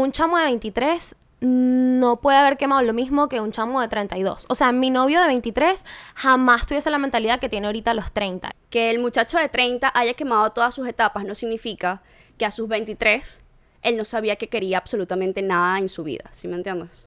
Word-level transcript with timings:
un 0.00 0.12
chamo 0.12 0.38
de 0.38 0.44
23 0.44 1.16
no 1.42 2.20
puede 2.20 2.38
haber 2.38 2.58
quemado 2.58 2.82
lo 2.82 2.92
mismo 2.92 3.28
que 3.28 3.40
un 3.40 3.50
chamo 3.52 3.80
de 3.80 3.88
32. 3.88 4.46
O 4.48 4.54
sea, 4.54 4.72
mi 4.72 4.90
novio 4.90 5.20
de 5.20 5.26
23 5.26 5.84
jamás 6.14 6.66
tuviese 6.66 6.90
la 6.90 6.98
mentalidad 6.98 7.40
que 7.40 7.48
tiene 7.48 7.66
ahorita 7.66 7.94
los 7.94 8.12
30. 8.12 8.50
Que 8.68 8.90
el 8.90 8.98
muchacho 8.98 9.38
de 9.38 9.48
30 9.48 9.90
haya 9.94 10.14
quemado 10.14 10.50
todas 10.52 10.74
sus 10.74 10.86
etapas 10.86 11.24
no 11.24 11.34
significa 11.34 12.02
que 12.36 12.44
a 12.44 12.50
sus 12.50 12.68
23 12.68 13.42
él 13.82 13.96
no 13.96 14.04
sabía 14.04 14.36
que 14.36 14.48
quería 14.48 14.78
absolutamente 14.78 15.40
nada 15.40 15.78
en 15.78 15.88
su 15.88 16.02
vida, 16.04 16.24
¿sí 16.30 16.46
me 16.48 16.56
entiendes? 16.56 17.06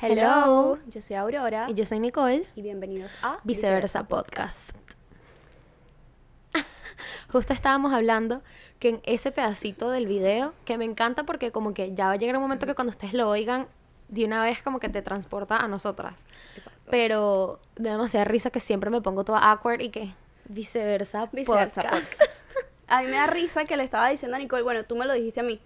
Hello, 0.00 0.78
yo 0.86 1.02
soy 1.02 1.16
Aurora 1.16 1.66
Y 1.68 1.74
yo 1.74 1.84
soy 1.84 2.00
Nicole. 2.00 2.46
y 2.54 2.62
bienvenidos 2.62 3.12
a 3.22 3.38
Viceversa 3.44 4.04
Podcast. 4.04 4.76
Justo 7.32 7.52
estábamos 7.52 7.92
hablando 7.92 8.42
que 8.78 8.90
en 8.90 9.00
ese 9.04 9.32
pedacito 9.32 9.90
del 9.90 10.06
video, 10.06 10.52
que 10.64 10.76
me 10.78 10.84
encanta 10.84 11.24
porque 11.24 11.50
como 11.52 11.72
que 11.74 11.94
ya 11.94 12.06
va 12.06 12.12
a 12.12 12.16
llegar 12.16 12.36
un 12.36 12.42
momento 12.42 12.66
que 12.66 12.74
cuando 12.74 12.90
ustedes 12.90 13.14
lo 13.14 13.28
oigan, 13.28 13.66
de 14.08 14.24
una 14.24 14.42
vez 14.42 14.62
como 14.62 14.78
que 14.78 14.88
te 14.88 15.02
transporta 15.02 15.56
a 15.56 15.66
nosotras. 15.68 16.14
Exacto. 16.54 16.82
Pero 16.90 17.60
me 17.78 17.88
da 17.88 17.96
demasiada 17.96 18.24
risa 18.24 18.50
que 18.50 18.60
siempre 18.60 18.90
me 18.90 19.00
pongo 19.00 19.24
toda 19.24 19.38
awkward 19.50 19.80
y 19.80 19.88
que 19.88 20.14
viceversa, 20.48 21.28
Viceversa 21.32 21.82
podcast. 21.82 22.12
Podcast. 22.12 22.52
A 22.88 23.00
mí 23.02 23.08
me 23.08 23.16
da 23.16 23.26
risa 23.26 23.64
que 23.64 23.76
le 23.76 23.82
estaba 23.82 24.08
diciendo 24.08 24.36
a 24.36 24.38
Nicole, 24.38 24.62
bueno, 24.62 24.84
tú 24.84 24.94
me 24.94 25.06
lo 25.06 25.12
dijiste 25.12 25.40
a 25.40 25.42
mí. 25.42 25.60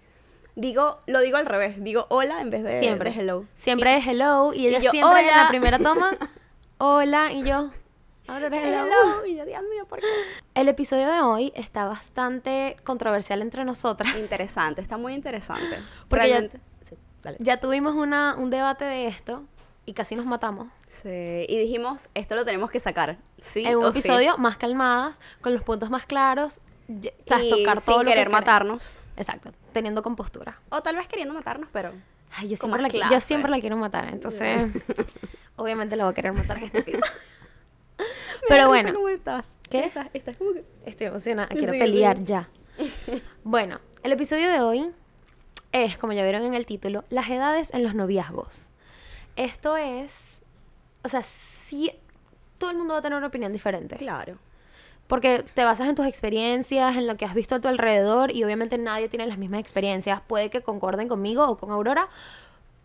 Digo, 0.55 0.97
lo 1.05 1.19
digo 1.19 1.37
al 1.37 1.45
revés, 1.45 1.83
digo 1.83 2.07
hola 2.09 2.41
en 2.41 2.49
vez 2.49 2.63
de, 2.63 2.79
Siempre. 2.79 3.11
de 3.11 3.21
hello. 3.21 3.45
Siempre 3.53 3.95
es 3.97 4.07
hello 4.07 4.53
y 4.55 4.65
ella 4.67 4.79
yo, 4.79 4.89
siempre 4.89 5.19
en 5.21 5.27
"Hola". 5.29 5.43
la 5.43 5.47
primera 5.49 5.77
toma, 5.77 6.17
hola 6.79 7.31
y 7.31 7.43
yo, 7.43 7.69
hello. 8.37 8.47
Hello. 8.55 9.25
Y 9.25 9.35
yo, 9.35 9.45
Dios 9.45 9.61
mío, 9.63 9.85
¿por 9.87 9.99
qué? 9.99 10.05
El 10.55 10.67
episodio 10.69 11.07
de 11.11 11.21
hoy 11.21 11.51
está 11.55 11.85
bastante 11.85 12.75
controversial 12.83 13.41
entre 13.41 13.63
nosotras. 13.65 14.15
Interesante, 14.17 14.81
está 14.81 14.97
muy 14.97 15.13
interesante. 15.13 15.77
Porque 16.07 16.29
ya- 16.29 16.41
Sí, 16.87 16.97
dale. 17.21 17.37
Ya 17.39 17.59
tuvimos 17.59 17.95
una, 17.95 18.35
un 18.37 18.49
debate 18.49 18.85
de 18.85 19.07
esto 19.07 19.43
y 19.85 19.93
casi 19.93 20.15
nos 20.15 20.25
matamos. 20.25 20.67
Sí, 20.87 21.09
y 21.47 21.57
dijimos, 21.57 22.09
esto 22.13 22.35
lo 22.35 22.45
tenemos 22.45 22.69
que 22.71 22.79
sacar. 22.79 23.17
Sí, 23.39 23.65
en 23.65 23.77
un 23.77 23.85
o 23.85 23.93
sí. 23.93 23.99
episodio 23.99 24.37
más 24.37 24.57
calmadas, 24.57 25.19
con 25.41 25.53
los 25.53 25.63
puntos 25.63 25.89
más 25.89 26.05
claros, 26.05 26.61
y- 26.87 27.09
tocar 27.49 27.81
todo 27.81 27.97
sin 27.97 28.05
lo 28.05 28.11
querer 28.11 28.27
que 28.27 28.33
matarnos. 28.33 28.83
queremos. 28.97 28.99
Exacto, 29.17 29.51
teniendo 29.73 30.01
compostura. 30.03 30.59
O 30.69 30.81
tal 30.81 30.95
vez 30.95 31.07
queriendo 31.07 31.33
matarnos, 31.33 31.69
pero... 31.71 31.93
Ay, 32.33 32.47
yo 32.47 32.55
siempre, 32.55 32.81
la, 32.81 33.09
yo 33.11 33.19
siempre 33.19 33.51
la 33.51 33.59
quiero 33.59 33.75
matar, 33.75 34.07
entonces 34.13 34.61
obviamente 35.57 35.95
la 35.97 36.05
voy 36.05 36.11
a 36.11 36.15
querer 36.15 36.31
matar 36.33 36.57
en 36.59 36.63
este 36.65 36.79
episodio. 36.79 37.03
Pero 38.47 38.67
bueno, 38.67 38.93
¿Cómo 38.93 39.09
estás? 39.09 39.57
¿Qué? 39.69 39.85
Estás, 39.85 40.07
estás 40.13 40.37
como 40.37 40.53
que... 40.53 40.63
estoy 40.85 41.07
emocionada, 41.07 41.47
quiero 41.49 41.73
Sí, 41.73 41.79
pelear 41.79 42.17
sí. 42.17 42.23
ya. 42.25 42.49
Bueno, 43.43 43.79
el 44.03 44.11
episodio 44.11 44.49
de 44.49 44.59
hoy 44.61 44.91
es, 45.71 45.97
como 45.97 46.13
ya 46.13 46.23
vieron 46.23 46.43
en 46.43 46.53
el 46.53 46.65
título, 46.65 47.03
las 47.09 47.29
edades 47.29 47.73
en 47.73 47.83
los 47.83 47.95
noviazgos. 47.95 48.69
Esto 49.35 49.77
es, 49.77 50.13
o 51.03 51.09
sea, 51.09 51.21
sí, 51.21 51.91
todo 52.57 52.71
el 52.71 52.77
mundo 52.77 52.93
va 52.93 52.99
a 52.99 53.01
tener 53.01 53.17
una 53.17 53.27
opinión 53.27 53.53
diferente. 53.53 53.95
Claro. 53.97 54.37
Porque 55.07 55.43
te 55.53 55.63
basas 55.63 55.89
en 55.89 55.95
tus 55.95 56.05
experiencias, 56.05 56.95
en 56.95 57.05
lo 57.07 57.17
que 57.17 57.25
has 57.25 57.33
visto 57.33 57.55
a 57.55 57.59
tu 57.59 57.67
alrededor 57.67 58.31
y 58.33 58.43
obviamente 58.43 58.77
nadie 58.77 59.09
tiene 59.09 59.27
las 59.27 59.37
mismas 59.37 59.59
experiencias. 59.59 60.21
Puede 60.21 60.49
que 60.49 60.61
concorden 60.61 61.07
conmigo 61.07 61.45
o 61.47 61.57
con 61.57 61.71
Aurora, 61.71 62.07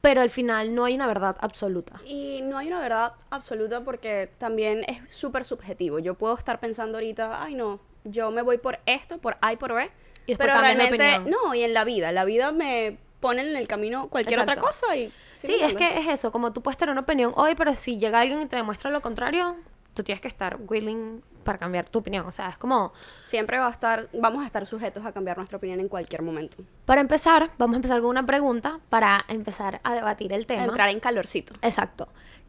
pero 0.06 0.20
al 0.20 0.30
final 0.30 0.72
no 0.72 0.84
hay 0.84 0.94
una 0.94 1.08
verdad 1.08 1.36
absoluta. 1.40 2.00
Y 2.04 2.40
no 2.42 2.58
hay 2.58 2.68
una 2.68 2.78
verdad 2.78 3.14
absoluta 3.28 3.82
porque 3.82 4.30
también 4.38 4.84
es 4.86 5.12
súper 5.12 5.44
subjetivo. 5.44 5.98
Yo 5.98 6.14
puedo 6.14 6.38
estar 6.38 6.60
pensando 6.60 6.98
ahorita, 6.98 7.42
ay 7.42 7.56
no, 7.56 7.80
yo 8.04 8.30
me 8.30 8.42
voy 8.42 8.58
por 8.58 8.78
esto, 8.86 9.18
por 9.18 9.36
A 9.40 9.52
y 9.52 9.56
por 9.56 9.74
B. 9.74 9.90
Y 10.26 10.32
después 10.32 10.48
pero 10.48 10.60
realmente, 10.60 11.18
no, 11.28 11.52
y 11.56 11.64
en 11.64 11.74
la 11.74 11.82
vida, 11.82 12.12
la 12.12 12.24
vida 12.24 12.52
me 12.52 12.98
pone 13.18 13.42
en 13.42 13.56
el 13.56 13.66
camino 13.66 14.06
cualquier 14.08 14.38
otra 14.38 14.54
Exacto. 14.54 14.72
cosa 14.72 14.96
y... 14.96 15.12
Sí, 15.34 15.56
es 15.60 15.74
que 15.74 15.98
es 15.98 16.06
eso, 16.06 16.30
como 16.30 16.52
tú 16.52 16.62
puedes 16.62 16.78
tener 16.78 16.92
una 16.92 17.00
opinión 17.00 17.32
hoy, 17.34 17.56
pero 17.56 17.74
si 17.74 17.98
llega 17.98 18.20
alguien 18.20 18.40
y 18.40 18.46
te 18.46 18.54
demuestra 18.54 18.92
lo 18.92 19.02
contrario, 19.02 19.56
tú 19.92 20.04
tienes 20.04 20.20
que 20.22 20.28
estar 20.28 20.56
willing 20.68 21.20
para 21.46 21.56
cambiar 21.58 21.88
tu 21.88 22.00
opinión. 22.00 22.26
O 22.26 22.32
sea, 22.32 22.50
es 22.50 22.58
como, 22.58 22.92
Siempre 23.22 23.58
va 23.58 23.68
a 23.68 23.70
estar, 23.70 24.10
vamos 24.12 24.42
a 24.42 24.46
estar 24.46 24.66
sujetos 24.66 25.06
a 25.06 25.12
cambiar 25.12 25.38
nuestra 25.38 25.56
opinión 25.56 25.80
en 25.80 25.88
cualquier 25.88 26.20
momento. 26.20 26.58
para 26.84 27.00
empezar, 27.00 27.50
vamos 27.56 27.74
a 27.74 27.76
empezar 27.78 28.00
con 28.02 28.10
una 28.10 28.26
pregunta 28.26 28.80
para 28.90 29.24
empezar 29.28 29.80
a 29.82 29.94
debatir 29.94 30.34
el 30.34 30.44
tema. 30.46 30.64
Entrar 30.64 30.90
en 30.90 31.00
calorcito. 31.00 31.54
Exacto. 31.62 32.08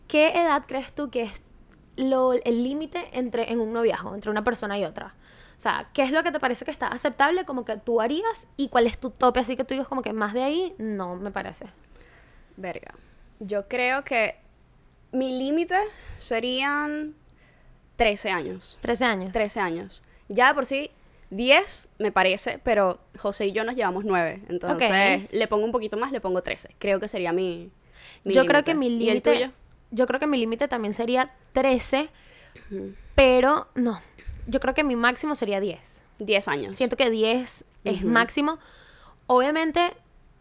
¿Qué 0.10 0.30
edad 0.30 0.64
crees 0.68 0.94
tú 0.94 1.10
que 1.10 1.24
es 1.24 1.42
lo, 1.96 2.34
el 2.34 2.64
límite 2.64 3.10
entre 3.14 3.52
en 3.52 3.62
un 3.62 3.72
noviazgo, 3.72 4.16
entre 4.16 4.32
una 4.32 4.44
persona 4.44 4.78
y 4.78 4.84
otra? 4.84 5.16
O 5.58 5.60
sea, 5.60 5.90
¿qué 5.94 6.04
es 6.04 6.12
lo 6.12 6.22
que 6.24 6.32
te 6.32 6.40
parece 6.40 6.66
que 6.66 6.72
está 6.72 6.88
aceptable 6.88 7.46
como 7.46 7.66
que 7.66 7.78
tú 7.78 8.00
harías 8.00 8.48
y 8.58 8.70
cuál 8.70 8.86
es 8.86 9.00
tu 9.00 9.10
tope? 9.10 9.40
Así 9.40 9.56
que 9.56 9.64
tú 9.64 9.74
digas 9.74 9.88
como 9.88 10.02
que 10.04 10.14
más 10.14 10.34
de 10.34 10.44
ahí, 10.44 10.76
no 10.78 11.16
me 11.16 11.32
parece. 11.32 11.66
Verga. 12.58 12.94
Yo 13.40 13.68
creo 13.68 14.04
que 14.04 14.36
mi 15.12 15.38
límite 15.40 15.78
serían 16.20 17.16
13 17.98 18.30
años. 18.30 18.78
13 18.82 19.06
años. 19.06 19.32
13 19.34 19.60
años. 19.60 20.02
Ya 20.30 20.48
de 20.50 20.54
por 20.54 20.66
sí, 20.66 20.90
10 21.30 21.90
me 22.00 22.12
parece, 22.12 22.60
pero 22.64 23.00
José 23.18 23.48
y 23.48 23.52
yo 23.52 23.64
nos 23.64 23.76
llevamos 23.76 24.06
9. 24.06 24.44
Entonces, 24.50 25.24
Ok. 25.26 25.30
le 25.32 25.48
pongo 25.48 25.66
un 25.66 25.72
poquito 25.72 25.98
más, 25.98 26.12
le 26.12 26.22
pongo 26.22 26.42
13. 26.42 26.76
Creo 26.80 27.00
que 27.00 27.08
sería 27.08 27.32
mi, 27.34 27.70
mi 28.24 28.34
yo 28.34 28.46
creo 28.46 28.64
que 28.64 28.74
mi 28.76 28.88
¿Y 28.88 28.92
el 28.92 29.00
límite. 29.00 29.52
Yo 29.92 30.06
creo 30.06 30.20
que 30.20 30.28
mi 30.28 30.38
límite 30.38 30.68
también 30.68 30.94
sería 30.94 31.32
13, 31.54 32.10
pero 33.16 33.68
no. 33.76 34.02
Yo 34.48 34.60
creo 34.60 34.74
que 34.74 34.84
mi 34.84 34.96
máximo 34.96 35.36
sería 35.36 35.60
10. 35.60 36.02
10 36.20 36.48
años. 36.48 36.76
Siento 36.76 36.98
que 36.98 37.10
10 37.10 37.64
es 37.84 38.04
máximo. 38.04 38.60
Obviamente, 39.28 39.94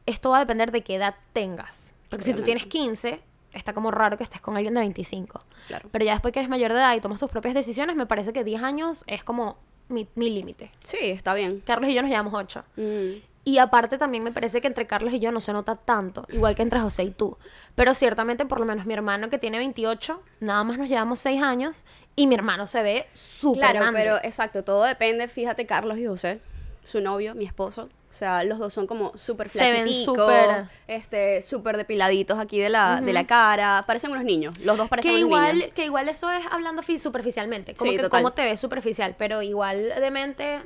esto 0.07 0.31
va 0.31 0.39
a 0.39 0.41
depender 0.41 0.73
de 0.73 0.83
qué 0.83 0.97
edad 0.97 1.15
tengas. 1.33 1.93
Porque 2.09 2.25
si 2.25 2.35
tú 2.35 2.43
tienes 2.43 2.65
Obviamente. 2.65 3.17
15, 3.17 3.21
está 3.57 3.73
como 3.73 3.91
raro 3.91 4.17
que 4.17 4.25
estés 4.25 4.41
con 4.41 4.57
alguien 4.57 4.75
de 4.75 4.81
25. 4.81 5.43
Claro. 5.69 5.89
Pero 5.91 6.05
ya 6.05 6.13
después 6.13 6.33
que 6.33 6.41
eres 6.41 6.49
mayor 6.51 6.73
de 6.73 6.79
edad 6.79 6.95
y 6.95 7.01
tomas 7.01 7.19
tus 7.21 7.31
propias 7.31 7.55
decisiones, 7.55 7.97
me 7.97 8.07
parece 8.07 8.33
que 8.33 8.45
10 8.45 8.63
años 8.63 9.05
es 9.07 9.25
como 9.25 9.57
mi, 9.89 10.07
mi 10.15 10.31
límite. 10.31 10.71
Sí, 10.83 10.99
está 11.01 11.35
bien. 11.35 11.63
Carlos 11.67 11.91
y 11.91 11.95
yo 11.95 12.03
nos 12.03 12.11
llevamos 12.11 12.35
8. 12.35 12.65
Mm. 12.77 13.11
Y 13.45 13.59
aparte 13.59 13.97
también 13.97 14.25
me 14.25 14.33
parece 14.33 14.61
que 14.61 14.67
entre 14.67 14.89
Carlos 14.89 15.13
y 15.15 15.21
yo 15.21 15.31
no 15.31 15.39
se 15.39 15.53
nota 15.53 15.77
tanto, 15.77 16.27
igual 16.31 16.57
que 16.57 16.63
entre 16.63 16.81
José 16.81 17.05
y 17.05 17.11
tú. 17.13 17.39
Pero 17.77 17.95
ciertamente, 17.95 18.45
por 18.45 18.59
lo 18.59 18.67
menos 18.67 18.87
mi 18.87 18.95
hermano 18.95 19.31
que 19.31 19.39
tiene 19.39 19.59
28, 19.59 20.21
nada 20.41 20.65
más 20.65 20.79
nos 20.79 20.89
llevamos 20.89 21.21
6 21.21 21.41
años 21.43 21.85
y 22.17 22.27
mi 22.27 22.35
hermano 22.35 22.67
se 22.67 22.83
ve 22.83 23.07
súper 23.13 23.61
Claro, 23.61 23.79
grande. 23.81 24.01
pero 24.01 24.17
exacto, 24.25 24.65
todo 24.65 24.83
depende. 24.83 25.29
Fíjate, 25.29 25.65
Carlos 25.65 25.97
y 25.99 26.07
José, 26.07 26.41
su 26.83 27.01
novio, 27.01 27.37
mi 27.37 27.45
esposo. 27.45 27.89
O 28.17 28.19
sea, 28.19 28.43
los 28.45 28.59
dos 28.59 28.73
son 28.73 28.87
como 28.87 29.13
súper 29.19 29.51
flaquiticos, 29.51 30.17
súper- 30.17 30.69
este, 30.89 31.43
súper 31.43 31.77
depiladitos 31.77 32.39
aquí 32.39 32.59
de 32.59 32.71
la, 32.71 33.03
de 33.03 33.13
la 33.13 33.27
cara. 33.27 33.85
Parecen 33.87 34.11
unos 34.11 34.25
niños. 34.25 34.59
Los 34.61 34.79
dos 34.79 34.89
parecen 34.89 35.11
que 35.13 35.17
unos 35.19 35.29
igual, 35.29 35.59
niños. 35.59 35.71
que 35.75 35.85
igual 35.85 36.09
eso 36.09 36.31
es 36.31 36.43
hablando 36.51 36.83
fi- 36.83 36.97
superficialmente, 36.99 37.75
como 37.75 37.91
Sí, 37.91 37.97
que 37.99 38.03
total. 38.05 38.23
cómo 38.23 38.33
te 38.33 38.41
ves 38.43 38.59
superficial, 38.59 39.15
pero 39.19 39.43
igual 39.43 39.93
de 40.01 40.11
mente, 40.11 40.61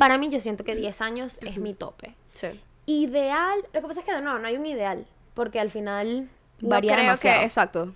para 0.00 0.18
mí 0.18 0.28
yo 0.28 0.40
siento 0.40 0.64
que 0.64 0.74
10 0.74 1.00
años 1.02 1.38
es 1.42 1.56
mi 1.58 1.72
tope. 1.72 2.16
Sí. 2.34 2.48
Ideal, 2.86 3.60
lo 3.72 3.80
que 3.80 3.86
pasa 3.86 4.00
es 4.00 4.06
que 4.06 4.20
no, 4.20 4.40
no 4.40 4.48
hay 4.48 4.56
un 4.56 4.66
ideal, 4.66 5.06
porque 5.34 5.60
al 5.60 5.70
final 5.70 6.28
No 6.60 6.68
varía 6.68 6.94
creo 6.94 7.04
demasiado. 7.04 7.38
que, 7.38 7.44
exacto. 7.46 7.92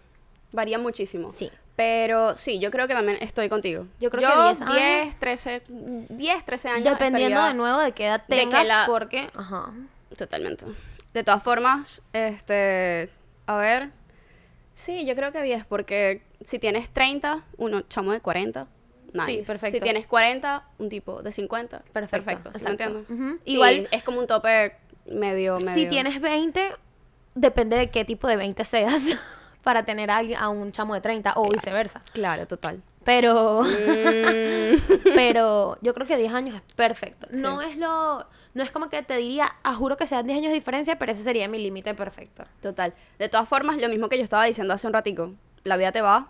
Varía 0.53 0.79
muchísimo. 0.79 1.33
Sí. 1.33 1.51
Pero 1.77 2.37
sí, 2.37 2.59
yo 2.59 2.71
creo 2.71 2.89
que 2.89 2.95
también 2.95 3.19
estoy 3.21 3.49
contigo. 3.51 3.87
Yo 4.01 4.11
creo 4.11 4.31
que 4.31 4.43
10 4.45 4.61
años- 4.63 4.75
10, 4.77 5.19
13, 5.19 5.63
10, 5.69 6.45
13 6.45 6.69
años. 6.71 6.85
Dependiendo 6.85 7.45
de 7.45 7.53
nuevo 7.55 7.79
de 7.81 7.93
qué 7.93 8.07
edad 8.07 8.23
de 8.27 8.35
que 8.37 8.43
tengas, 8.43 8.67
la- 8.67 8.87
porque, 8.87 9.29
ajá. 9.35 9.71
Totalmente. 10.17 10.65
De 11.13 11.23
todas 11.23 11.43
formas, 11.43 12.01
este, 12.15 13.11
a 13.47 13.57
ver, 13.59 13.91
sí, 14.73 15.05
yo 15.05 15.15
creo 15.15 15.33
que 15.33 15.43
10, 15.43 15.67
porque 15.67 16.23
si 16.41 16.59
tienes 16.59 16.89
30, 16.91 17.45
uno 17.59 17.83
chamo 17.83 18.13
de 18.13 18.21
40, 18.21 18.67
nice. 19.13 19.27
Sí, 19.27 19.37
perfecto. 19.47 19.77
Si 19.77 19.81
tienes 19.83 20.07
40, 20.07 20.65
un 20.79 20.89
tipo 20.89 21.23
de 21.23 21.31
50, 21.33 21.83
Perfecto, 21.93 22.25
perfecto, 22.25 22.53
¿sí 22.59 22.65
me 22.65 22.71
entiendes? 22.71 23.11
Ujú. 23.11 23.39
Sí, 23.45 23.53
Igual- 23.53 23.89
es 23.91 24.03
como 24.03 24.21
un 24.21 24.27
tope 24.27 24.73
medio, 25.07 25.59
medio. 25.59 25.75
Si 25.75 25.87
tienes 25.89 26.21
20, 26.23 26.73
depende 27.35 27.77
de 27.77 27.91
qué 27.91 28.05
tipo 28.07 28.29
de 28.29 28.37
20 28.37 28.65
seas 28.65 29.03
para 29.67 29.85
tener 29.85 30.13
a, 30.13 30.19
alguien- 30.19 30.39
a 30.39 30.49
un 30.49 30.71
chamo 30.71 30.95
de 30.95 31.01
30 31.01 31.33
o 31.35 31.51
viceversa. 31.51 32.01
Claro, 32.13 32.47
total. 32.47 32.81
Pero, 33.03 33.63
Mm, 33.65 34.77
pero 35.17 35.77
yo 35.83 35.93
creo 35.93 36.07
que 36.07 36.17
10 36.17 36.33
años 36.33 36.55
es 36.55 36.63
perfecto. 36.75 37.27
No 37.33 37.61
es 37.63 37.77
lo, 37.77 38.25
no 38.55 38.63
es 38.63 38.71
como 38.71 38.89
que 38.89 39.03
te 39.03 39.17
diría, 39.17 39.49
a 39.65 39.75
juro 39.75 39.97
que 39.97 40.07
sean 40.07 40.25
10 40.27 40.39
años 40.39 40.51
de 40.51 40.55
diferencia, 40.55 40.99
pero 40.99 41.11
ese 41.11 41.25
sería 41.25 41.49
mi 41.49 41.59
límite 41.59 41.95
perfecto. 41.95 42.45
total. 42.61 42.95
De 43.19 43.29
todas 43.29 43.49
formas, 43.49 43.77
lo 43.81 43.89
mismo 43.89 44.09
que 44.09 44.17
yo 44.19 44.23
estaba 44.25 44.45
diciendo 44.45 44.73
hace 44.73 44.87
un 44.87 44.93
ratico, 44.93 45.33
la 45.65 45.77
vida 45.77 45.91
te 45.91 46.01
va 46.01 46.29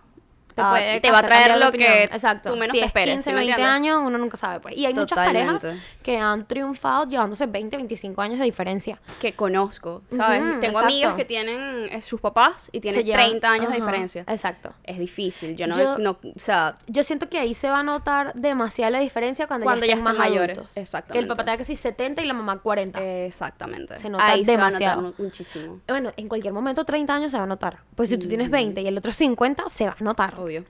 te, 0.57 0.63
Ah, 0.63 0.71
puede 0.71 1.01
te 1.01 1.11
va 1.13 1.19
a 1.19 1.23
traer 1.23 1.53
de 1.53 1.59
lo 1.61 1.71
que 1.71 2.05
Exacto. 2.05 2.51
tú 2.51 2.57
menos 2.57 2.73
si 2.75 2.79
te 2.79 2.81
es 2.81 2.87
esperes, 2.87 3.15
15, 3.17 3.23
¿sí 3.23 3.31
me 3.35 3.37
20 3.41 3.53
entiendes? 3.53 3.75
años, 3.75 4.01
uno 4.05 4.17
nunca 4.19 4.37
sabe. 4.37 4.59
Pues. 4.61 4.77
Y 4.77 4.87
hay 4.87 4.95
muchas 4.95 5.15
parejas 5.17 5.55
Totalmente. 5.61 5.87
que 6.03 6.17
han 6.19 6.47
triunfado 6.47 7.09
llevándose 7.09 7.47
20, 7.47 7.77
25 7.77 8.21
años 8.23 8.39
de 8.39 8.45
diferencia. 8.47 8.99
que 9.21 9.35
conozco, 9.35 10.03
¿sabes? 10.11 10.41
Ujú, 10.43 10.51
Tengo 10.61 10.65
exacto. 10.67 10.79
amigas 10.87 11.15
que 11.15 11.25
tienen 11.27 11.87
eh, 11.93 12.01
sus 12.03 12.21
papás 12.21 12.71
y 12.73 12.81
tienen 12.81 13.03
Se 13.03 13.07
llevan- 13.07 13.27
30 13.27 13.51
años 13.51 13.69
de 13.69 13.75
ajá, 13.77 13.85
diferencia. 13.85 14.25
Exacto. 14.27 14.73
Es 14.83 14.99
difícil, 14.99 15.57
yo 15.57 15.67
no, 15.67 15.77
Yo- 15.77 15.99
no 15.99 16.11
o 16.13 16.19
sea, 16.39 16.77
Yo 16.87 17.03
siento 17.03 17.29
que 17.29 17.39
ahí 17.39 17.53
se 17.55 17.69
va 17.69 17.81
a 17.81 17.83
notar 17.83 18.33
demasiado 18.35 18.93
la 18.93 19.01
diferencia 19.01 19.47
cuando, 19.47 19.65
Cuando 19.65 19.85
ya 19.85 19.95
ya 19.97 20.03
más 20.03 20.17
mayores, 20.17 20.57
adultos. 20.57 20.75
Que 20.75 20.81
el 20.81 20.85
exactamente. 20.85 21.29
papá 21.29 21.45
tenga 21.45 21.59
casi 21.59 21.77
70 21.77 22.23
y 22.23 22.25
la 22.27 22.33
mamá 22.35 22.59
40. 22.61 22.99
exactamente. 23.27 23.97
Se 23.97 24.09
nota 24.09 24.27
Ahí 24.27 24.45
se 24.45 24.57
va 24.57 24.65
a 24.67 24.67
demasiado. 24.71 25.03
notar 25.03 25.19
mu- 25.19 25.25
muchísimo, 25.27 25.81
Bueno, 25.87 26.13
en 26.17 26.29
cualquier 26.29 26.53
momento 26.55 26.85
30 26.85 27.15
años 27.15 27.33
se 27.33 27.39
va 27.39 27.45
a 27.45 27.47
notar. 27.47 27.79
Pues 27.95 28.09
si 28.09 28.17
tú 28.19 28.27
tienes 28.29 28.51
20 28.51 28.81
y 28.81 28.87
el 28.87 28.97
otro 28.97 29.13
50, 29.13 29.69
se 29.69 29.87
va 29.87 29.97
a 29.99 30.05
notar. 30.05 30.35
Obvio. 30.47 30.65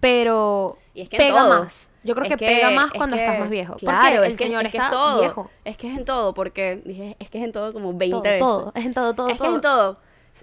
Pero 0.00 0.78
Y 0.94 1.02
es 1.02 1.08
que 1.08 1.16
pega 1.18 1.38
todo. 1.38 1.62
más. 1.62 1.88
Yo 2.04 2.14
creo 2.14 2.24
Es 2.26 2.30
que, 2.36 2.36
pega 2.44 2.70
más 2.70 2.86
es 2.86 2.92
cuando 2.94 3.16
que- 3.16 3.22
estás 3.22 3.38
más 3.38 3.48
viejo. 3.50 3.76
Claro, 3.76 4.00
porque 4.16 4.26
el 4.26 4.36
que- 4.36 4.44
señor 4.44 4.66
es 4.66 4.72
que 4.72 4.76
está 4.78 4.88
es 4.88 4.92
todo. 4.92 5.20
viejo. 5.20 5.50
Es 5.64 5.76
que 5.76 5.90
es 5.92 5.96
en 5.98 6.04
todo, 6.04 6.34
porque 6.34 6.82
dije, 6.84 7.16
es 7.20 7.30
que 7.30 7.38
es 7.38 7.44
en 7.44 7.52
todo 7.52 7.72
como 7.72 7.92
20 7.96 8.16
Todo, 8.16 8.22
veces. 8.22 8.40
todo, 8.40 8.72
es 8.74 8.84
en 8.84 8.94
todo, 8.94 9.14
todo, 9.14 9.28
es 9.28 9.34
que 9.34 9.38
todo. 9.38 9.48
es 9.50 9.54
en 9.54 9.60
todo. 9.60 9.98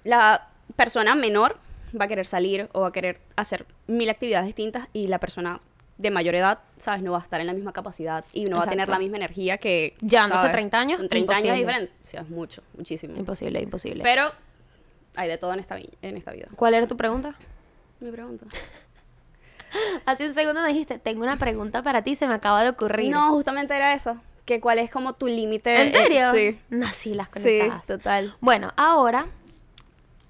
La 0.05 0.47
persona 0.77 1.15
menor 1.15 1.57
va 1.99 2.05
a 2.05 2.07
querer 2.07 2.25
salir 2.25 2.69
o 2.71 2.81
va 2.81 2.87
a 2.87 2.91
querer 2.93 3.19
hacer 3.35 3.65
mil 3.87 4.09
actividades 4.09 4.45
distintas 4.45 4.87
y 4.93 5.07
la 5.07 5.19
persona 5.19 5.59
de 5.97 6.11
mayor 6.11 6.35
edad, 6.35 6.59
¿sabes? 6.77 7.01
No 7.01 7.11
va 7.11 7.17
a 7.17 7.21
estar 7.21 7.41
en 7.41 7.47
la 7.47 7.51
misma 7.53 7.73
capacidad 7.73 8.23
y 8.31 8.45
no 8.45 8.55
va 8.55 8.61
a 8.63 8.65
tener 8.67 8.83
Exacto. 8.83 8.91
la 8.93 8.99
misma 8.99 9.17
energía 9.17 9.57
que... 9.57 9.95
Llevándose 9.99 10.43
¿sabes? 10.43 10.53
30 10.53 10.79
años, 10.79 10.99
Son 10.99 11.09
30 11.09 11.33
años 11.33 11.41
de 11.43 11.47
imposible. 11.49 11.73
diferencia. 11.73 11.95
O 12.01 12.07
sea, 12.07 12.21
es 12.21 12.29
mucho, 12.29 12.63
muchísimo. 12.77 13.17
Imposible, 13.17 13.59
imposible. 13.61 14.01
Pero 14.03 14.31
hay 15.15 15.27
de 15.27 15.37
todo 15.37 15.51
en 15.53 15.59
esta, 15.59 15.77
en 15.77 16.15
esta 16.15 16.31
vida. 16.31 16.47
¿Cuál 16.55 16.75
era 16.75 16.87
tu 16.87 16.95
pregunta? 16.95 17.35
Me 17.99 18.11
pregunto. 18.11 18.45
Hace 20.05 20.27
un 20.27 20.33
segundo 20.33 20.61
me 20.61 20.69
dijiste, 20.69 20.97
tengo 20.99 21.23
una 21.23 21.37
pregunta 21.37 21.83
para 21.83 22.01
ti, 22.01 22.15
se 22.15 22.27
me 22.27 22.33
acaba 22.33 22.63
de 22.63 22.69
ocurrir. 22.69 23.11
No, 23.11 23.31
justamente 23.33 23.75
era 23.75 23.93
eso. 23.93 24.17
Que 24.45 24.59
cuál 24.59 24.79
es 24.79 24.89
como 24.89 25.13
tu 25.13 25.27
límite. 25.27 25.79
¿En 25.81 25.89
eh, 25.89 25.91
serio? 25.91 26.31
sí. 26.31 26.59
No, 26.69 26.87
sí, 26.91 27.13
las 27.13 27.29
Sí, 27.31 27.59
conectadas. 27.59 27.85
total. 27.85 28.35
Bueno, 28.39 28.71
ahora, 28.77 29.27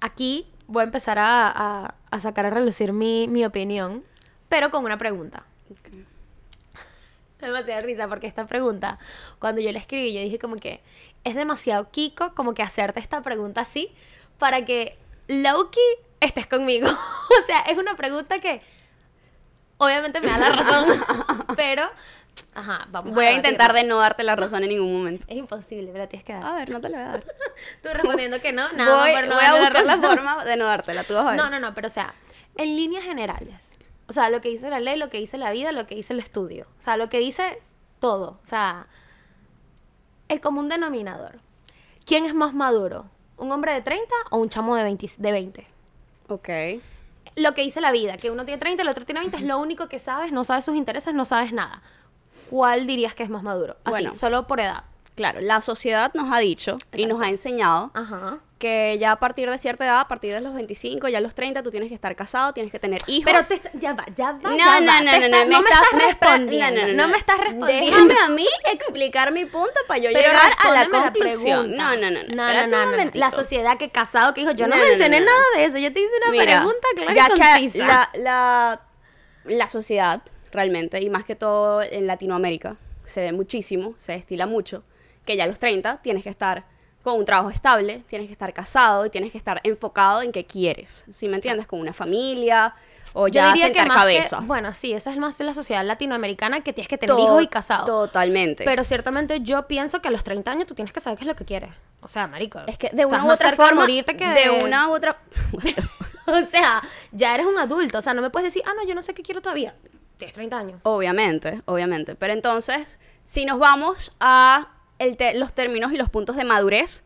aquí 0.00 0.46
voy 0.66 0.82
a 0.82 0.84
empezar 0.84 1.18
a, 1.18 1.48
a- 1.48 1.94
a 2.10 2.20
sacar 2.20 2.44
a 2.46 2.50
relucir 2.50 2.92
mi, 2.92 3.28
mi 3.28 3.44
opinión, 3.44 4.02
pero 4.48 4.70
con 4.70 4.84
una 4.84 4.98
pregunta. 4.98 5.44
Da 7.40 7.46
demasiada 7.46 7.80
risa 7.80 8.08
porque 8.08 8.26
esta 8.26 8.46
pregunta, 8.46 8.98
cuando 9.38 9.60
yo 9.62 9.72
la 9.72 9.78
escribí, 9.78 10.12
yo 10.12 10.20
dije 10.20 10.38
como 10.38 10.56
que 10.56 10.80
es 11.24 11.34
demasiado 11.34 11.90
Kiko 11.90 12.34
como 12.34 12.52
que 12.52 12.62
hacerte 12.62 13.00
esta 13.00 13.22
pregunta 13.22 13.60
así 13.62 13.90
para 14.38 14.64
que 14.64 14.98
Loki 15.28 15.80
estés 16.20 16.46
conmigo. 16.46 16.88
o 17.42 17.46
sea, 17.46 17.60
es 17.60 17.76
una 17.76 17.96
pregunta 17.96 18.38
que 18.40 18.62
obviamente 19.78 20.20
me 20.20 20.28
da 20.28 20.38
la 20.38 20.50
razón, 20.50 20.88
pero 21.56 21.88
ajá, 22.54 22.86
vamos 22.90 23.14
Voy 23.14 23.26
a 23.26 23.32
intentar 23.32 23.72
de 23.72 23.84
no 23.84 23.98
darte 23.98 24.22
la 24.22 24.36
razón 24.36 24.62
en 24.62 24.70
ningún 24.70 24.92
momento. 24.92 25.24
Es 25.28 25.36
imposible, 25.36 25.92
me 25.92 25.98
la 25.98 26.08
tienes 26.08 26.24
que 26.24 26.32
dar. 26.32 26.44
A 26.44 26.54
ver, 26.54 26.70
no 26.70 26.80
te 26.80 26.88
la 26.88 26.98
voy 26.98 27.06
a 27.06 27.10
dar. 27.10 27.24
Tú 27.82 27.88
respondiendo 27.92 28.40
que 28.40 28.52
no, 28.52 28.70
nada, 28.72 29.00
voy 29.00 29.10
pero 29.14 29.26
no 29.26 29.34
voy 29.34 29.44
a 29.44 29.54
buscar 29.54 29.84
la 29.84 29.98
forma 29.98 30.44
de 30.44 30.56
no 30.56 30.66
dártela. 30.66 31.04
Tú 31.04 31.14
vas 31.14 31.26
a 31.26 31.30
ver. 31.30 31.36
No, 31.36 31.50
no, 31.50 31.60
no, 31.60 31.74
pero 31.74 31.86
o 31.86 31.90
sea, 31.90 32.14
en 32.56 32.76
líneas 32.76 33.04
generales. 33.04 33.76
O 34.06 34.12
sea, 34.12 34.28
lo 34.28 34.40
que 34.40 34.48
dice 34.48 34.68
la 34.70 34.80
ley, 34.80 34.96
lo 34.96 35.08
que 35.08 35.18
dice 35.18 35.38
la 35.38 35.52
vida, 35.52 35.72
lo 35.72 35.86
que 35.86 35.94
dice 35.94 36.12
el 36.12 36.18
estudio. 36.18 36.66
O 36.80 36.82
sea, 36.82 36.96
lo 36.96 37.08
que 37.08 37.18
dice 37.18 37.62
todo. 38.00 38.40
O 38.42 38.46
sea, 38.46 38.88
el 40.28 40.40
común 40.40 40.68
denominador. 40.68 41.40
¿Quién 42.04 42.24
es 42.24 42.34
más 42.34 42.52
maduro? 42.52 43.08
¿Un 43.36 43.52
hombre 43.52 43.72
de 43.72 43.82
30 43.82 44.12
o 44.30 44.38
un 44.38 44.48
chamo 44.48 44.74
de 44.74 44.82
20? 44.82 45.06
De 45.16 45.32
20? 45.32 45.66
Ok. 46.30 46.48
Lo 47.36 47.54
que 47.54 47.62
dice 47.62 47.80
la 47.80 47.92
vida, 47.92 48.16
que 48.16 48.30
uno 48.30 48.44
tiene 48.44 48.58
30 48.58 48.82
y 48.82 48.84
el 48.84 48.90
otro 48.90 49.04
tiene 49.04 49.20
20, 49.20 49.36
es 49.38 49.42
lo 49.42 49.58
único 49.58 49.88
que 49.88 49.98
sabes, 49.98 50.32
no 50.32 50.44
sabes 50.44 50.64
sus 50.64 50.76
intereses, 50.76 51.14
no 51.14 51.24
sabes 51.24 51.52
nada. 51.52 51.82
¿Cuál 52.48 52.86
dirías 52.86 53.14
que 53.14 53.22
es 53.22 53.30
más 53.30 53.42
maduro? 53.42 53.76
Así, 53.84 54.02
Bueno. 54.02 54.14
solo 54.14 54.46
por 54.46 54.60
edad. 54.60 54.84
Claro, 55.14 55.40
la 55.40 55.60
sociedad 55.60 56.12
nos 56.14 56.32
ha 56.32 56.38
dicho 56.38 56.78
y 56.94 57.06
nos 57.06 57.20
ha 57.20 57.28
enseñado 57.28 57.90
Ajá. 57.94 58.38
Que 58.60 58.98
ya 59.00 59.12
a 59.12 59.16
partir 59.18 59.48
de 59.50 59.56
cierta 59.56 59.86
edad, 59.86 60.00
a 60.00 60.06
partir 60.06 60.34
de 60.34 60.40
los 60.42 60.52
25, 60.54 61.08
ya 61.08 61.16
a 61.16 61.20
los 61.22 61.34
30, 61.34 61.62
tú 61.62 61.70
tienes 61.70 61.88
que 61.88 61.94
estar 61.94 62.14
casado, 62.14 62.52
tienes 62.52 62.70
que 62.70 62.78
tener 62.78 63.00
hijos. 63.06 63.24
Pero 63.32 63.42
te 63.44 63.54
está- 63.54 63.70
ya 63.72 63.94
va, 63.94 64.04
ya 64.14 64.32
va. 64.32 64.50
No, 64.50 64.56
ya 64.56 64.80
no, 64.80 64.86
va. 64.86 65.00
no, 65.00 65.04
no, 65.06 65.10
está- 65.12 65.28
no, 65.28 65.46
me 65.46 65.56
estás 65.58 65.92
respondiendo. 65.94 66.80
no, 66.82 66.86
no, 66.88 66.92
No, 66.92 67.02
no. 67.04 67.08
me 67.08 67.16
estás 67.16 67.38
respondiendo. 67.40 67.86
Déjame 67.90 68.14
a 68.22 68.28
mí 68.28 68.46
explicar 68.70 69.32
mi 69.32 69.46
punto 69.46 69.72
para 69.88 69.98
yo 69.98 70.10
Pero 70.12 70.28
llegar 70.28 70.52
a 70.58 70.70
la 70.72 70.88
conclusión. 70.90 71.68
pregunta. 71.72 71.96
no, 71.96 71.96
no, 71.96 72.10
no, 72.10 72.20
no. 72.28 72.66
No, 72.68 72.86
no. 72.96 73.10
La 73.14 73.30
sociedad 73.30 73.78
que 73.78 73.88
casado 73.88 74.34
que 74.34 74.42
dijo, 74.42 74.52
yo 74.52 74.68
no, 74.68 74.76
mencioné 74.76 75.20
no, 75.20 75.26
no. 75.26 75.32
nada 75.32 75.44
de 75.56 75.64
eso. 75.64 75.78
Yo 75.78 75.90
te 75.92 76.00
hice 76.00 76.12
una 76.22 76.30
Mira, 76.30 76.44
pregunta 76.58 76.86
clara 76.94 77.14
ya 77.14 77.28
y 77.28 77.32
que 77.32 77.70
concisa. 77.70 77.86
La, 77.86 78.10
la, 78.20 78.80
la 79.44 79.68
sociedad, 79.68 80.20
realmente, 80.52 81.00
y 81.00 81.08
más 81.08 81.24
que 81.24 81.34
todo 81.34 81.80
en 81.82 82.06
Latinoamérica, 82.06 82.76
se 83.06 83.22
ve 83.22 83.32
muchísimo, 83.32 83.94
se 83.96 84.14
estila 84.16 84.44
mucho, 84.46 84.82
que 85.24 85.36
ya 85.36 85.44
a 85.44 85.46
los 85.46 85.58
30 85.58 86.02
tienes 86.02 86.22
que 86.24 86.28
estar 86.28 86.64
con 87.02 87.14
un 87.18 87.24
trabajo 87.24 87.50
estable, 87.50 88.02
tienes 88.06 88.26
que 88.26 88.32
estar 88.32 88.52
casado 88.52 89.06
y 89.06 89.10
tienes 89.10 89.32
que 89.32 89.38
estar 89.38 89.60
enfocado 89.64 90.20
en 90.22 90.32
qué 90.32 90.44
quieres, 90.44 91.04
¿sí 91.08 91.28
me 91.28 91.36
entiendes? 91.36 91.66
Con 91.66 91.80
una 91.80 91.92
familia 91.94 92.74
o 93.14 93.26
Yo 93.26 93.34
ya 93.34 93.48
diría 93.48 93.66
sentar 93.66 93.82
que 93.84 93.88
más 93.88 93.96
cabeza. 93.96 94.38
que, 94.40 94.44
bueno, 94.44 94.72
sí, 94.72 94.92
esa 94.92 95.10
es 95.10 95.16
más 95.16 95.40
la 95.40 95.54
sociedad 95.54 95.84
latinoamericana 95.84 96.60
que 96.60 96.72
tienes 96.72 96.88
que 96.88 96.98
tener 96.98 97.16
To- 97.16 97.22
hijos 97.22 97.42
y 97.42 97.46
casados. 97.48 97.86
Totalmente. 97.86 98.64
Pero 98.64 98.84
ciertamente 98.84 99.40
yo 99.40 99.66
pienso 99.66 100.00
que 100.02 100.08
a 100.08 100.10
los 100.10 100.22
30 100.24 100.50
años 100.50 100.66
tú 100.66 100.74
tienes 100.74 100.92
que 100.92 101.00
saber 101.00 101.18
qué 101.18 101.24
es 101.24 101.28
lo 101.28 101.34
que 101.36 101.44
quieres. 101.44 101.70
O 102.02 102.08
sea, 102.08 102.26
marico. 102.28 102.60
es 102.66 102.78
que 102.78 102.90
de 102.92 103.06
una 103.06 103.24
u 103.24 103.30
otra 103.32 103.50
de 103.50 103.56
forma, 103.56 103.80
morirte 103.82 104.16
que 104.16 104.26
de 104.28 104.50
una 104.64 104.88
u 104.88 104.92
otra... 104.94 105.16
o 106.26 106.40
sea, 106.50 106.82
ya 107.12 107.34
eres 107.34 107.46
un 107.46 107.58
adulto. 107.58 107.98
O 107.98 108.02
sea, 108.02 108.14
no 108.14 108.22
me 108.22 108.30
puedes 108.30 108.46
decir, 108.52 108.62
ah, 108.66 108.72
no, 108.76 108.86
yo 108.86 108.94
no 108.94 109.02
sé 109.02 109.14
qué 109.14 109.22
quiero 109.22 109.40
todavía. 109.40 109.74
Tienes 110.18 110.34
30 110.34 110.58
años. 110.58 110.80
Obviamente, 110.84 111.62
obviamente. 111.64 112.14
Pero 112.14 112.32
entonces, 112.32 112.98
si 113.24 113.44
nos 113.44 113.58
vamos 113.58 114.14
a 114.20 114.68
el 115.00 115.16
los 115.40 115.52
términos 115.52 115.92
y 115.92 115.96
los 115.96 116.08
puntos 116.08 116.36
de 116.36 116.44
madurez, 116.44 117.02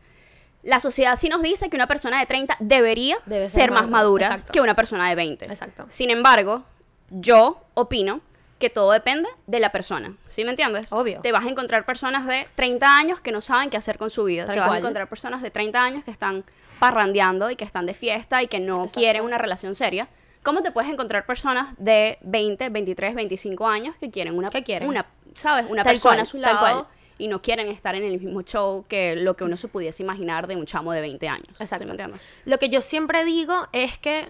la 0.61 0.79
sociedad 0.79 1.15
sí 1.17 1.29
nos 1.29 1.41
dice 1.41 1.69
que 1.69 1.75
una 1.75 1.87
persona 1.87 2.19
de 2.19 2.25
30 2.27 2.57
debería 2.59 3.17
Debe 3.25 3.41
ser 3.41 3.49
ser, 3.49 3.71
más 3.71 3.89
madura, 3.89 4.41
que 4.51 4.61
una 4.61 4.75
persona 4.75 5.09
de 5.09 5.15
20. 5.15 5.45
Exacto. 5.45 5.85
Sin 5.89 6.09
embargo, 6.09 6.63
yo 7.09 7.61
opino 7.73 8.21
que 8.59 8.69
todo 8.69 8.91
depende 8.91 9.29
de 9.47 9.59
la 9.59 9.71
persona. 9.71 10.15
¿Sí 10.27 10.43
me 10.43 10.49
entiendes? 10.51 10.91
Obvio. 10.91 11.21
Te 11.21 11.31
vas 11.31 11.45
a 11.45 11.49
encontrar 11.49 11.85
personas 11.85 12.25
de 12.25 12.47
30 12.55 12.97
años 12.97 13.21
que 13.21 13.31
no 13.31 13.41
saben 13.41 13.69
qué 13.69 13.77
hacer 13.77 13.97
con 13.97 14.09
su 14.09 14.23
vida. 14.23 14.45
Tal 14.45 14.55
Te 14.55 14.59
vas 14.59 14.69
cual. 14.69 14.77
a 14.77 14.79
encontrar 14.79 15.07
personas 15.09 15.41
de 15.41 15.51
30 15.51 15.83
años 15.83 16.03
que 16.03 16.11
están 16.11 16.43
parrandeando 16.79 17.49
y 17.51 17.55
que 17.55 17.63
están 17.63 17.85
de 17.85 17.93
fiesta 17.93 18.41
y 18.43 18.47
que 18.47 18.59
no 18.59 18.77
Exacto. 18.85 18.99
quieren 18.99 19.23
una 19.23 19.37
relación 19.37 19.75
seria. 19.75 20.07
¿Cómo 20.41 20.61
te 20.61 20.71
puedes 20.71 20.89
encontrar 20.91 21.25
personas 21.25 21.73
de 21.77 22.17
20, 22.21 22.69
23, 22.69 23.15
25 23.15 23.67
años 23.67 23.95
que 23.99 24.09
quieren 24.09 24.37
una, 24.37 24.49
¿Qué 24.49 24.63
quieren? 24.63 24.87
una 24.87 25.05
¿sabes? 25.33 25.65
Una 25.69 25.83
Tal 25.83 25.93
persona 25.93 26.15
cual, 26.15 26.19
a 26.21 26.25
su 26.25 26.37
lado. 26.37 26.87
Y 27.17 27.27
no 27.27 27.41
quieren 27.41 27.67
estar 27.67 27.95
en 27.95 28.03
el 28.03 28.19
mismo 28.19 28.41
show 28.41 28.85
que 28.87 29.15
lo 29.15 29.35
que 29.35 29.43
uno 29.43 29.57
se 29.57 29.67
pudiese 29.67 30.03
imaginar 30.03 30.47
de 30.47 30.55
un 30.55 30.65
chamo 30.65 30.91
de 30.91 31.01
20 31.01 31.27
años. 31.27 31.47
¿sí 31.55 31.63
Exacto. 31.63 31.85
me? 31.93 32.13
Lo 32.45 32.59
que 32.59 32.69
yo 32.69 32.81
siempre 32.81 33.23
digo 33.25 33.67
es 33.71 33.97
que, 33.97 34.27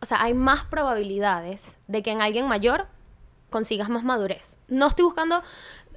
o 0.00 0.06
sea, 0.06 0.22
hay 0.22 0.34
más 0.34 0.64
probabilidades 0.64 1.76
de 1.86 2.02
que 2.02 2.10
en 2.10 2.20
alguien 2.20 2.46
mayor 2.46 2.86
consigas 3.50 3.88
más 3.88 4.04
madurez. 4.04 4.56
No 4.68 4.88
estoy 4.88 5.04
buscando 5.04 5.42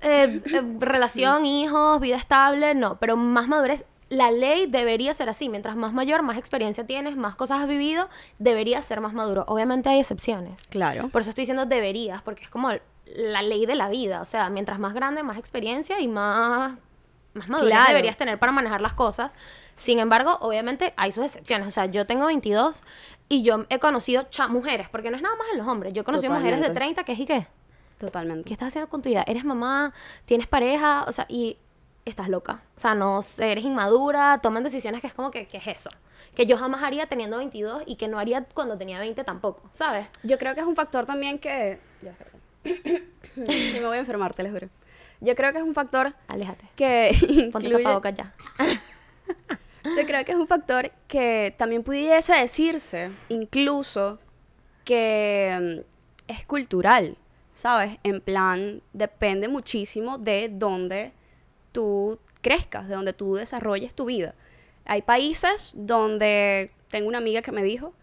eh, 0.01 0.41
eh, 0.45 0.61
relación, 0.79 1.45
hijos, 1.45 1.99
vida 1.99 2.15
estable, 2.15 2.75
no, 2.75 2.97
pero 2.99 3.17
más 3.17 3.47
madurez. 3.47 3.85
La 4.09 4.29
ley 4.29 4.65
debería 4.67 5.13
ser 5.13 5.29
así. 5.29 5.47
Mientras 5.47 5.77
más 5.77 5.93
mayor, 5.93 6.21
más 6.21 6.37
experiencia 6.37 6.85
tienes, 6.85 7.15
más 7.15 7.35
cosas 7.35 7.61
has 7.61 7.67
vivido, 7.67 8.09
debería 8.39 8.81
ser 8.81 8.99
más 8.99 9.13
maduro. 9.13 9.45
Obviamente 9.47 9.87
hay 9.87 9.99
excepciones. 9.99 10.61
Claro. 10.69 11.07
Por 11.09 11.21
eso 11.21 11.29
estoy 11.29 11.43
diciendo 11.43 11.65
deberías, 11.65 12.21
porque 12.21 12.43
es 12.43 12.49
como 12.49 12.71
la 13.15 13.41
ley 13.41 13.65
de 13.65 13.75
la 13.75 13.89
vida. 13.89 14.21
O 14.21 14.25
sea, 14.25 14.49
mientras 14.49 14.79
más 14.79 14.93
grande, 14.93 15.23
más 15.23 15.37
experiencia 15.37 15.99
y 15.99 16.07
más, 16.07 16.77
más 17.33 17.49
madurez 17.49 17.73
Claro. 17.73 17.89
deberías 17.89 18.17
tener 18.17 18.39
para 18.39 18.51
manejar 18.51 18.81
las 18.81 18.93
cosas. 18.93 19.31
Sin 19.75 19.99
embargo, 19.99 20.37
obviamente 20.41 20.93
hay 20.97 21.11
sus 21.11 21.25
excepciones. 21.25 21.67
O 21.67 21.71
sea, 21.71 21.85
yo 21.85 22.05
tengo 22.05 22.25
22 22.27 22.83
y 23.29 23.43
yo 23.43 23.65
he 23.69 23.79
conocido 23.79 24.27
mujeres, 24.49 24.89
porque 24.89 25.09
no 25.09 25.15
es 25.17 25.23
nada 25.23 25.35
más 25.35 25.47
en 25.51 25.57
los 25.57 25.67
hombres. 25.67 25.93
Yo 25.93 26.01
he 26.01 26.05
conocido 26.05 26.33
mujeres 26.33 26.59
de 26.59 26.67
Totalmente. 26.67 26.93
30 26.95 27.03
que 27.05 27.11
es 27.13 27.19
y 27.19 27.25
qué. 27.25 27.47
Totalmente. 27.99 28.47
¿Qué 28.47 28.53
estás 28.53 28.69
haciendo 28.69 28.89
con 28.89 29.01
tu 29.01 29.09
vida? 29.09 29.23
¿Eres 29.27 29.45
mamá? 29.45 29.93
¿Tienes 30.25 30.47
pareja? 30.47 31.05
O 31.07 31.11
sea, 31.11 31.25
y 31.29 31.57
estás 32.03 32.29
loca. 32.29 32.61
O 32.75 32.79
sea, 32.79 32.95
no 32.95 33.21
eres 33.37 33.63
inmadura, 33.63 34.39
toman 34.41 34.63
decisiones 34.63 35.01
que 35.01 35.07
es 35.07 35.13
como 35.13 35.29
que, 35.31 35.47
¿qué 35.47 35.57
es 35.57 35.67
eso? 35.67 35.89
Que 36.35 36.45
yo 36.45 36.57
jamás 36.57 36.81
haría 36.83 37.05
teniendo 37.05 37.37
22 37.37 37.83
y 37.85 37.95
que 37.95 38.07
no 38.07 38.17
haría 38.17 38.43
cuando 38.53 38.77
tenía 38.77 38.99
20 38.99 39.23
tampoco, 39.23 39.61
¿sabes? 39.71 40.07
Yo 40.23 40.37
creo 40.37 40.55
que 40.55 40.61
es 40.61 40.65
un 40.67 40.75
factor 40.75 41.05
también 41.05 41.37
que... 41.39 41.79
Ya. 42.01 42.13
Sí, 42.63 43.79
me 43.79 43.85
voy 43.85 43.97
a 43.97 43.99
enfermar, 43.99 44.33
te 44.33 44.43
lo 44.43 44.51
juro. 44.51 44.69
Yo 45.19 45.35
creo 45.35 45.51
que 45.51 45.59
es 45.59 45.63
un 45.63 45.73
factor 45.73 46.13
Aléjate. 46.27 46.65
que 46.75 47.11
Ponte 47.51 47.67
incluye... 47.67 47.83
ya. 48.15 48.33
Yo 49.83 50.05
creo 50.05 50.23
que 50.25 50.31
es 50.31 50.37
un 50.37 50.47
factor 50.47 50.91
que 51.07 51.55
también 51.57 51.83
pudiese 51.83 52.33
decirse, 52.33 53.09
incluso, 53.29 54.19
que 54.85 55.83
mm, 56.27 56.31
es 56.31 56.45
cultural, 56.45 57.17
¿sabes? 57.53 57.97
En 58.03 58.21
plan, 58.21 58.81
depende 58.93 59.47
muchísimo 59.47 60.17
de 60.17 60.49
dónde 60.51 61.13
tú 61.71 62.19
crezcas, 62.41 62.87
de 62.87 62.95
donde 62.95 63.13
tú 63.13 63.35
desarrolles 63.35 63.93
tu 63.93 64.05
vida. 64.05 64.35
Hay 64.85 65.01
países 65.01 65.73
donde, 65.75 66.71
tengo 66.89 67.07
una 67.07 67.17
amiga 67.17 67.41
que 67.41 67.51
me 67.51 67.63
dijo, 67.63 67.93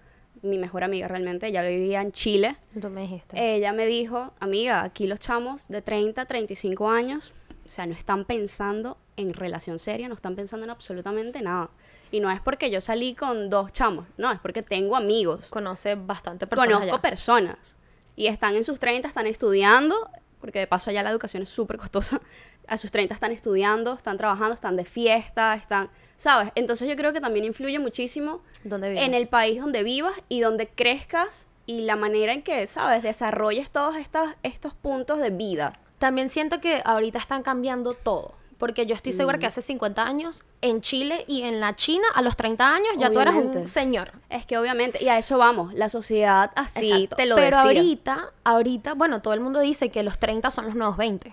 mi 0.43 0.59
mejor 0.59 0.85
amiga 0.85 1.09
realmente, 1.09 1.47
ella 1.47 1.63
vivía 1.63 2.01
en 2.01 2.13
Chile. 2.13 2.57
Tú 2.81 2.89
me 2.91 3.03
dijiste. 3.03 3.55
Ella 3.55 3.73
me 3.73 3.87
dijo, 3.87 4.33
amiga, 4.41 4.83
aquí 4.83 5.07
los 5.07 5.19
chamos 5.21 5.69
de 5.69 5.83
30, 5.83 6.25
35 6.27 6.89
años, 6.91 7.33
o 7.67 7.71
sea, 7.71 7.87
no 7.87 7.93
están 7.95 8.25
pensando 8.25 8.97
en 9.17 9.35
relación 9.35 9.79
seria, 9.79 10.09
no 10.09 10.15
están 10.15 10.37
pensando 10.37 10.65
en 10.65 10.71
absolutamente 10.71 11.43
nada. 11.43 11.71
Y 12.11 12.21
no 12.21 12.31
es 12.31 12.41
porque 12.41 12.71
yo 12.71 12.81
salí 12.81 13.15
con 13.15 13.51
dos 13.51 13.73
chamos, 13.73 14.07
no, 14.17 14.33
es 14.33 14.39
porque 14.39 14.63
tengo 14.63 14.97
amigos, 14.97 15.51
Conoce 15.51 15.95
bastante 15.95 16.47
personas 16.47 16.69
conozco 16.69 16.93
allá. 16.95 17.03
personas. 17.03 17.77
Y 18.17 18.27
están 18.29 18.55
en 18.55 18.65
sus 18.65 18.79
30, 18.79 19.07
están 19.07 19.27
estudiando, 19.27 20.11
porque 20.41 20.61
de 20.61 20.67
paso 20.67 20.91
allá 20.91 21.03
la 21.03 21.11
educación 21.11 21.43
es 21.43 21.51
súper 21.51 21.77
costosa. 21.77 22.21
A 22.69 22.77
sus 22.77 22.91
30 22.91 23.15
están 23.15 23.33
estudiando, 23.33 23.95
están 23.95 24.17
trabajando, 24.17 24.55
están 24.55 24.77
de 24.77 24.85
fiesta, 24.85 25.55
están, 25.55 25.89
¿sabes? 26.17 26.51
Entonces 26.55 26.89
yo 26.89 26.97
creo 26.97 27.13
que 27.13 27.21
también 27.21 27.45
influye 27.45 27.79
muchísimo 27.79 28.41
en 28.65 29.15
el 29.15 29.27
país 29.29 29.61
donde 29.61 29.83
vivas 29.83 30.15
y 30.29 30.41
donde 30.41 30.69
crezcas 30.69 31.49
y 31.67 31.83
la 31.83 31.97
manera 31.97 32.33
en 32.33 32.43
que, 32.43 32.67
¿sabes? 32.67 33.03
Desarrolles 33.03 33.71
todos 33.71 33.95
estos 34.43 34.75
puntos 34.75 35.19
de 35.19 35.31
vida. 35.31 35.79
También 35.99 36.31
siento 36.31 36.61
que 36.61 36.81
ahorita 36.85 37.19
están 37.19 37.43
cambiando 37.43 37.95
todo. 37.95 38.35
Porque 38.59 38.87
yo 38.87 38.97
estoy 38.97 39.13
Mm. 39.13 39.17
segura 39.17 39.39
que 39.39 39.47
hace 39.47 39.63
50 39.63 40.03
años 40.05 40.45
en 40.63 40.81
Chile 40.81 41.25
y 41.29 41.43
en 41.43 41.61
la 41.61 41.77
China, 41.77 42.09
a 42.15 42.23
los 42.23 42.37
30 42.37 42.67
años, 42.75 42.89
ya 42.99 43.13
tú 43.13 43.21
eras 43.21 43.35
un 43.37 43.69
señor. 43.69 44.11
Es 44.31 44.47
que 44.47 44.59
obviamente, 44.59 45.03
y 45.03 45.09
a 45.09 45.17
eso 45.17 45.39
vamos, 45.39 45.73
la 45.75 45.89
sociedad 45.89 46.51
así 46.57 46.91
Exacto. 46.93 47.17
te 47.17 47.27
lo 47.27 47.37
Pero 47.37 47.57
decía. 47.59 47.61
ahorita, 47.63 48.33
ahorita, 48.43 48.95
bueno, 48.95 49.23
todo 49.23 49.33
el 49.35 49.41
mundo 49.41 49.61
dice 49.61 49.91
que 49.91 50.03
los 50.03 50.19
30 50.19 50.51
son 50.51 50.65
los 50.67 50.75
nuevos 50.75 50.97
20. 50.97 51.33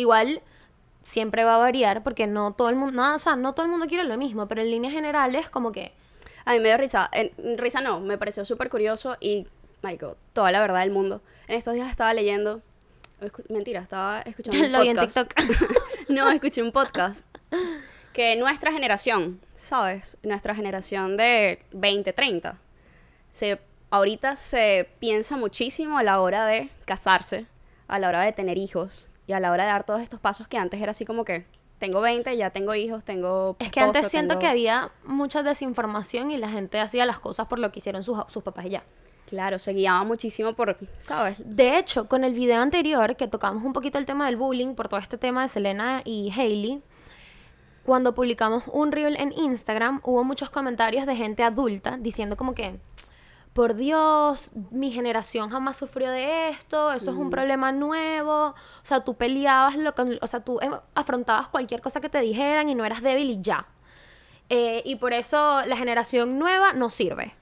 Igual 0.00 0.40
siempre 1.02 1.44
va 1.44 1.56
a 1.56 1.58
variar 1.58 2.02
porque 2.02 2.26
no 2.26 2.54
todo 2.54 2.70
el 2.70 2.76
mundo, 2.76 2.94
no, 3.02 3.16
o 3.16 3.18
sea, 3.18 3.36
no 3.36 3.52
todo 3.52 3.66
el 3.66 3.70
mundo 3.70 3.86
quiere 3.86 4.04
lo 4.04 4.16
mismo, 4.16 4.48
pero 4.48 4.62
en 4.62 4.70
líneas 4.70 4.94
generales 4.94 5.50
como 5.50 5.72
que 5.72 5.92
A 6.46 6.52
mí 6.52 6.60
me 6.60 6.68
dio 6.68 6.78
risa. 6.78 7.10
En, 7.12 7.58
risa 7.58 7.82
no, 7.82 8.00
me 8.00 8.16
pareció 8.16 8.46
súper 8.46 8.70
curioso 8.70 9.18
y, 9.20 9.46
marico, 9.82 10.16
toda 10.32 10.52
la 10.52 10.60
verdad 10.60 10.80
del 10.80 10.90
mundo. 10.90 11.20
En 11.48 11.56
estos 11.56 11.74
días 11.74 11.90
estaba 11.90 12.14
leyendo... 12.14 12.62
mentira, 13.50 13.80
estaba 13.80 14.22
escuchando 14.22 14.58
un 14.64 14.72
lo 14.72 14.80
vi 14.80 14.88
en 14.88 14.96
podcast. 14.96 15.28
TikTok. 15.28 16.08
no, 16.08 16.30
escuché 16.30 16.62
un 16.62 16.72
podcast. 16.72 17.26
Que 18.14 18.36
nuestra 18.36 18.72
generación, 18.72 19.38
¿sabes? 19.54 20.16
Nuestra 20.22 20.54
generación 20.54 21.18
de 21.18 21.62
20, 21.72 22.10
30. 22.14 22.58
Se, 23.28 23.60
ahorita 23.90 24.36
se 24.36 24.88
piensa 24.98 25.36
muchísimo 25.36 25.98
a 25.98 26.02
la 26.02 26.22
hora 26.22 26.46
de 26.46 26.70
casarse, 26.86 27.44
a 27.86 27.98
la 27.98 28.08
hora 28.08 28.22
de 28.22 28.32
tener 28.32 28.56
hijos 28.56 29.09
y 29.30 29.32
a 29.32 29.38
la 29.40 29.52
hora 29.52 29.62
de 29.64 29.70
dar 29.70 29.84
todos 29.84 30.00
estos 30.02 30.18
pasos 30.18 30.48
que 30.48 30.58
antes 30.58 30.82
era 30.82 30.90
así 30.90 31.04
como 31.04 31.24
que 31.24 31.46
tengo 31.78 32.00
20, 32.00 32.36
ya 32.36 32.50
tengo 32.50 32.74
hijos, 32.74 33.04
tengo 33.04 33.56
Es 33.60 33.70
que 33.70 33.78
esposo, 33.80 33.98
antes 33.98 34.10
siento 34.10 34.30
tengo- 34.34 34.40
que 34.40 34.46
había 34.48 34.90
mucha 35.04 35.42
desinformación 35.44 36.30
y 36.32 36.36
la 36.36 36.48
gente 36.48 36.80
hacía 36.80 37.06
las 37.06 37.20
cosas 37.20 37.46
por 37.46 37.58
lo 37.60 37.70
que 37.70 37.78
hicieron 37.78 38.02
sus, 38.02 38.18
sus 38.28 38.42
papás 38.42 38.66
y 38.66 38.70
ya. 38.70 38.82
Claro, 39.26 39.60
se 39.60 39.72
guiaba 39.72 40.02
muchísimo 40.02 40.54
por, 40.54 40.76
¿sabes? 40.98 41.36
De 41.38 41.78
hecho, 41.78 42.08
con 42.08 42.24
el 42.24 42.34
video 42.34 42.60
anterior, 42.60 43.14
que 43.14 43.28
tocamos 43.28 43.62
un 43.62 43.72
poquito 43.72 43.96
el 43.98 44.04
tema 44.04 44.26
del 44.26 44.36
bullying 44.36 44.74
por 44.74 44.88
todo 44.88 44.98
este 44.98 45.16
tema 45.16 45.42
de 45.42 45.48
Selena 45.48 46.02
y 46.04 46.32
Hailey, 46.36 46.82
cuando 47.84 48.14
publicamos 48.14 48.64
un 48.72 48.92
reel 48.92 49.16
en 49.18 49.32
Instagram, 49.32 50.00
hubo 50.04 50.22
muchos 50.24 50.50
comentarios 50.50 51.06
de 51.06 51.16
gente 51.16 51.42
adulta 51.44 51.96
diciendo 51.98 52.36
como 52.36 52.54
que, 52.54 52.78
por 53.52 53.74
Dios, 53.74 54.52
mi 54.70 54.92
generación 54.92 55.50
jamás 55.50 55.76
sufrió 55.76 56.10
de 56.10 56.50
esto, 56.50 56.92
eso 56.92 57.10
es 57.10 57.16
un 57.16 57.30
problema 57.30 57.72
nuevo, 57.72 58.46
o 58.50 58.54
sea, 58.84 59.04
tú 59.04 59.14
peleabas, 59.14 59.76
lo 59.76 59.94
con- 59.94 60.18
o 60.22 60.26
sea, 60.26 60.40
tú 60.44 60.60
eh, 60.60 60.70
afrontabas 60.94 61.48
cualquier 61.48 61.80
cosa 61.80 62.00
que 62.00 62.08
te 62.08 62.20
dijeran 62.20 62.68
y 62.68 62.74
no 62.74 62.84
eras 62.84 63.02
débil 63.02 63.28
y 63.30 63.42
ya. 63.42 63.66
Eh, 64.48 64.82
y 64.84 64.96
por 64.96 65.12
eso 65.12 65.64
la 65.66 65.76
generación 65.76 66.38
nueva 66.38 66.72
no 66.72 66.90
sirve. 66.90 67.34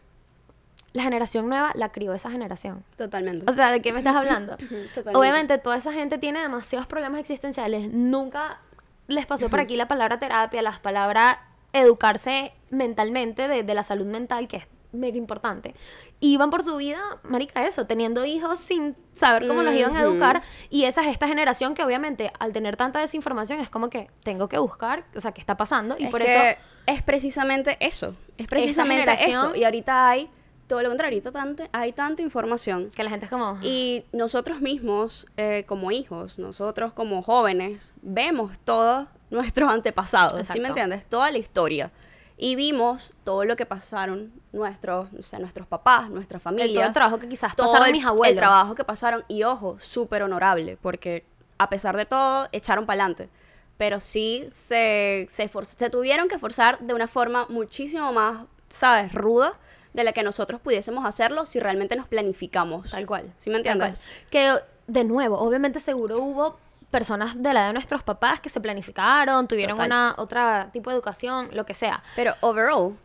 La 0.94 1.02
generación 1.02 1.48
nueva 1.48 1.72
la 1.74 1.90
crió 1.92 2.14
esa 2.14 2.30
generación. 2.30 2.84
Totalmente. 2.96 3.44
O 3.50 3.54
sea, 3.54 3.70
¿de 3.70 3.82
qué 3.82 3.92
me 3.92 3.98
estás 3.98 4.16
hablando? 4.16 4.56
Totalmente. 4.56 5.12
Obviamente, 5.14 5.58
toda 5.58 5.76
esa 5.76 5.92
gente 5.92 6.16
tiene 6.18 6.40
demasiados 6.40 6.86
problemas 6.86 7.20
existenciales. 7.20 7.92
Nunca 7.92 8.60
les 9.06 9.26
pasó 9.26 9.48
por 9.50 9.60
aquí 9.60 9.76
la 9.76 9.88
palabra 9.88 10.18
terapia, 10.18 10.62
las 10.62 10.80
palabras 10.80 11.36
educarse 11.74 12.52
mentalmente 12.70 13.46
de, 13.48 13.62
de 13.62 13.74
la 13.74 13.82
salud 13.82 14.06
mental, 14.06 14.48
que 14.48 14.56
es 14.58 14.66
mega 14.98 15.16
importante. 15.16 15.74
Iban 16.20 16.50
por 16.50 16.62
su 16.62 16.76
vida, 16.76 17.00
marica, 17.22 17.66
eso, 17.66 17.86
teniendo 17.86 18.24
hijos 18.24 18.60
sin 18.60 18.96
saber 19.14 19.48
cómo 19.48 19.62
los 19.62 19.74
iban 19.74 19.96
a 19.96 20.02
educar. 20.02 20.42
Y 20.70 20.84
esa 20.84 21.00
es 21.02 21.08
esta 21.08 21.26
generación 21.28 21.74
que 21.74 21.82
obviamente 21.84 22.32
al 22.38 22.52
tener 22.52 22.76
tanta 22.76 23.00
desinformación 23.00 23.60
es 23.60 23.70
como 23.70 23.88
que 23.90 24.10
tengo 24.22 24.48
que 24.48 24.58
buscar, 24.58 25.04
o 25.16 25.20
sea, 25.20 25.32
qué 25.32 25.40
está 25.40 25.56
pasando. 25.56 25.96
Y 25.98 26.04
es 26.04 26.10
por 26.10 26.22
eso 26.22 26.58
es 26.86 27.02
precisamente 27.02 27.76
eso. 27.80 28.14
Es 28.36 28.46
precisamente 28.46 29.12
eso. 29.28 29.54
Y 29.54 29.64
ahorita 29.64 30.08
hay 30.10 30.30
todo 30.66 30.82
lo 30.82 30.88
contrario. 30.88 31.16
Ahorita 31.18 31.32
tante- 31.32 31.68
hay 31.72 31.92
tanta 31.92 32.22
información. 32.22 32.90
que 32.94 33.02
la 33.02 33.10
gente 33.10 33.24
es 33.26 33.30
como... 33.30 33.58
Y 33.62 34.04
nosotros 34.12 34.60
mismos, 34.60 35.26
eh, 35.36 35.64
como 35.66 35.90
hijos, 35.90 36.38
nosotros 36.38 36.92
como 36.92 37.22
jóvenes, 37.22 37.94
vemos 38.02 38.58
todos 38.60 39.06
nuestros 39.30 39.68
antepasados, 39.72 40.34
¿sí 40.34 40.40
Exacto. 40.40 40.62
me 40.62 40.68
entiendes? 40.68 41.06
Toda 41.06 41.30
la 41.30 41.38
historia. 41.38 41.90
Y 42.36 42.54
vimos 42.54 43.14
todo 43.24 43.44
lo 43.44 43.56
que 43.56 43.66
pasaron 43.66 44.32
nuestros, 44.58 45.06
o 45.18 45.22
sea, 45.22 45.38
nuestros 45.38 45.66
papás, 45.66 46.10
nuestra 46.10 46.38
familia. 46.38 46.66
el, 46.66 46.74
todo 46.74 46.84
el 46.84 46.92
trabajo 46.92 47.18
que 47.18 47.28
quizás 47.28 47.56
todo 47.56 47.66
pasaron 47.66 47.88
el, 47.88 47.92
mis 47.92 48.04
abuelos. 48.04 48.32
el 48.32 48.36
trabajo 48.36 48.74
que 48.74 48.84
pasaron. 48.84 49.24
Y 49.28 49.44
ojo, 49.44 49.78
súper 49.78 50.22
honorable, 50.22 50.76
porque 50.82 51.24
a 51.58 51.68
pesar 51.68 51.96
de 51.96 52.06
todo, 52.06 52.48
echaron 52.52 52.86
para 52.86 53.02
adelante. 53.02 53.28
Pero 53.76 54.00
sí 54.00 54.44
se, 54.50 55.26
se, 55.28 55.48
tuvieron 55.90 56.28
que 56.28 56.38
forzar 56.38 56.78
de 56.80 56.94
una 56.94 57.06
forma 57.06 57.46
muchísimo 57.48 58.12
más, 58.12 58.46
¿sabes?, 58.68 59.12
ruda 59.12 59.54
de 59.92 60.04
la 60.04 60.12
que 60.12 60.22
nosotros 60.22 60.60
pudiésemos 60.60 61.04
hacerlo 61.04 61.46
si 61.46 61.60
realmente 61.60 61.96
nos 61.96 62.08
planificamos. 62.08 62.90
Tal 62.90 63.06
cual. 63.06 63.32
¿Sí 63.36 63.50
me 63.50 63.58
entiendes? 63.58 64.04
Que, 64.30 64.54
de 64.86 65.04
nuevo, 65.04 65.38
obviamente 65.38 65.80
seguro 65.80 66.18
hubo 66.18 66.58
personas 66.90 67.40
de 67.40 67.52
la 67.52 67.60
edad 67.60 67.66
de 67.68 67.72
nuestros 67.74 68.02
papás 68.02 68.40
que 68.40 68.48
se 68.48 68.60
planificaron, 68.60 69.46
tuvieron 69.46 69.76
Total. 69.76 69.86
una 69.86 70.14
otra 70.16 70.70
tipo 70.72 70.90
de 70.90 70.96
educación, 70.96 71.48
lo 71.52 71.66
que 71.66 71.74
sea. 71.74 72.02
Pero 72.16 72.34
overall, 72.40 72.96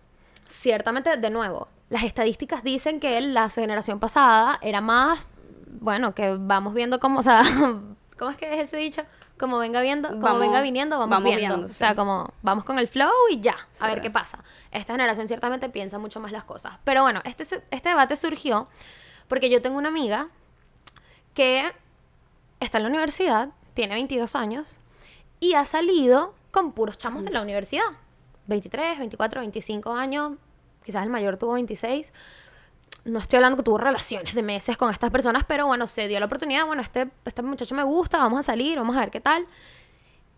Ciertamente, 0.46 1.18
de 1.18 1.30
nuevo, 1.30 1.68
las 1.90 2.04
estadísticas 2.04 2.64
dicen 2.64 3.00
que 3.00 3.20
la 3.22 3.50
generación 3.50 4.00
pasada 4.00 4.60
era 4.62 4.82
más, 4.82 5.28
bueno, 5.80 6.14
que 6.16 6.36
vamos 6.40 6.74
viendo 6.74 7.00
cómo, 7.00 7.20
o 7.20 7.24
sea, 7.24 7.44
¿cómo 8.18 8.32
es 8.32 8.38
que 8.38 8.54
es 8.54 8.68
ese 8.68 8.78
dicho? 8.78 9.04
Como 9.40 9.58
venga 9.58 9.82
viendo, 9.82 10.10
como 10.10 10.22
Vamos- 10.22 10.40
venga 10.42 10.62
viniendo, 10.62 10.98
vamos, 11.00 11.10
vamos 11.10 11.26
viendo. 11.36 11.56
viendo, 11.56 11.68
O 11.68 11.74
sea, 11.76 11.96
como 11.96 12.32
vamos 12.44 12.64
con 12.66 12.78
el 12.78 12.88
flow 12.88 13.10
y 13.32 13.42
ya, 13.42 13.56
Sí. 13.72 13.84
a 13.84 13.88
ver 13.88 14.02
qué 14.02 14.12
pasa. 14.12 14.40
Esta 14.72 14.94
generación 14.94 15.28
ciertamente 15.28 15.70
piensa 15.70 15.98
mucho 15.98 16.20
más 16.20 16.32
las 16.32 16.44
cosas. 16.44 16.78
Pero 16.84 17.02
bueno, 17.02 17.22
este, 17.26 17.44
este 17.44 17.90
debate 17.90 18.16
surgió 18.16 18.68
porque 19.28 19.50
yo 19.50 19.62
tengo 19.62 19.78
una 19.78 19.90
amiga 19.90 20.28
que 21.34 21.72
está 22.60 22.78
en 22.78 22.84
la 22.84 22.90
universidad, 22.90 23.50
tiene 23.74 23.96
22 23.96 24.36
años 24.36 24.78
y 25.40 25.56
ha 25.56 25.66
salido 25.66 26.36
con 26.52 26.72
puros 26.72 26.98
chamos 27.00 27.24
de 27.26 27.32
la 27.32 27.42
universidad. 27.42 27.86
23, 28.48 29.00
24, 29.00 29.42
25 29.42 29.92
años, 29.94 30.34
quizás 30.84 31.04
el 31.04 31.10
mayor 31.10 31.38
tuvo 31.38 31.54
26. 31.54 32.12
No 33.06 33.20
estoy 33.20 33.38
hablando 33.38 33.58
que 33.58 33.64
tuvo 33.64 33.78
relaciones 33.78 34.34
de 34.34 34.44
meses 34.44 34.78
con 34.78 34.92
estas 34.92 35.12
personas, 35.12 35.44
pero 35.46 35.68
bueno, 35.68 35.88
se 35.88 36.08
dio 36.08 36.20
la 36.20 36.26
oportunidad, 36.26 36.66
bueno, 36.66 36.82
este, 36.82 37.10
este 37.26 37.42
muchacho 37.42 37.76
me 37.76 37.84
gusta, 37.84 38.18
vamos 38.18 38.40
a 38.40 38.44
salir, 38.44 38.78
vamos 38.78 38.96
a 38.96 39.00
ver 39.02 39.12
qué 39.12 39.20
tal. 39.20 39.46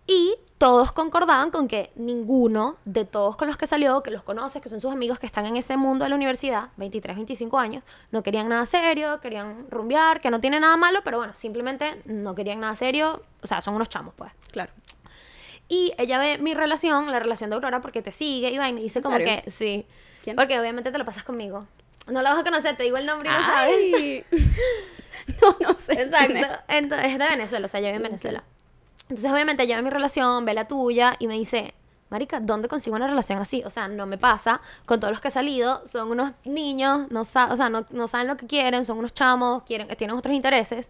Y 0.07 0.35
todos 0.59 0.91
concordaban 0.91 1.49
con 1.49 1.67
que 1.67 1.91
ninguno 1.95 2.77
de 2.85 3.05
todos 3.05 3.35
con 3.37 3.47
los 3.47 3.57
que 3.57 3.65
salió, 3.65 4.03
que 4.03 4.11
los 4.11 4.21
conoces, 4.21 4.61
que 4.61 4.69
son 4.69 4.79
sus 4.79 4.91
amigos 4.91 5.17
que 5.17 5.25
están 5.25 5.47
en 5.47 5.57
ese 5.57 5.77
mundo 5.77 6.05
de 6.05 6.09
la 6.09 6.15
universidad, 6.15 6.69
23, 6.77 7.15
25 7.15 7.57
años, 7.57 7.83
no 8.11 8.21
querían 8.21 8.47
nada 8.47 8.65
serio, 8.67 9.19
querían 9.19 9.65
rumbear, 9.71 10.21
que 10.21 10.29
no 10.29 10.39
tiene 10.39 10.59
nada 10.59 10.77
malo, 10.77 11.01
pero 11.03 11.17
bueno, 11.17 11.33
simplemente 11.33 12.01
no 12.05 12.35
querían 12.35 12.59
nada 12.59 12.75
serio, 12.75 13.23
o 13.41 13.47
sea, 13.47 13.61
son 13.61 13.73
unos 13.75 13.89
chamos, 13.89 14.13
pues. 14.15 14.31
claro. 14.51 14.71
Y 15.67 15.93
ella 15.97 16.19
ve 16.19 16.37
mi 16.37 16.53
relación, 16.53 17.11
la 17.11 17.19
relación 17.19 17.49
de 17.49 17.55
Aurora, 17.55 17.81
porque 17.81 18.01
te 18.01 18.11
sigue 18.11 18.49
y 18.51 18.57
vaina, 18.57 18.79
y 18.79 18.83
dice 18.83 18.99
¿En 18.99 19.03
como 19.03 19.17
serio? 19.17 19.41
que 19.43 19.49
sí. 19.49 19.85
¿Quién? 20.23 20.35
Porque 20.35 20.59
obviamente 20.59 20.91
te 20.91 20.97
lo 20.97 21.05
pasas 21.05 21.23
conmigo. 21.23 21.65
No 22.07 22.21
la 22.21 22.31
vas 22.33 22.41
a 22.41 22.43
conocer, 22.43 22.77
te 22.77 22.83
digo 22.83 22.97
el 22.97 23.05
nombre 23.05 23.29
y 23.29 23.31
no 23.31 23.39
sabes. 23.41 23.75
Ay. 23.95 24.23
no, 25.41 25.57
no 25.59 25.77
sé. 25.77 25.93
Exacto. 26.01 26.63
Entonces, 26.67 27.07
es 27.13 27.17
de 27.19 27.27
Venezuela, 27.27 27.65
o 27.65 27.67
sea, 27.69 27.79
yo 27.79 27.87
vivo 27.87 27.97
en 27.97 28.03
Venezuela. 28.03 28.43
Entonces, 29.03 29.31
obviamente, 29.31 29.63
ella 29.63 29.77
ve 29.77 29.81
mi 29.81 29.89
relación, 29.89 30.45
ve 30.45 30.53
la 30.53 30.67
tuya 30.67 31.15
y 31.19 31.27
me 31.27 31.33
dice, 31.35 31.73
Marica, 32.09 32.39
¿dónde 32.39 32.67
consigo 32.67 32.95
una 32.95 33.07
relación 33.07 33.39
así? 33.39 33.63
O 33.65 33.69
sea, 33.71 33.87
no 33.87 34.05
me 34.05 34.17
pasa. 34.19 34.61
Con 34.85 34.99
todos 34.99 35.11
los 35.11 35.21
que 35.21 35.29
he 35.29 35.31
salido, 35.31 35.81
son 35.87 36.11
unos 36.11 36.31
niños, 36.43 37.07
no, 37.11 37.25
sa- 37.25 37.51
o 37.51 37.55
sea, 37.55 37.69
no, 37.69 37.85
no 37.89 38.07
saben 38.07 38.27
lo 38.27 38.37
que 38.37 38.45
quieren, 38.45 38.85
son 38.85 38.99
unos 38.99 39.13
chamos, 39.13 39.63
quieren, 39.63 39.87
tienen 39.97 40.15
otros 40.15 40.33
intereses. 40.35 40.89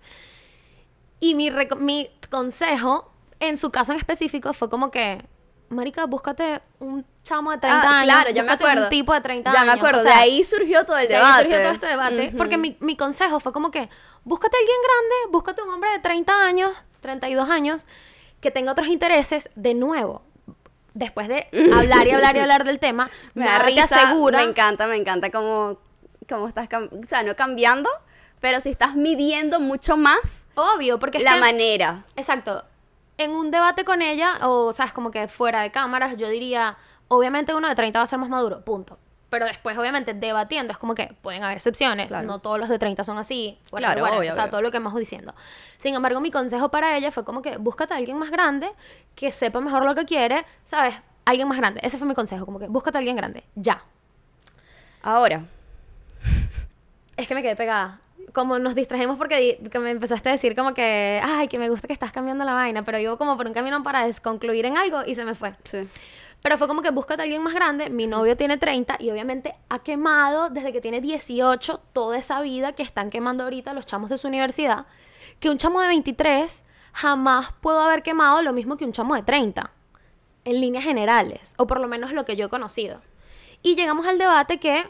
Y 1.21 1.35
mi, 1.35 1.49
mi 1.79 2.09
consejo, 2.29 3.11
en 3.39 3.57
su 3.57 3.71
caso 3.71 3.91
en 3.93 3.97
específico, 3.97 4.53
fue 4.53 4.69
como 4.69 4.91
que, 4.91 5.23
Marica, 5.69 6.05
búscate 6.05 6.61
un 6.79 7.05
chamo 7.23 7.51
de 7.51 7.57
30 7.57 7.81
Ah, 7.81 7.99
años. 7.99 8.13
claro, 8.13 8.29
ya 8.29 8.43
me 8.43 8.51
acuerdo. 8.51 8.83
un 8.83 8.89
tipo 8.89 9.13
de 9.13 9.21
30 9.21 9.51
ya 9.51 9.61
años. 9.61 9.73
me 9.73 9.79
acuerdo, 9.79 9.99
o 10.01 10.03
sea, 10.03 10.13
de 10.17 10.19
ahí 10.21 10.43
surgió 10.43 10.85
todo 10.85 10.97
el 10.97 11.07
de 11.07 11.15
ahí 11.15 11.21
debate. 11.21 11.41
surgió 11.43 11.61
todo 11.63 11.71
este 11.73 11.87
debate. 11.87 12.27
Ujú. 12.29 12.37
Porque 12.37 12.57
mi, 12.57 12.77
mi 12.81 12.95
consejo 12.95 13.39
fue 13.39 13.51
como 13.51 13.71
que, 13.71 13.89
búscate 14.23 14.55
a 14.55 14.59
alguien 14.59 14.77
grande, 14.83 15.31
búscate 15.31 15.63
un 15.63 15.69
hombre 15.71 15.89
de 15.91 15.99
30 15.99 16.43
años, 16.43 16.71
32 17.01 17.49
años, 17.49 17.85
que 18.41 18.51
tenga 18.51 18.71
otros 18.71 18.87
intereses 18.87 19.49
de 19.55 19.73
nuevo. 19.73 20.21
Después 20.93 21.27
de 21.27 21.47
hablar 21.75 22.07
y 22.07 22.11
hablar 22.11 22.35
y 22.37 22.39
hablar 22.39 22.63
del 22.63 22.79
tema, 22.79 23.09
me 23.33 23.43
da 23.45 23.51
nada 23.53 23.65
te 23.65 23.71
risa, 23.71 23.83
asegura. 24.03 24.37
me 24.37 24.43
encanta, 24.45 24.87
me 24.87 24.95
encanta 24.95 25.29
como 25.31 25.79
como 26.29 26.47
estás, 26.47 26.67
o 26.73 27.03
sea, 27.03 27.21
no 27.21 27.35
cambiando, 27.35 27.89
pero 28.39 28.59
si 28.61 28.69
estás 28.69 28.95
midiendo 28.95 29.59
mucho 29.59 29.95
más 29.97 30.47
Obvio, 30.55 30.99
porque 30.99 31.17
es 31.19 31.23
la 31.23 31.33
que- 31.35 31.39
manera. 31.39 32.03
Exacto. 32.15 32.63
En 33.17 33.31
un 33.31 33.49
debate 33.51 33.85
con 33.85 34.01
ella, 34.01 34.39
o 34.41 34.71
sabes, 34.73 34.91
como 34.93 35.11
que 35.11 35.27
fuera 35.27 35.61
de 35.61 35.71
cámaras, 35.71 36.17
yo 36.17 36.27
diría, 36.29 36.77
obviamente 37.07 37.55
uno 37.55 37.67
de 37.69 37.75
30 37.75 37.99
va 37.99 38.03
a 38.03 38.07
ser 38.07 38.19
más 38.19 38.29
maduro, 38.29 38.63
punto. 38.65 38.97
Pero 39.29 39.45
después, 39.47 39.77
obviamente, 39.77 40.13
debatiendo, 40.13 40.71
es 40.71 40.77
como 40.77 40.95
que 40.95 41.13
pueden 41.21 41.43
haber 41.43 41.57
excepciones. 41.57 42.07
Claro. 42.07 42.27
No 42.27 42.39
todos 42.39 42.59
los 42.59 42.69
de 42.69 42.77
30 42.79 43.03
son 43.03 43.17
así. 43.17 43.57
whatever, 43.71 43.97
Claro, 43.97 44.17
obvio, 44.19 44.31
O 44.31 44.33
sea, 44.33 44.43
obvio. 44.43 44.51
todo 44.51 44.61
lo 44.61 44.71
que 44.71 44.77
hemos 44.77 44.95
diciendo. 44.95 45.33
Sin 45.77 45.95
embargo, 45.95 46.19
mi 46.21 46.29
consejo 46.31 46.69
para 46.69 46.95
ella 46.95 47.11
fue 47.11 47.25
como 47.25 47.41
que 47.41 47.57
búscate 47.57 47.93
a 47.93 47.97
alguien 47.97 48.17
más 48.17 48.29
grande, 48.31 48.71
que 49.15 49.31
sepa 49.31 49.59
mejor 49.61 49.83
lo 49.83 49.95
que 49.95 50.05
quiere, 50.05 50.45
¿sabes? 50.65 50.95
Alguien 51.25 51.47
más 51.47 51.57
grande. 51.57 51.81
Ese 51.83 51.97
fue 51.97 52.07
mi 52.07 52.13
consejo, 52.13 52.45
como 52.45 52.59
que 52.59 52.67
búscate 52.67 52.97
a 52.97 52.99
alguien 52.99 53.15
grande. 53.17 53.43
Ya. 53.55 53.83
Ahora, 55.01 55.43
Es 57.17 57.27
que 57.27 57.35
me 57.35 57.41
quedé 57.41 57.55
pegada. 57.55 57.99
Como 58.33 58.59
nos 58.59 58.75
distrajimos 58.75 59.17
porque 59.17 59.59
que 59.71 59.79
me 59.79 59.91
empezaste 59.91 60.29
a 60.29 60.31
decir 60.33 60.55
como 60.55 60.73
que, 60.73 61.21
ay, 61.23 61.47
que 61.47 61.59
me 61.59 61.69
gusta 61.69 61.87
que 61.87 61.93
estás 61.93 62.11
cambiando 62.11 62.43
la 62.43 62.53
vaina, 62.53 62.83
pero 62.83 62.99
yo 62.99 63.17
como 63.17 63.37
por 63.37 63.47
un 63.47 63.53
camino 63.53 63.81
para 63.83 64.05
desconcluir 64.05 64.65
en 64.65 64.77
algo 64.77 65.03
y 65.05 65.15
se 65.15 65.23
me 65.23 65.35
fue. 65.35 65.55
sí. 65.63 65.87
Pero 66.45 66.59
fue 66.59 66.67
como 66.67 66.83
que 66.83 66.91
búscate 66.91 67.23
a 67.23 67.23
alguien 67.23 67.41
más 67.41 67.55
grande. 67.55 67.89
Mi 67.89 68.05
novio 68.05 68.37
tiene 68.37 68.59
30 68.59 68.97
y 68.99 69.09
obviamente 69.09 69.55
ha 69.67 69.79
quemado 69.79 70.51
desde 70.51 70.71
que 70.71 70.79
tiene 70.79 71.01
18 71.01 71.81
toda 71.91 72.19
esa 72.19 72.39
vida 72.41 72.71
que 72.71 72.83
están 72.83 73.09
quemando 73.09 73.45
ahorita 73.45 73.73
los 73.73 73.87
chamos 73.87 74.11
de 74.11 74.19
su 74.19 74.27
universidad. 74.27 74.85
Que 75.39 75.49
un 75.49 75.57
chamo 75.57 75.81
de 75.81 75.87
23 75.87 76.63
jamás 76.93 77.51
pudo 77.61 77.81
haber 77.81 78.03
quemado 78.03 78.43
lo 78.43 78.53
mismo 78.53 78.77
que 78.77 78.85
un 78.85 78.91
chamo 78.91 79.15
de 79.15 79.23
30. 79.23 79.71
En 80.43 80.61
líneas 80.61 80.83
generales. 80.83 81.55
O 81.57 81.65
por 81.65 81.81
lo 81.81 81.87
menos 81.87 82.11
lo 82.11 82.25
que 82.25 82.35
yo 82.35 82.45
he 82.45 82.49
conocido. 82.49 83.01
Y 83.63 83.75
llegamos 83.75 84.05
al 84.05 84.19
debate 84.19 84.59
que... 84.59 84.85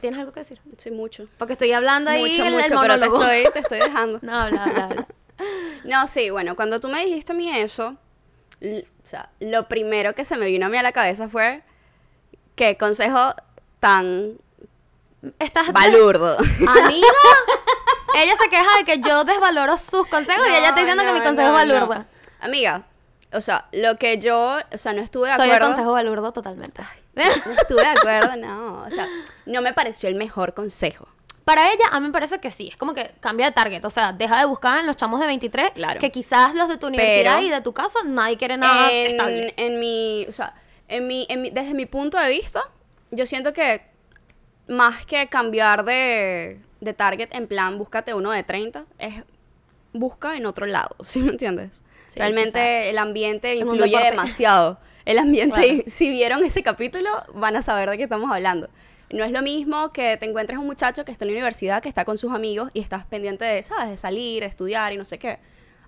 ¿Tienes 0.00 0.20
algo 0.20 0.32
que 0.32 0.40
decir? 0.40 0.60
Sí, 0.76 0.90
mucho. 0.90 1.28
Porque 1.38 1.54
estoy 1.54 1.72
hablando 1.72 2.10
ahí 2.10 2.22
mucho, 2.22 2.42
el, 2.42 2.54
el 2.54 2.62
mucho, 2.62 2.80
pero 2.80 2.98
te 2.98 3.06
estoy, 3.06 3.52
te 3.52 3.58
estoy 3.60 3.78
dejando. 3.78 4.18
No, 4.22 4.38
habla, 4.38 4.64
habla, 4.64 4.84
habla. 4.84 5.06
No, 5.84 6.06
sí, 6.06 6.30
bueno, 6.30 6.56
cuando 6.56 6.80
tú 6.80 6.88
me 6.88 7.04
dijiste 7.04 7.32
a 7.32 7.34
mí 7.34 7.50
eso, 7.50 7.96
o 8.60 9.06
sea, 9.06 9.30
lo 9.38 9.68
primero 9.68 10.14
que 10.14 10.24
se 10.24 10.36
me 10.36 10.46
vino 10.46 10.66
a 10.66 10.68
mí 10.68 10.76
a 10.76 10.82
la 10.82 10.92
cabeza 10.92 11.28
fue 11.28 11.62
qué 12.54 12.76
consejo 12.76 13.34
tan 13.80 14.38
Estás... 15.38 15.72
balurdo. 15.72 16.36
Amiga, 16.68 17.06
ella 18.16 18.36
se 18.36 18.48
queja 18.48 18.78
de 18.78 18.84
que 18.84 19.00
yo 19.00 19.24
desvaloro 19.24 19.76
sus 19.78 20.06
consejos 20.08 20.46
y 20.46 20.50
ella 20.50 20.68
está 20.68 20.80
diciendo 20.80 21.04
que 21.04 21.12
mi 21.12 21.20
consejo 21.20 21.52
no, 21.52 21.58
es 21.60 21.68
balurdo. 21.68 22.04
Amiga, 22.40 22.86
o 23.36 23.40
sea, 23.40 23.66
lo 23.72 23.96
que 23.96 24.18
yo, 24.18 24.58
o 24.72 24.76
sea, 24.78 24.92
no 24.92 25.02
estuve 25.02 25.30
de 25.30 25.36
Soy 25.36 25.46
el 25.46 25.52
acuerdo. 25.52 25.68
consejo 25.68 25.92
balurdo 25.92 26.32
totalmente. 26.32 26.82
No 27.14 27.22
estuve 27.52 27.80
de 27.82 27.86
acuerdo, 27.88 28.36
no. 28.36 28.82
O 28.84 28.90
sea, 28.90 29.06
no 29.46 29.62
me 29.62 29.72
pareció 29.72 30.08
el 30.08 30.16
mejor 30.16 30.52
consejo. 30.54 31.06
Para 31.44 31.70
ella, 31.72 31.84
a 31.92 32.00
mí 32.00 32.06
me 32.08 32.12
parece 32.12 32.40
que 32.40 32.50
sí. 32.50 32.68
Es 32.68 32.76
como 32.76 32.92
que 32.92 33.14
cambia 33.20 33.46
de 33.46 33.52
target. 33.52 33.84
O 33.84 33.90
sea, 33.90 34.12
deja 34.12 34.38
de 34.40 34.46
buscar 34.46 34.80
en 34.80 34.86
los 34.86 34.96
chamos 34.96 35.20
de 35.20 35.26
23, 35.26 35.70
Claro. 35.70 36.00
que 36.00 36.10
quizás 36.10 36.54
los 36.56 36.68
de 36.68 36.76
tu 36.76 36.88
universidad 36.88 37.36
Pero- 37.36 37.46
y 37.46 37.50
de 37.50 37.60
tu 37.60 37.72
caso 37.72 38.00
nadie 38.04 38.36
quiere 38.36 38.56
nada 38.56 38.90
en, 38.90 39.06
estable. 39.06 39.54
en 39.56 39.78
mi, 39.78 40.26
o 40.28 40.32
sea, 40.32 40.54
en 40.88 41.06
mi, 41.06 41.24
en 41.28 41.42
mi- 41.42 41.50
desde 41.50 41.72
mi 41.74 41.86
punto 41.86 42.18
de 42.18 42.28
vista, 42.28 42.62
yo 43.12 43.24
siento 43.26 43.52
que 43.52 43.82
más 44.68 45.06
que 45.06 45.28
cambiar 45.28 45.84
de, 45.84 46.60
de 46.80 46.92
target 46.92 47.28
en 47.32 47.46
plan, 47.46 47.78
búscate 47.78 48.12
uno 48.14 48.32
de 48.32 48.42
30, 48.42 48.84
es 48.98 49.22
busca 49.92 50.36
en 50.36 50.46
otro 50.46 50.66
lado, 50.66 50.96
¿sí 51.02 51.20
me 51.20 51.30
entiendes? 51.30 51.82
Sí, 52.08 52.18
Realmente 52.18 52.58
quizá. 52.58 52.90
el 52.90 52.98
ambiente 52.98 53.54
influye 53.56 53.98
demasiado. 53.98 54.78
El 55.04 55.18
ambiente, 55.18 55.84
si 55.88 56.10
vieron 56.10 56.44
ese 56.44 56.62
capítulo, 56.62 57.08
van 57.34 57.56
a 57.56 57.62
saber 57.62 57.88
de 57.90 57.96
qué 57.96 58.02
estamos 58.04 58.30
hablando. 58.30 58.68
No 59.10 59.24
es 59.24 59.30
lo 59.30 59.40
mismo 59.40 59.92
que 59.92 60.16
te 60.16 60.26
encuentres 60.26 60.58
un 60.58 60.66
muchacho 60.66 61.04
que 61.04 61.12
está 61.12 61.24
en 61.24 61.30
la 61.30 61.34
universidad, 61.34 61.80
que 61.80 61.88
está 61.88 62.04
con 62.04 62.18
sus 62.18 62.32
amigos 62.32 62.70
y 62.74 62.80
estás 62.80 63.04
pendiente 63.06 63.44
de, 63.44 63.62
¿sabes? 63.62 63.88
De 63.88 63.96
salir, 63.96 64.42
estudiar 64.42 64.92
y 64.92 64.96
no 64.96 65.04
sé 65.04 65.18
qué. 65.18 65.38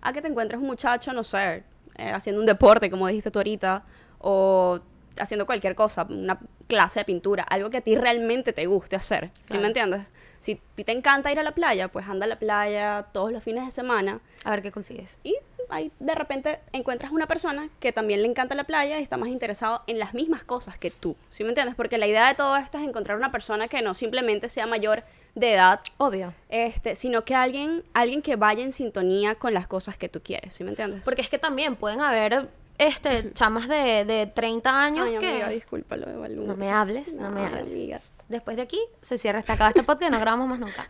A 0.00 0.12
que 0.12 0.22
te 0.22 0.28
encuentres 0.28 0.60
un 0.60 0.68
muchacho, 0.68 1.12
no 1.12 1.24
sé, 1.24 1.64
eh, 1.96 2.12
haciendo 2.12 2.40
un 2.40 2.46
deporte, 2.46 2.88
como 2.90 3.08
dijiste 3.08 3.32
tú 3.32 3.40
ahorita, 3.40 3.84
o 4.20 4.78
haciendo 5.20 5.46
cualquier 5.46 5.74
cosa, 5.74 6.04
una 6.08 6.38
clase 6.66 7.00
de 7.00 7.04
pintura, 7.04 7.42
algo 7.44 7.70
que 7.70 7.78
a 7.78 7.80
ti 7.80 7.94
realmente 7.96 8.52
te 8.52 8.66
guste 8.66 8.96
hacer, 8.96 9.30
¿sí 9.40 9.48
Claro. 9.48 9.62
me 9.62 9.66
entiendes? 9.68 10.02
Si 10.40 10.52
a 10.52 10.58
ti 10.76 10.84
te 10.84 10.92
encanta 10.92 11.32
ir 11.32 11.38
a 11.38 11.42
la 11.42 11.52
playa, 11.52 11.88
pues 11.88 12.06
anda 12.06 12.24
a 12.24 12.28
la 12.28 12.38
playa 12.38 13.06
todos 13.12 13.32
los 13.32 13.42
fines 13.42 13.64
de 13.64 13.70
semana 13.72 14.20
A 14.44 14.50
ver 14.52 14.62
qué 14.62 14.70
consigues. 14.70 15.18
y 15.24 15.36
ahí 15.70 15.90
de 15.98 16.14
repente 16.14 16.60
encuentras 16.72 17.10
una 17.12 17.26
persona 17.26 17.68
que 17.80 17.92
también 17.92 18.22
le 18.22 18.28
encanta 18.28 18.54
la 18.54 18.64
playa 18.64 18.98
y 19.00 19.02
está 19.02 19.16
más 19.16 19.28
interesado 19.30 19.82
en 19.88 19.98
las 19.98 20.14
mismas 20.14 20.44
cosas 20.44 20.78
que 20.78 20.90
tú, 20.92 21.16
¿sí 21.30 21.42
me 21.42 21.48
entiendes? 21.50 21.74
Porque 21.74 21.98
la 21.98 22.06
idea 22.06 22.28
de 22.28 22.34
todo 22.34 22.56
esto 22.56 22.78
es 22.78 22.84
encontrar 22.84 23.16
una 23.18 23.32
persona 23.32 23.66
que 23.68 23.82
no 23.82 23.94
simplemente 23.94 24.48
sea 24.48 24.66
mayor 24.66 25.02
de 25.34 25.54
edad, 25.54 25.80
Obvio. 25.98 26.32
este, 26.48 26.94
sino 26.94 27.24
que 27.24 27.34
alguien, 27.34 27.82
alguien 27.92 28.22
que 28.22 28.36
vaya 28.36 28.62
en 28.62 28.72
sintonía 28.72 29.34
con 29.34 29.52
las 29.54 29.66
cosas 29.68 29.98
que 29.98 30.08
tú 30.08 30.20
quieres, 30.22 30.54
¿sí 30.54 30.62
me 30.64 30.70
entiendes? 30.70 31.02
Porque 31.04 31.20
es 31.22 31.28
que 31.28 31.38
también 31.38 31.74
pueden 31.76 32.00
haber 32.00 32.48
este 32.78 33.32
chamas 33.32 33.68
de, 33.68 34.04
de 34.04 34.26
30 34.26 34.82
años 34.82 35.06
Ay, 35.08 35.18
que... 35.18 35.28
amiga, 35.28 35.48
disculpa 35.48 35.96
lo 35.96 36.06
de 36.06 36.16
Balú. 36.16 36.46
No 36.46 36.56
me 36.56 36.70
hables, 36.70 37.12
no, 37.14 37.30
me 37.30 37.44
hables. 37.44 37.62
amiga. 37.62 38.00
Después 38.28 38.56
de 38.56 38.62
aquí 38.62 38.78
se 39.02 39.18
cierra, 39.18 39.38
está 39.38 39.54
acaba 39.54 39.70
este 39.70 39.82
podcast 39.82 40.10
y 40.10 40.12
no 40.12 40.20
grabamos 40.20 40.48
más 40.48 40.58
nunca. 40.58 40.86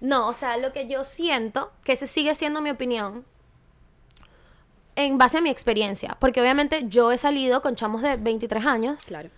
No, 0.00 0.28
o 0.28 0.32
sea, 0.32 0.56
lo 0.56 0.72
que 0.72 0.88
yo 0.88 1.04
siento, 1.04 1.72
que 1.84 1.92
ese 1.92 2.06
sigue 2.06 2.34
siendo 2.34 2.60
mi 2.62 2.70
opinión, 2.70 3.24
en 4.96 5.18
base 5.18 5.38
a 5.38 5.40
mi 5.40 5.50
experiencia. 5.50 6.16
Porque 6.18 6.40
obviamente 6.40 6.84
yo 6.88 7.12
he 7.12 7.18
salido 7.18 7.62
con 7.62 7.76
chamos 7.76 8.02
de 8.02 8.16
23 8.16 8.64
años, 8.66 9.02
Claro. 9.06 9.30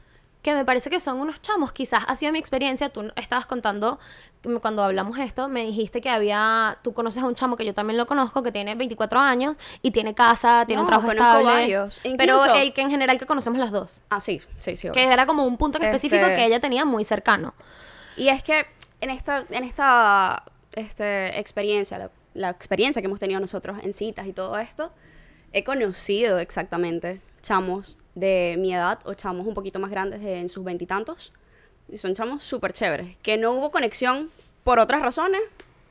Que 0.42 0.54
me 0.54 0.64
parece 0.64 0.90
que 0.90 0.98
son 0.98 1.20
unos 1.20 1.40
chamos. 1.40 1.72
Quizás 1.72 2.02
ha 2.08 2.16
sido 2.16 2.32
mi 2.32 2.38
experiencia. 2.40 2.88
Tú 2.88 3.12
estabas 3.16 3.46
contando, 3.46 4.00
cuando 4.60 4.82
hablamos 4.82 5.16
esto, 5.18 5.48
me 5.48 5.64
dijiste 5.64 6.00
que 6.00 6.10
había, 6.10 6.78
tú 6.82 6.92
conoces 6.92 7.22
a 7.22 7.26
un 7.26 7.36
chamo 7.36 7.56
que 7.56 7.64
yo 7.64 7.74
también 7.74 7.96
lo 7.96 8.06
conozco, 8.06 8.42
que 8.42 8.50
tiene 8.50 8.74
24 8.74 9.20
años 9.20 9.56
y 9.82 9.92
tiene 9.92 10.14
casa, 10.14 10.66
tiene 10.66 10.82
un 10.82 10.88
trabajo 10.88 11.12
estable. 11.12 11.44
varios. 11.44 12.00
Pero 12.02 12.34
Incluso- 12.38 12.54
el 12.56 12.72
que 12.74 12.80
en 12.82 12.90
general 12.90 13.18
que 13.20 13.26
conocemos 13.26 13.60
las 13.60 13.70
dos. 13.70 14.02
Ah, 14.10 14.18
sí, 14.18 14.40
sí, 14.58 14.74
sí. 14.74 14.90
Que 14.90 15.04
era 15.04 15.26
como 15.26 15.46
un 15.46 15.56
punto 15.56 15.78
en 15.78 15.84
específico 15.84 16.24
Este- 16.24 16.36
que 16.36 16.44
ella 16.46 16.58
tenía 16.60 16.84
muy 16.84 17.04
cercano. 17.04 17.54
Y 18.16 18.28
es 18.28 18.42
que 18.42 18.66
en 19.00 19.10
esta, 19.10 19.44
en 19.48 19.62
esta 19.64 20.42
este, 20.74 21.38
experiencia, 21.38 21.98
la, 21.98 22.10
la 22.34 22.50
experiencia 22.50 23.00
que 23.00 23.06
hemos 23.06 23.20
tenido 23.20 23.38
nosotros 23.38 23.78
en 23.82 23.92
citas 23.92 24.26
y 24.26 24.32
todo 24.32 24.58
esto, 24.58 24.90
he 25.52 25.62
conocido 25.62 26.38
exactamente 26.38 27.20
chamos 27.42 27.98
de 28.14 28.56
mi 28.58 28.74
edad 28.74 28.98
o 29.04 29.14
chamos 29.14 29.46
un 29.46 29.54
poquito 29.54 29.78
más 29.78 29.90
grandes 29.90 30.22
de 30.22 30.38
en 30.40 30.48
sus 30.48 30.64
veintitantos. 30.64 31.32
Y, 31.88 31.96
son 31.96 32.14
chamos 32.14 32.42
súper 32.42 32.72
chéveres. 32.72 33.16
Que 33.22 33.36
no 33.36 33.52
hubo 33.52 33.70
conexión 33.70 34.30
por 34.64 34.78
otras 34.78 35.02
razones, 35.02 35.42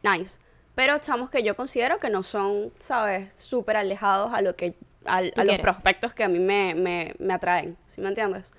nice. 0.03 0.39
Pero 0.73 0.97
chamos 0.99 1.29
que 1.29 1.43
yo 1.43 1.55
considero 1.55 1.97
que 1.97 2.09
no 2.09 2.23
son, 2.23 2.71
¿sabes?, 2.79 3.33
súper 3.33 3.75
alejados 3.77 4.33
a 4.33 4.41
lo 4.41 4.55
que 4.55 4.73
al- 5.05 5.33
a 5.35 5.43
los 5.43 5.59
prospectos 5.59 6.13
que 6.13 6.23
a 6.23 6.29
mí 6.29 6.39
me, 6.39 6.73
me, 6.75 7.13
me 7.19 7.33
atraen. 7.33 7.75
¿Sí 7.87 8.01
me 8.01 8.07
entiendes? 8.07 8.51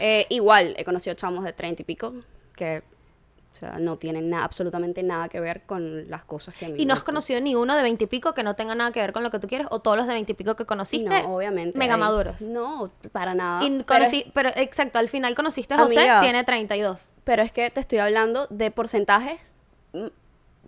Eh, 0.00 0.26
igual 0.28 0.74
he 0.76 0.84
conocido 0.84 1.14
chamos 1.16 1.44
de 1.44 1.54
treinta 1.54 1.80
y 1.80 1.84
pico 1.86 2.12
que 2.54 2.82
o 3.56 3.58
sea, 3.58 3.78
no 3.78 3.96
tienen 3.96 4.28
nada, 4.28 4.44
absolutamente 4.44 5.02
nada 5.02 5.28
que 5.30 5.40
ver 5.40 5.62
con 5.62 6.10
las 6.10 6.24
cosas 6.24 6.54
que 6.54 6.66
a 6.66 6.68
mí 6.68 6.74
Y 6.82 6.84
no 6.84 6.92
has 6.92 7.02
conocido 7.02 7.40
ni 7.40 7.54
uno 7.54 7.74
de 7.74 7.82
20 7.82 8.04
y 8.04 8.06
pico 8.06 8.34
que 8.34 8.42
no 8.42 8.54
tenga 8.54 8.74
nada 8.74 8.92
que 8.92 9.00
ver 9.00 9.12
con 9.14 9.22
lo 9.22 9.30
que 9.30 9.38
tú 9.38 9.48
quieres, 9.48 9.66
o 9.70 9.80
todos 9.80 9.96
los 9.96 10.06
de 10.06 10.12
20 10.12 10.32
y 10.32 10.34
pico 10.34 10.56
que 10.56 10.66
conociste. 10.66 11.22
No, 11.22 11.36
obviamente. 11.36 11.78
Mega 11.78 11.94
hay- 11.94 12.00
maduros. 12.00 12.40
No, 12.42 12.90
para 13.12 13.34
nada. 13.34 13.64
Y 13.64 13.82
pero, 13.82 14.04
conocí- 14.04 14.30
pero, 14.34 14.50
exacto, 14.56 14.98
al 14.98 15.08
final 15.08 15.34
conociste 15.34 15.72
a 15.74 15.78
José, 15.78 15.98
Amiga. 16.00 16.20
tiene 16.20 16.44
32. 16.44 17.10
pero 17.24 17.42
es 17.42 17.50
que 17.50 17.70
te 17.70 17.80
estoy 17.80 17.98
hablando 17.98 18.46
de 18.50 18.70
porcentajes. 18.70 19.54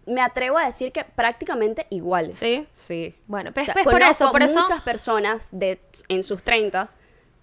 Me 0.06 0.22
atrevo 0.22 0.56
a 0.56 0.64
decir 0.64 0.90
que 0.90 1.04
prácticamente 1.04 1.86
iguales. 1.90 2.38
¿Sí? 2.38 2.66
Sí. 2.70 3.14
Bueno, 3.26 3.50
pero 3.52 3.64
O 3.64 3.66
sea, 3.66 3.74
es 3.76 3.84
por 3.84 4.00
eso, 4.02 4.32
por 4.32 4.42
eso. 4.42 4.60
muchas 4.60 4.80
personas 4.80 5.50
de, 5.52 5.78
en 6.08 6.22
sus 6.22 6.42
30, 6.42 6.90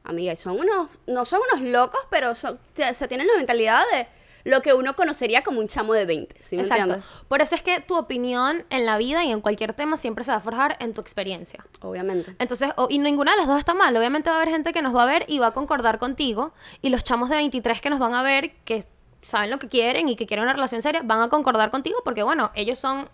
amiga, 0.03 0.34
y 0.34 0.36
son 0.36 0.60
unos, 0.60 0.89
no 1.05 1.25
son 1.25 1.41
unos 1.53 1.67
locos, 1.69 1.99
pero 2.10 2.34
son, 2.34 2.58
se, 2.73 2.91
se 2.95 3.08
tienen 3.08 3.27
la 3.27 3.36
mentalidad 3.38 3.84
de 3.93 4.08
lo 4.45 4.62
que 4.62 4.73
uno 4.73 4.95
conocería 4.95 5.43
como 5.43 5.60
un 5.60 5.67
chamo 5.67 5.93
de 5.93 6.05
20, 6.05 6.38
¿sí 6.39 6.55
me 6.55 6.62
Exacto. 6.62 6.84
entiendes? 6.84 7.10
Por 7.27 7.41
eso 7.41 7.55
es 7.55 7.62
que 7.63 7.81
tu 7.81 7.97
opinión 7.97 8.63
en 8.69 8.86
la 8.86 8.97
vida 8.97 9.25
y 9.25 9.31
en 9.31 9.41
cualquier 9.41 9.73
tema 9.73 9.97
siempre 9.97 10.23
se 10.23 10.31
va 10.31 10.38
a 10.38 10.39
forjar 10.39 10.77
en 10.79 10.93
tu 10.93 11.01
experiencia. 11.01 11.65
Obviamente. 11.81 12.36
Entonces, 12.39 12.69
o- 12.77 12.88
y 12.89 12.99
ninguna 12.99 13.31
de 13.31 13.38
las 13.38 13.47
dos 13.47 13.60
está 13.60 13.73
mal. 13.73 13.97
Obviamente 13.97 14.29
va 14.29 14.36
a 14.38 14.39
haber 14.41 14.53
gente 14.53 14.71
que 14.71 14.81
nos 14.81 14.95
va 14.95 15.03
a 15.03 15.08
ver 15.08 15.25
y 15.27 15.39
va 15.39 15.47
a 15.47 15.51
concordar 15.51 15.99
contigo. 15.99 16.53
Y 16.81 16.89
los 16.89 17.03
chamos 17.03 17.29
de 17.29 17.36
23 17.36 17.81
que 17.81 17.89
nos 17.89 17.99
van 17.99 18.13
a 18.13 18.21
ver, 18.23 18.55
que 18.65 18.86
saben 19.21 19.49
lo 19.49 19.58
que 19.58 19.67
quieren 19.67 20.08
y 20.10 20.15
que 20.15 20.27
quieren 20.27 20.43
una 20.43 20.53
relación 20.53 20.81
seria, 20.84 21.01
van 21.03 21.21
a 21.21 21.29
concordar 21.29 21.71
contigo 21.71 21.97
porque, 22.05 22.21
bueno, 22.21 22.51
ellos 22.53 22.77
son 22.77 23.10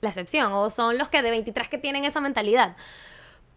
la 0.00 0.08
excepción 0.08 0.52
o 0.52 0.68
son 0.70 0.98
los 0.98 1.08
que 1.08 1.22
de 1.22 1.30
23 1.30 1.68
que 1.68 1.78
tienen 1.78 2.04
esa 2.04 2.20
mentalidad. 2.20 2.74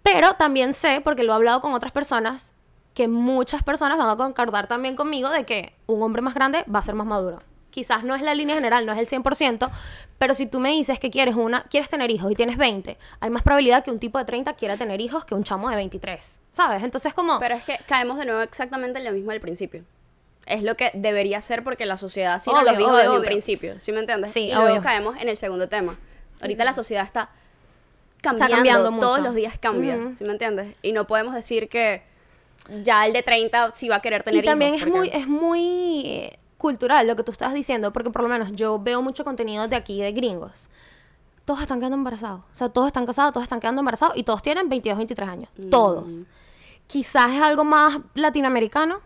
Pero 0.03 0.33
también 0.35 0.73
sé, 0.73 1.01
porque 1.01 1.23
lo 1.23 1.33
he 1.33 1.35
hablado 1.35 1.61
con 1.61 1.73
otras 1.73 1.91
personas, 1.91 2.51
que 2.95 3.07
muchas 3.07 3.61
personas 3.61 3.97
van 3.99 4.09
a 4.09 4.15
concordar 4.15 4.65
también 4.67 4.95
conmigo 4.95 5.29
de 5.29 5.43
que 5.43 5.75
un 5.85 6.01
hombre 6.01 6.23
más 6.23 6.33
grande 6.33 6.63
va 6.73 6.79
a 6.79 6.83
ser 6.83 6.95
más 6.95 7.05
maduro. 7.05 7.43
Quizás 7.69 8.05
no 8.05 8.15
es 8.15 8.21
la 8.21 8.33
línea 8.33 8.55
general, 8.55 8.85
no 8.85 8.93
es 8.93 8.97
el 8.99 9.05
100%, 9.21 9.69
pero 10.17 10.33
si 10.33 10.45
tú 10.47 10.61
me 10.61 10.69
dices 10.71 10.97
que 10.97 11.11
quieres 11.11 11.35
una 11.35 11.63
quieres 11.63 11.89
tener 11.89 12.09
hijos 12.09 12.31
y 12.31 12.35
tienes 12.35 12.57
20, 12.57 12.97
hay 13.19 13.29
más 13.29 13.43
probabilidad 13.43 13.83
que 13.83 13.91
un 13.91 13.99
tipo 13.99 14.17
de 14.17 14.23
30 14.23 14.53
quiera 14.53 14.77
tener 14.77 15.01
hijos 15.01 15.25
que 15.25 15.35
un 15.35 15.43
chamo 15.43 15.69
de 15.69 15.75
23, 15.75 16.39
¿sabes? 16.53 16.81
Entonces 16.83 17.13
como 17.13 17.37
Pero 17.39 17.55
es 17.55 17.63
que 17.65 17.77
caemos 17.85 18.17
de 18.17 18.23
nuevo 18.25 18.41
exactamente 18.41 18.97
en 18.99 19.05
lo 19.05 19.11
mismo 19.11 19.31
del 19.31 19.41
principio. 19.41 19.83
Es 20.45 20.63
lo 20.63 20.77
que 20.77 20.91
debería 20.93 21.41
ser 21.41 21.65
porque 21.65 21.85
la 21.85 21.97
sociedad 21.97 22.35
nos 22.35 22.47
Obvio, 22.47 22.61
lo 22.71 22.77
dijo 22.77 22.89
obvio, 22.91 22.97
desde 22.97 23.09
un 23.09 23.15
obvio. 23.17 23.27
principio, 23.27 23.79
¿sí 23.81 23.91
me 23.91 23.99
entiendes? 23.99 24.31
Sí, 24.31 24.45
y 24.47 24.53
luego 24.53 24.69
obvio. 24.69 24.81
caemos 24.81 25.17
en 25.19 25.27
el 25.27 25.35
segundo 25.35 25.67
tema. 25.67 25.97
Ahorita 26.39 26.63
la 26.63 26.71
sociedad 26.71 27.03
está 27.05 27.29
cambiando, 28.21 28.55
cambiando 28.55 28.91
mucho. 28.91 29.07
todos 29.07 29.19
los 29.19 29.35
días 29.35 29.59
cambia, 29.59 29.97
Ujú. 29.97 30.11
¿sí 30.13 30.23
me 30.23 30.31
entiendes? 30.31 30.75
Y 30.81 30.93
no 30.93 31.07
podemos 31.07 31.33
decir 31.33 31.67
que 31.67 32.03
ya 32.83 33.05
el 33.05 33.13
de 33.13 33.23
30 33.23 33.71
sí 33.71 33.89
va 33.89 33.97
a 33.97 33.99
querer 34.01 34.23
tener 34.23 34.43
y 34.43 34.47
también 34.47 34.75
hijos, 34.75 34.87
es 34.87 34.93
muy, 34.93 35.09
es 35.09 35.27
muy 35.27 36.01
eh, 36.05 36.39
cultural 36.57 37.07
lo 37.07 37.15
que 37.15 37.23
tú 37.23 37.31
estás 37.31 37.53
diciendo, 37.53 37.93
porque 37.93 38.09
por 38.09 38.23
lo 38.23 38.29
menos 38.29 38.51
yo 38.53 38.79
veo 38.79 39.01
mucho 39.01 39.23
contenido 39.23 39.67
de 39.67 39.75
aquí, 39.75 40.01
de 40.01 40.11
gringos. 40.11 40.69
Todos 41.45 41.61
están 41.61 41.79
quedando 41.79 41.97
embarazados. 41.97 42.41
O 42.53 42.55
sea, 42.55 42.69
todos 42.69 42.87
están 42.87 43.05
casados, 43.05 43.33
todos 43.33 43.43
están 43.43 43.59
quedando 43.59 43.81
embarazados 43.81 44.17
y 44.17 44.23
todos 44.23 44.41
tienen 44.41 44.67
22, 44.67 44.97
23 44.97 45.29
años. 45.29 45.49
Mm. 45.57 45.69
Todos. 45.69 46.13
Quizás 46.87 47.31
es 47.31 47.41
algo 47.41 47.63
más 47.63 47.99
latinoamericano, 48.15 49.01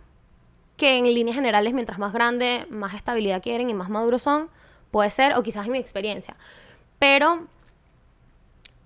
que 0.77 0.97
en 0.97 1.05
líneas 1.05 1.35
generales, 1.35 1.73
mientras 1.73 1.99
más 1.99 2.13
grande, 2.13 2.65
más 2.69 2.93
estabilidad 2.93 3.43
quieren 3.43 3.69
y 3.69 3.73
más 3.73 3.89
maduros 3.89 4.21
son. 4.21 4.49
Puede 4.91 5.09
ser, 5.09 5.33
o 5.33 5.43
quizás 5.43 5.65
en 5.65 5.73
mi 5.73 5.77
experiencia. 5.77 6.37
Pero 6.97 7.47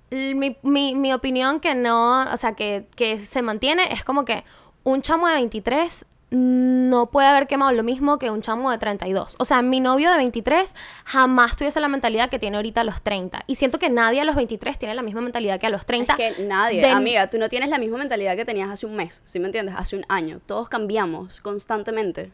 mi, 0.09 0.57
mi, 0.61 0.95
mi 0.95 1.13
opinión 1.13 1.59
que 1.59 1.75
no, 1.75 2.21
o 2.31 2.37
sea, 2.37 2.53
que, 2.53 2.87
que 2.95 3.19
se 3.19 3.41
mantiene 3.41 3.91
es 3.93 4.03
como 4.03 4.25
que 4.25 4.43
un 4.83 5.01
chamo 5.01 5.27
de 5.27 5.33
23 5.35 6.05
no 6.35 7.11
puede 7.11 7.27
haber 7.27 7.45
quemado 7.45 7.71
lo 7.73 7.83
mismo 7.83 8.17
que 8.17 8.31
un 8.31 8.41
chamo 8.41 8.71
de 8.71 8.79
32. 8.79 9.35
O 9.37 9.45
sea, 9.45 9.61
mi 9.61 9.79
novio 9.79 10.09
de 10.09 10.17
23 10.17 10.73
jamás 11.05 11.55
tuviese 11.55 11.79
la 11.79 11.87
mentalidad 11.87 12.29
que 12.31 12.39
tiene 12.39 12.57
ahorita 12.57 12.81
a 12.81 12.83
los 12.83 13.03
30. 13.03 13.43
Y 13.45 13.53
siento 13.55 13.77
que 13.77 13.91
nadie 13.91 14.21
a 14.21 14.23
los 14.25 14.35
23 14.35 14.79
tiene 14.79 14.95
la 14.95 15.03
misma 15.03 15.21
mentalidad 15.21 15.59
que 15.59 15.67
a 15.67 15.69
los 15.69 15.85
30. 15.85 16.15
Es 16.17 16.35
que 16.37 16.43
nadie, 16.45 16.81
de- 16.81 16.89
amiga, 16.89 17.29
tú 17.29 17.37
no 17.37 17.49
tienes 17.49 17.69
la 17.69 17.77
misma 17.77 17.99
mentalidad 17.99 18.35
que 18.35 18.45
tenías 18.45 18.71
hace 18.71 18.87
un 18.87 18.95
mes, 18.95 19.21
¿sí 19.25 19.39
me 19.39 19.45
entiendes? 19.45 19.75
Hace 19.77 19.95
un 19.95 20.05
año. 20.09 20.39
Todos 20.43 20.69
cambiamos 20.69 21.39
constantemente. 21.41 22.31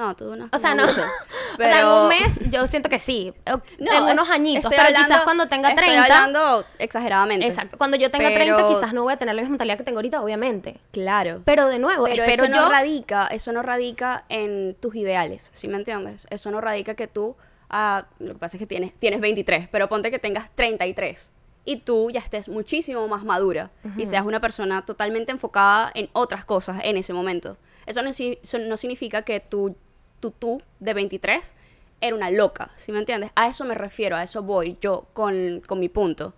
No, 0.00 0.16
tú 0.16 0.34
no. 0.34 0.48
O 0.50 0.58
sea, 0.58 0.74
no. 0.74 0.84
mucho. 0.86 1.02
O 1.52 1.62
sea, 1.62 1.80
en 1.80 1.86
un 1.88 2.08
mes 2.08 2.50
yo 2.50 2.66
siento 2.66 2.88
que 2.88 2.98
sí. 2.98 3.34
No, 3.78 3.92
en 3.92 4.02
unos 4.04 4.30
añitos. 4.30 4.64
estoy 4.72 4.76
Pero 4.78 4.86
hablando- 4.86 5.08
quizás 5.08 5.22
cuando 5.24 5.48
tenga 5.48 5.68
estoy 5.70 5.84
30. 5.88 6.02
hablando 6.04 6.64
exageradamente. 6.78 7.44
Exacto. 7.46 7.76
Cuando 7.76 7.98
yo 7.98 8.10
tenga 8.10 8.28
Pero- 8.28 8.56
30, 8.56 8.68
quizás 8.68 8.94
no 8.94 9.02
voy 9.02 9.12
a 9.12 9.16
tener 9.18 9.34
la 9.34 9.42
misma 9.42 9.50
mentalidad 9.54 9.76
que 9.76 9.84
tengo 9.84 9.98
ahorita, 9.98 10.22
obviamente. 10.22 10.80
Claro. 10.92 11.42
Pero 11.44 11.66
de 11.68 11.78
nuevo, 11.78 12.04
Pero 12.04 12.24
espero 12.24 12.44
eso 12.44 12.54
yo. 12.54 12.62
no 12.62 12.70
radica, 12.70 13.26
eso 13.26 13.52
no 13.52 13.60
radica 13.60 14.24
en 14.30 14.74
tus 14.80 14.94
ideales, 14.94 15.50
¿sí 15.52 15.68
me 15.68 15.76
entiendes? 15.76 16.26
Eso 16.30 16.50
no 16.50 16.62
radica 16.62 16.94
que 16.94 17.06
tú, 17.08 17.36
ah, 17.68 18.06
lo 18.20 18.32
que 18.34 18.38
pasa 18.38 18.56
es 18.56 18.58
que 18.60 18.66
tienes, 18.66 18.94
tienes 18.94 19.20
23, 19.20 19.68
pero 19.68 19.88
ponte 19.90 20.10
que 20.10 20.18
tengas 20.18 20.50
33 20.54 21.30
y 21.66 21.76
tú 21.78 22.10
ya 22.10 22.20
estés 22.20 22.48
muchísimo 22.48 23.06
más 23.06 23.22
madura 23.24 23.70
y 23.98 24.06
seas 24.06 24.24
una 24.24 24.40
persona 24.40 24.86
totalmente 24.86 25.30
enfocada 25.32 25.90
en 25.94 26.08
otras 26.14 26.46
cosas 26.46 26.78
en 26.84 26.96
ese 26.96 27.12
momento. 27.12 27.58
Eso 27.84 28.02
no, 28.02 28.08
eso 28.10 28.58
no 28.60 28.76
significa 28.78 29.22
que 29.22 29.40
tú, 29.40 29.76
tú, 30.20 30.30
tú 30.30 30.62
de 30.78 30.94
23 30.94 31.54
era 32.00 32.16
una 32.16 32.30
loca, 32.30 32.70
¿sí 32.76 32.92
me 32.92 32.98
entiendes? 32.98 33.30
A 33.34 33.48
eso 33.48 33.64
me 33.64 33.74
refiero, 33.74 34.16
a 34.16 34.22
eso 34.22 34.42
voy 34.42 34.78
yo 34.80 35.06
con, 35.12 35.62
con 35.66 35.80
mi 35.80 35.88
punto. 35.88 36.34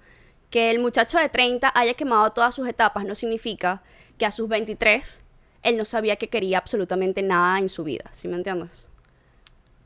Que 0.50 0.70
el 0.70 0.80
muchacho 0.80 1.18
de 1.18 1.28
30 1.28 1.72
haya 1.74 1.94
quemado 1.94 2.30
todas 2.32 2.54
sus 2.54 2.66
etapas 2.66 3.04
no 3.04 3.14
significa 3.14 3.82
que 4.18 4.26
a 4.26 4.30
sus 4.30 4.48
23 4.48 5.22
él 5.62 5.76
no 5.76 5.84
sabía 5.84 6.16
que 6.16 6.28
quería 6.28 6.58
absolutamente 6.58 7.22
nada 7.22 7.58
en 7.58 7.68
su 7.68 7.84
vida, 7.84 8.04
¿sí 8.12 8.28
me 8.28 8.36
entiendes? 8.36 8.88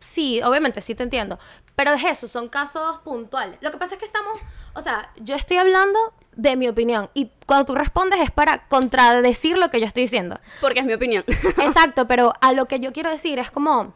Sí, 0.00 0.40
obviamente, 0.42 0.80
sí 0.80 0.94
te 0.94 1.02
entiendo. 1.02 1.38
Pero 1.74 1.92
es 1.92 2.04
eso, 2.04 2.28
son 2.28 2.48
casos 2.48 2.98
puntuales. 2.98 3.58
Lo 3.60 3.70
que 3.70 3.76
pasa 3.76 3.94
es 3.94 4.00
que 4.00 4.06
estamos, 4.06 4.38
o 4.74 4.80
sea, 4.80 5.10
yo 5.20 5.34
estoy 5.34 5.58
hablando 5.58 5.98
de 6.36 6.54
mi 6.54 6.68
opinión 6.68 7.10
y 7.14 7.30
cuando 7.46 7.66
tú 7.66 7.74
respondes 7.74 8.20
es 8.20 8.30
para 8.30 8.68
contradecir 8.68 9.58
lo 9.58 9.70
que 9.70 9.80
yo 9.80 9.86
estoy 9.86 10.04
diciendo. 10.04 10.38
Porque 10.60 10.80
es 10.80 10.86
mi 10.86 10.92
opinión. 10.92 11.24
Exacto, 11.58 12.06
pero 12.06 12.32
a 12.40 12.52
lo 12.52 12.66
que 12.66 12.78
yo 12.78 12.92
quiero 12.92 13.10
decir 13.10 13.38
es 13.38 13.50
como, 13.50 13.94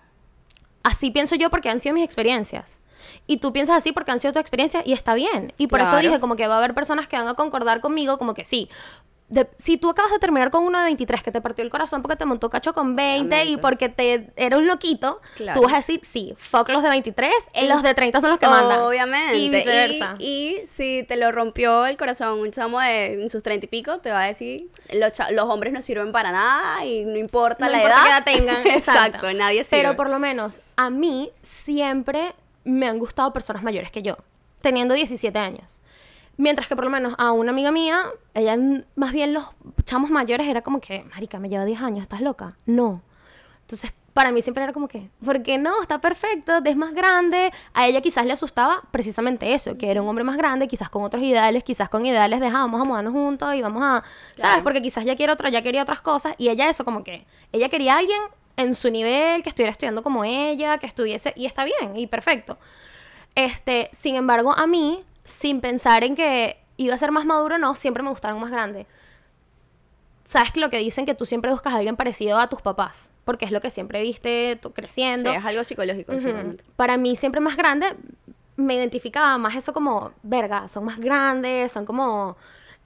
así 0.83 1.11
pienso 1.11 1.37
yo 1.37 1.51
porque 1.51 1.69
han 1.69 1.81
sido 1.81 1.95
mis 1.95 2.05
experiencias. 2.05 2.81
Y 3.27 3.39
tú 3.39 3.53
piensas 3.53 3.77
así 3.77 3.93
porque 3.93 4.11
han 4.11 4.21
sido 4.21 4.33
tus 4.33 4.41
experiencias 4.41 4.85
y 4.87 4.93
está 4.93 5.15
bien. 5.15 5.53
Y 5.59 5.69
por 5.69 5.81
eso 5.81 5.97
dije 5.99 6.21
como 6.21 6.37
que 6.37 6.47
va 6.47 6.55
a 6.55 6.59
haber 6.59 6.75
personas 6.75 7.09
que 7.09 7.17
van 7.17 7.29
a 7.29 7.35
concordar 7.35 7.81
conmigo 7.81 8.19
como 8.19 8.35
que 8.35 8.45
sí. 8.45 8.69
De- 9.31 9.49
si 9.57 9.79
tú 9.79 9.89
acabas 9.91 10.11
de 10.11 10.19
terminar 10.19 10.51
con 10.51 10.65
uno 10.65 10.79
de 10.79 10.85
23 10.87 11.23
que 11.23 11.31
te 11.31 11.41
partió 11.41 11.65
el 11.65 11.71
corazón 11.71 12.03
porque 12.03 12.17
te 12.17 12.25
montó 12.27 12.51
cacho 12.51 12.75
con 12.75 12.97
20 12.97 13.35
y 13.37 13.39
Obviamente. 13.39 13.63
porque 13.63 13.89
te 13.89 14.33
era 14.37 14.59
un 14.59 14.67
loquito, 14.67 15.21
Claro. 15.37 15.59
tú 15.59 15.65
vas 15.65 15.73
a 15.73 15.77
decir, 15.77 16.01
sí, 16.03 16.35
fuck 16.37 16.69
los 16.69 16.83
de 16.83 16.89
23, 16.89 17.33
y 17.55 17.69
los 17.69 17.83
de 17.85 17.95
30 17.95 18.21
son 18.21 18.31
los 18.31 18.39
que 18.41 18.49
mandan. 18.49 18.81
Obviamente. 18.81 19.39
Y 19.39 19.49
viceversa. 19.49 20.17
Y, 20.19 20.57
y 20.63 20.67
si 20.67 21.05
te 21.07 21.17
lo 21.17 21.31
rompió 21.31 21.87
el 21.87 21.97
corazón 21.97 22.41
un 22.41 22.51
chamo 22.51 22.81
de 22.81 23.23
en 23.23 23.31
sus 23.31 23.43
30 23.45 23.67
y 23.67 23.69
pico, 23.69 23.99
te 24.01 24.11
va 24.11 24.23
a 24.23 24.27
decir, 24.27 24.69
los, 24.93 25.13
los 25.31 25.49
hombres 25.49 25.73
no 25.73 25.81
sirven 25.81 26.11
para 26.11 26.33
nada 26.33 26.85
y 26.85 27.05
no 27.05 27.17
importa 27.17 27.67
no 27.67 27.71
la 27.71 27.79
importa 27.79 27.97
edad. 28.09 28.25
qué 28.25 28.33
edad 28.35 28.39
tengan. 28.39 28.67
Exacto, 28.77 29.33
nadie 29.33 29.63
sirve. 29.63 29.83
Pero 29.83 29.97
por 29.97 30.11
lo 30.11 30.19
menos 30.19 30.61
a 30.77 30.91
mí 30.91 31.31
siempre 31.43 32.35
me 32.65 32.89
han 32.89 32.99
gustado 32.99 33.33
personas 33.33 33.63
mayores 33.63 33.91
que 33.91 34.03
yo, 34.03 34.17
teniendo 34.61 34.95
17 34.95 35.39
años. 35.39 35.79
Mientras 36.41 36.69
que 36.69 36.75
por 36.75 36.87
lo 36.87 36.91
menos 36.91 37.15
a 37.19 37.33
una 37.33 37.51
amiga 37.51 37.71
mía, 37.71 38.03
ella 38.33 38.57
más 38.97 39.13
bien 39.13 39.35
los 39.35 39.45
chamos 39.85 40.09
mayores 40.09 40.47
era 40.49 40.63
como 40.63 40.81
que, 40.81 41.05
marica, 41.13 41.39
me 41.39 41.51
lleva 41.51 41.67
10 41.67 41.83
años, 41.83 42.03
¿estás 42.03 42.23
loca? 42.23 42.57
No. 42.65 43.03
Entonces, 43.61 43.93
para 44.15 44.33
mí 44.33 44.41
siempre 44.41 44.65
era 44.65 44.73
como 44.73 44.89
que, 44.89 45.11
¿por 45.23 45.43
qué 45.43 45.59
no? 45.59 45.83
Está 45.83 46.01
perfecto, 46.01 46.53
es 46.65 46.77
más 46.79 46.95
grande. 46.95 47.53
A 47.75 47.87
ella 47.87 48.01
quizás 48.01 48.25
le 48.25 48.33
asustaba 48.33 48.81
precisamente 48.91 49.53
eso, 49.53 49.77
que 49.77 49.91
era 49.91 50.01
un 50.01 50.09
hombre 50.09 50.25
más 50.25 50.39
grande, 50.39 50.67
quizás 50.67 50.89
con 50.89 51.05
otros 51.05 51.23
ideales, 51.23 51.63
quizás 51.63 51.91
con 51.91 52.07
ideales 52.07 52.41
de, 52.41 52.47
ah, 52.47 52.53
vamos 52.53 52.81
a 52.81 52.85
mudarnos 52.85 53.13
juntos 53.13 53.55
y 53.55 53.61
vamos 53.61 53.83
a, 53.83 53.87
¿sabes? 53.97 54.37
Claro. 54.37 54.63
Porque 54.63 54.81
quizás 54.81 55.05
ya 55.05 55.17
quiere 55.17 55.35
otra, 55.35 55.51
ya 55.51 55.61
quería 55.61 55.83
otras 55.83 56.01
cosas. 56.01 56.35
Y 56.39 56.49
ella 56.49 56.71
eso 56.71 56.87
como 56.87 57.05
que, 57.05 57.27
ella 57.53 57.69
quería 57.69 57.97
a 57.97 57.99
alguien 57.99 58.23
en 58.57 58.75
su 58.75 58.91
nivel, 58.91 59.43
que 59.43 59.51
estuviera 59.51 59.73
estudiando 59.73 60.03
como 60.03 60.25
ella, 60.25 60.79
que 60.79 60.87
estuviese, 60.87 61.35
y 61.37 61.45
está 61.45 61.65
bien, 61.65 61.99
y 61.99 62.07
perfecto. 62.07 62.57
Este, 63.35 63.91
sin 63.93 64.17
embargo, 64.17 64.55
a 64.57 64.67
mí, 64.67 65.01
sin 65.31 65.61
pensar 65.61 66.05
en 66.05 66.15
que 66.15 66.59
iba 66.77 66.95
a 66.95 66.97
ser 66.97 67.11
más 67.13 67.25
maduro, 67.27 67.59
no, 67.59 67.75
siempre 67.75 68.03
me 68.03 68.11
gustaron 68.11 68.41
más 68.41 68.51
grandes. 68.51 68.87
¿Sabes 70.25 70.53
que 70.53 70.61
lo 70.61 70.71
que 70.71 70.79
dicen 70.79 71.07
que 71.07 71.15
tú 71.15 71.27
siempre 71.27 71.51
buscas 71.51 71.75
a 71.75 71.77
alguien 71.79 71.97
parecido 71.97 72.39
a 72.39 72.49
tus 72.49 72.63
papás? 72.63 73.11
Porque 73.25 73.45
es 73.45 73.51
lo 73.51 73.61
que 73.61 73.71
siempre 73.71 74.01
viste 74.03 74.57
tú 74.63 74.69
Sí, 74.69 74.75
creciendo. 74.75 75.31
es 75.33 75.45
algo 75.45 75.65
psicológico, 75.65 76.13
Ujú. 76.13 76.21
seguramente. 76.23 76.65
Para 76.77 76.97
mí, 76.97 77.17
siempre 77.17 77.41
más 77.41 77.57
grande, 77.57 77.97
me 78.57 78.75
identificaba 78.75 79.37
más 79.39 79.57
eso 79.57 79.73
como, 79.73 80.13
verga, 80.23 80.69
son 80.69 80.85
más 80.85 81.01
grandes, 81.01 81.73
son 81.73 81.85
como, 81.85 82.37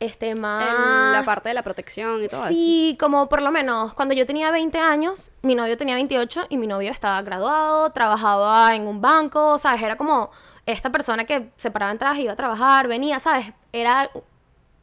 este, 0.00 0.35
más... 0.35 0.74
En 0.74 1.12
la 1.12 1.22
parte 1.24 1.50
de 1.50 1.54
la 1.54 1.62
protección 1.62 2.22
y 2.24 2.28
todo 2.28 2.44
eso. 2.46 2.54
Sí, 2.54 2.96
como 2.98 3.28
por 3.28 3.42
lo 3.42 3.50
menos 3.50 3.92
cuando 3.94 4.14
yo 4.14 4.24
tenía 4.24 4.50
20 4.50 4.78
años, 4.78 5.30
mi 5.42 5.54
novio 5.54 5.76
tenía 5.76 5.94
28 5.96 6.46
y 6.48 6.57
mi 6.57 6.66
novio 6.66 6.90
estaba 6.90 7.20
graduado, 7.22 7.90
trabajaba 7.90 8.74
en 8.74 8.87
un 8.87 9.00
banco, 9.02 9.59
¿sabes? 9.59 9.83
Era 9.83 9.96
como 9.96 10.30
esta 10.66 10.90
persona 10.90 11.24
que 11.24 11.50
se 11.57 11.70
paraba 11.70 11.92
en 11.92 11.98
traje, 11.98 12.22
iba 12.22 12.33
a 12.33 12.37
trabajar, 12.37 12.88
venía, 12.88 13.18
¿sabes? 13.20 13.53
Era 13.72 14.11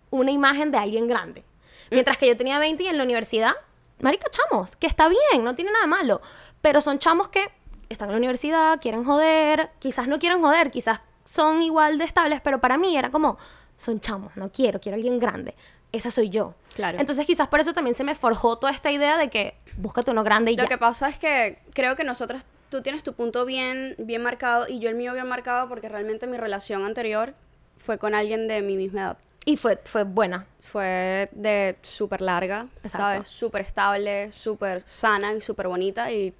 una 0.09 0.31
imagen 0.31 0.71
de 0.71 0.77
alguien 0.77 1.07
grande. 1.07 1.43
Mientras 1.89 2.17
que 2.17 2.27
yo 2.27 2.37
tenía 2.37 2.59
20 2.59 2.83
y 2.83 2.87
en 2.87 2.97
la 2.97 3.03
universidad, 3.03 3.53
marica, 3.99 4.27
chamos, 4.29 4.75
que 4.75 4.87
está 4.87 5.09
bien, 5.09 5.43
no 5.43 5.55
tiene 5.55 5.71
nada 5.71 5.87
malo. 5.87 6.21
Pero 6.61 6.81
son 6.81 6.99
chamos 6.99 7.29
que 7.29 7.49
están 7.89 8.09
en 8.09 8.13
la 8.13 8.17
universidad, 8.17 8.79
quieren 8.79 9.03
joder, 9.03 9.71
quizás 9.79 10.07
no 10.07 10.19
quieren 10.19 10.41
joder, 10.41 10.71
quizás 10.71 11.01
son 11.25 11.61
igual 11.61 11.97
de 11.97 12.05
estables, 12.05 12.41
pero 12.41 12.61
para 12.61 12.77
mí 12.77 12.95
era 12.95 13.09
como, 13.09 13.37
son 13.77 13.99
chamos, 13.99 14.35
no 14.37 14.51
quiero, 14.51 14.79
quiero 14.79 14.95
alguien 14.95 15.19
grande. 15.19 15.55
Esa 15.91 16.09
soy 16.11 16.29
yo. 16.29 16.55
Claro. 16.75 16.99
Entonces 16.99 17.25
quizás 17.25 17.47
por 17.49 17.59
eso 17.59 17.73
también 17.73 17.95
se 17.95 18.05
me 18.05 18.15
forjó 18.15 18.57
toda 18.57 18.71
esta 18.71 18.91
idea 18.91 19.17
de 19.17 19.29
que 19.29 19.57
búscate 19.75 20.11
uno 20.11 20.23
grande 20.23 20.51
y 20.51 20.55
Lo 20.55 20.63
ya. 20.63 20.69
que 20.69 20.77
pasa 20.77 21.09
es 21.09 21.17
que 21.17 21.59
creo 21.73 21.95
que 21.97 22.05
nosotros, 22.05 22.45
tú 22.71 22.81
tienes 22.81 23.03
tu 23.03 23.13
punto 23.13 23.45
bien, 23.45 23.95
bien 23.99 24.23
marcado 24.23 24.67
y 24.67 24.79
yo 24.79 24.89
el 24.89 24.95
mío 24.95 25.13
bien 25.13 25.27
marcado 25.27 25.67
porque 25.67 25.89
realmente 25.89 26.25
mi 26.25 26.37
relación 26.37 26.85
anterior 26.85 27.35
fue 27.77 27.99
con 27.99 28.15
alguien 28.15 28.47
de 28.47 28.61
mi 28.61 28.77
misma 28.77 29.01
edad. 29.01 29.17
Y 29.43 29.57
fue, 29.57 29.79
fue 29.83 30.03
buena. 30.03 30.47
Fue 30.59 31.29
de 31.33 31.75
súper 31.81 32.21
larga, 32.21 32.67
Exacto. 32.83 32.97
¿sabes? 32.97 33.27
Súper 33.27 33.61
estable, 33.61 34.31
súper 34.31 34.81
sana 34.81 35.33
y 35.33 35.41
súper 35.41 35.67
bonita 35.67 36.11
y 36.11 36.33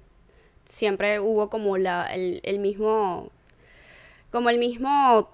siempre 0.64 1.20
hubo 1.20 1.50
como 1.50 1.76
la, 1.76 2.06
el, 2.06 2.40
el 2.44 2.58
mismo, 2.58 3.30
como 4.30 4.48
el 4.48 4.58
mismo, 4.58 5.28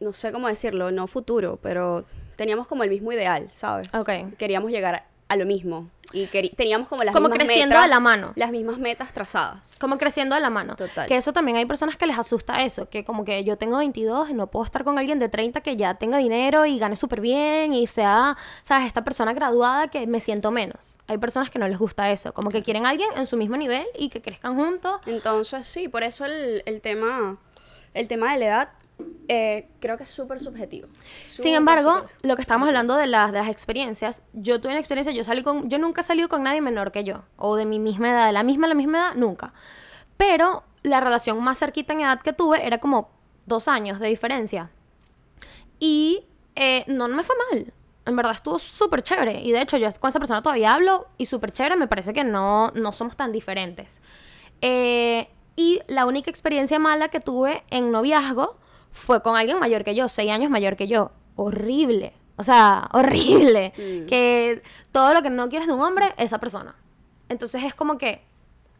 no 0.00 0.12
sé 0.12 0.32
cómo 0.32 0.48
decirlo, 0.48 0.90
no 0.90 1.06
futuro, 1.06 1.58
pero 1.62 2.04
teníamos 2.36 2.66
como 2.66 2.82
el 2.82 2.90
mismo 2.90 3.12
ideal, 3.12 3.48
¿sabes? 3.50 3.92
Ok. 3.92 4.36
Queríamos 4.38 4.70
llegar 4.70 5.04
a 5.28 5.36
lo 5.36 5.44
mismo 5.44 5.90
y 6.12 6.26
teníamos 6.56 6.88
como 6.88 7.04
las 7.04 7.14
Como 7.14 7.28
mismas 7.28 7.44
creciendo 7.46 7.74
metas- 7.74 7.82
de 7.84 7.88
la 7.90 8.00
mano. 8.00 8.32
Las 8.34 8.50
mismas 8.50 8.78
metas 8.78 9.12
trazadas. 9.12 9.70
Como 9.78 9.98
creciendo 9.98 10.34
de 10.34 10.40
la 10.40 10.48
mano. 10.50 10.74
Total. 10.74 11.06
Que 11.06 11.16
eso 11.16 11.32
también 11.34 11.58
hay 11.58 11.66
personas 11.66 11.96
que 11.96 12.06
les 12.06 12.18
asusta 12.18 12.62
eso. 12.62 12.88
Que 12.88 13.04
como 13.04 13.24
que 13.24 13.44
yo 13.44 13.58
tengo 13.58 13.76
22 13.78 14.30
y 14.30 14.34
no 14.34 14.46
puedo 14.50 14.64
estar 14.64 14.84
con 14.84 14.98
alguien 14.98 15.18
de 15.18 15.28
30 15.28 15.60
que 15.60 15.76
ya 15.76 15.94
tenga 15.94 16.18
dinero 16.18 16.64
y 16.64 16.78
gane 16.78 16.96
súper 16.96 17.20
bien 17.20 17.72
y 17.74 17.86
sea, 17.86 18.36
¿sabes? 18.62 18.86
Esta 18.86 19.04
persona 19.04 19.34
graduada 19.34 19.88
que 19.88 20.06
me 20.06 20.20
siento 20.20 20.50
menos. 20.50 20.96
Hay 21.08 21.18
personas 21.18 21.50
que 21.50 21.58
no 21.58 21.68
les 21.68 21.78
gusta 21.78 22.10
eso. 22.10 22.32
Como 22.32 22.50
que 22.50 22.62
quieren 22.62 22.86
a 22.86 22.88
alguien 22.88 23.10
en 23.16 23.26
su 23.26 23.36
mismo 23.36 23.56
nivel 23.58 23.86
y 23.98 24.08
que 24.08 24.22
crezcan 24.22 24.56
juntos. 24.56 25.00
Entonces, 25.06 25.66
sí, 25.66 25.88
por 25.88 26.02
eso 26.04 26.24
el, 26.24 26.62
el 26.64 26.80
tema 26.80 27.36
el 27.94 28.06
tema 28.08 28.32
de 28.32 28.38
la 28.38 28.44
edad 28.46 28.68
Eh, 29.28 29.68
creo 29.80 29.96
que 29.98 30.04
es 30.04 30.08
súper 30.10 30.40
subjetivo. 30.40 30.88
Sin 31.28 31.36
Súper, 31.36 31.54
embargo, 31.54 31.94
súper. 31.98 32.10
lo 32.22 32.36
que 32.36 32.42
estábamos 32.42 32.68
hablando 32.68 32.96
de 32.96 33.06
las, 33.06 33.30
de 33.30 33.38
las 33.38 33.48
experiencias, 33.48 34.22
yo 34.32 34.60
tuve 34.60 34.72
una 34.72 34.80
experiencia, 34.80 35.12
yo 35.12 35.22
salí 35.22 35.42
con, 35.42 35.68
yo 35.68 35.78
nunca 35.78 36.00
he 36.00 36.04
salido 36.04 36.28
con 36.28 36.42
nadie 36.42 36.62
menor 36.62 36.92
que 36.92 37.04
yo, 37.04 37.24
o 37.36 37.56
de 37.56 37.66
mi 37.66 37.78
misma 37.78 38.10
edad, 38.10 38.26
de 38.26 38.32
la 38.32 38.42
misma, 38.42 38.66
la 38.66 38.74
misma 38.74 38.98
edad, 38.98 39.14
nunca. 39.16 39.52
Pero 40.16 40.64
la 40.82 41.00
relación 41.00 41.42
más 41.42 41.58
cerquita 41.58 41.92
en 41.92 42.00
edad 42.00 42.20
que 42.20 42.32
tuve 42.32 42.66
era 42.66 42.78
como 42.78 43.10
dos 43.46 43.68
años 43.68 44.00
de 44.00 44.08
diferencia. 44.08 44.70
Y 45.78 46.24
eh, 46.54 46.84
no, 46.86 47.06
no 47.08 47.16
me 47.16 47.22
fue 47.22 47.36
mal. 47.50 47.72
En 48.06 48.16
verdad 48.16 48.32
estuvo 48.32 48.58
súper 48.58 49.02
chévere. 49.02 49.40
Y 49.42 49.52
de 49.52 49.60
hecho, 49.60 49.76
yo 49.76 49.88
con 50.00 50.08
esa 50.08 50.18
persona 50.18 50.42
todavía 50.42 50.74
hablo 50.74 51.06
y 51.18 51.26
súper 51.26 51.52
chévere. 51.52 51.76
Me 51.76 51.86
parece 51.86 52.12
que 52.14 52.24
no, 52.24 52.70
no 52.74 52.92
somos 52.92 53.16
tan 53.16 53.32
diferentes. 53.32 54.00
Eh, 54.62 55.28
y 55.56 55.80
la 55.88 56.06
única 56.06 56.30
experiencia 56.30 56.78
mala 56.78 57.08
que 57.08 57.20
tuve 57.20 57.64
en 57.70 57.90
noviazgo 57.92 58.56
fue 58.90 59.22
con 59.22 59.36
alguien 59.36 59.58
mayor 59.58 59.84
que 59.84 59.94
yo, 59.94 60.08
seis 60.08 60.30
años 60.30 60.50
mayor 60.50 60.76
que 60.76 60.88
yo. 60.88 61.12
Horrible. 61.36 62.12
O 62.36 62.44
sea, 62.44 62.88
horrible. 62.92 63.72
Mm. 63.76 64.06
Que 64.06 64.62
todo 64.92 65.14
lo 65.14 65.22
que 65.22 65.30
no 65.30 65.48
quieres 65.48 65.68
de 65.68 65.74
un 65.74 65.80
hombre, 65.80 66.14
esa 66.18 66.38
persona. 66.38 66.74
Entonces 67.28 67.62
es 67.64 67.74
como 67.74 67.98
que 67.98 68.22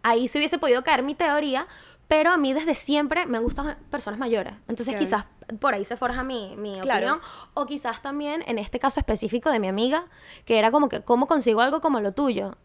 ahí 0.02 0.28
se 0.28 0.38
hubiese 0.38 0.58
podido 0.58 0.82
caer 0.84 1.02
mi 1.02 1.14
teoría, 1.14 1.66
pero 2.08 2.30
a 2.30 2.36
mí 2.38 2.52
desde 2.54 2.74
siempre 2.74 3.26
me 3.26 3.36
han 3.38 3.44
gustado 3.44 3.74
personas 3.90 4.18
mayores. 4.18 4.54
Entonces 4.68 4.96
quizás 4.96 5.24
por 5.60 5.74
ahí 5.74 5.84
se 5.84 5.96
forja 5.96 6.22
mi, 6.24 6.54
mi 6.56 6.72
Claro. 6.80 7.06
opinión. 7.06 7.20
O 7.54 7.66
quizás 7.66 8.00
también 8.00 8.42
en 8.46 8.58
este 8.58 8.78
caso 8.78 9.00
específico 9.00 9.50
de 9.50 9.58
mi 9.60 9.68
amiga, 9.68 10.06
que 10.46 10.58
era 10.58 10.70
como 10.70 10.88
que, 10.88 11.02
¿cómo 11.02 11.26
consigo 11.26 11.60
algo 11.60 11.80
como 11.80 12.00
lo 12.00 12.12
tuyo? 12.12 12.56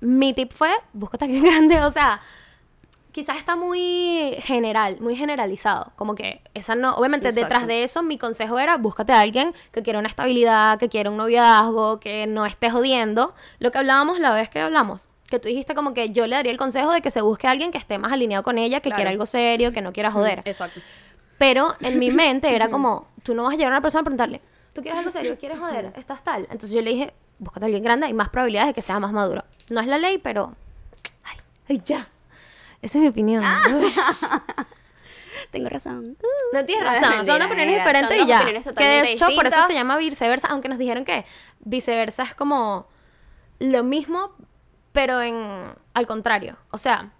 Mi 0.00 0.32
tip 0.32 0.50
fue, 0.52 0.70
búscate 0.92 1.24
a 1.24 1.28
alguien 1.28 1.44
grande, 1.68 1.80
o 1.82 1.90
sea, 1.92 2.20
quizás 3.12 3.36
está 3.36 3.56
muy 3.56 4.34
general, 4.40 4.98
muy 5.00 5.16
generalizado. 5.16 5.92
Como 5.96 6.14
que 6.14 6.40
esa 6.54 6.74
no, 6.74 6.94
obviamente 6.96 7.28
Exacto. 7.28 7.44
detrás 7.46 7.66
de 7.66 7.82
eso 7.84 8.02
mi 8.02 8.18
consejo 8.18 8.58
era 8.58 8.76
búscate 8.78 9.12
a 9.12 9.20
alguien 9.20 9.54
que 9.70 9.82
quiera 9.82 9.98
una 9.98 10.08
estabilidad, 10.08 10.78
que 10.78 10.88
quiera 10.88 11.10
un 11.10 11.16
noviazgo, 11.18 12.00
que 12.00 12.26
no 12.26 12.46
esté 12.46 12.70
jodiendo. 12.70 13.34
Lo 13.58 13.70
que 13.70 13.78
hablábamos 13.78 14.18
la 14.18 14.32
vez 14.32 14.48
que 14.48 14.60
hablamos. 14.60 15.08
Que 15.28 15.38
tú 15.38 15.48
dijiste 15.48 15.74
como 15.74 15.94
que 15.94 16.10
yo 16.10 16.26
le 16.26 16.36
daría 16.36 16.52
el 16.52 16.58
consejo 16.58 16.90
de 16.92 17.00
que 17.00 17.10
se 17.10 17.22
busque 17.22 17.46
a 17.46 17.50
alguien 17.52 17.70
que 17.70 17.78
esté 17.78 17.96
más 17.98 18.12
alineado 18.12 18.42
con 18.42 18.58
ella, 18.58 18.80
que 18.80 18.88
Claro. 18.90 18.96
quiera 18.96 19.10
algo 19.10 19.24
serio, 19.26 19.72
que 19.72 19.80
no 19.80 19.92
quiera 19.92 20.10
joder. 20.10 20.42
Exacto. 20.44 20.80
Pero 21.38 21.74
en 21.80 21.98
mi 21.98 22.10
mente 22.10 22.54
era 22.54 22.68
como, 22.70 23.08
tú 23.22 23.34
no 23.34 23.44
vas 23.44 23.54
a 23.54 23.56
llegar 23.56 23.72
a 23.72 23.76
una 23.76 23.80
persona 23.82 24.00
a 24.00 24.04
preguntarle, 24.04 24.40
¿tú 24.74 24.82
quieres 24.82 24.98
algo 24.98 25.10
serio? 25.12 25.36
¿Quieres 25.38 25.58
joder? 25.58 25.92
¿Estás 25.96 26.22
tal? 26.22 26.42
Entonces 26.44 26.72
yo 26.72 26.82
le 26.82 26.90
dije, 26.90 27.14
búscate 27.38 27.64
a 27.64 27.66
alguien 27.66 27.82
grande, 27.82 28.06
hay 28.06 28.12
más 28.14 28.28
probabilidades 28.28 28.68
de 28.68 28.74
que 28.74 28.82
sea 28.82 28.98
más 29.00 29.12
maduro. 29.12 29.42
No 29.70 29.80
es 29.80 29.86
la 29.86 29.98
ley, 29.98 30.18
pero... 30.18 30.54
Ay, 31.24 31.36
ay, 31.70 31.82
ya. 31.84 32.08
Esa 32.82 32.98
es 32.98 33.02
mi 33.02 33.08
opinión. 33.08 33.44
Uy. 33.74 33.90
Tengo 35.50 35.68
razón. 35.68 36.16
No 36.52 36.64
tienes 36.64 36.84
No, 36.84 36.90
razón, 36.90 37.04
son 37.24 37.38
mentira, 37.38 37.46
opiniones 37.46 37.76
diferentes 37.76 38.16
y 38.16 38.18
dos 38.20 38.28
ya. 38.28 38.44
Que 38.76 38.84
de 38.88 39.12
hecho 39.12 39.26
por 39.34 39.46
eso 39.46 39.62
se 39.66 39.74
llama 39.74 39.96
viceversa, 39.96 40.48
aunque 40.48 40.68
nos 40.68 40.78
dijeron 40.78 41.04
que 41.04 41.24
viceversa 41.60 42.22
es 42.22 42.34
como 42.34 42.86
lo 43.58 43.84
mismo, 43.84 44.34
pero 44.92 45.20
en 45.22 45.74
al 45.94 46.06
contrario. 46.06 46.56
O 46.70 46.78
sea, 46.78 47.12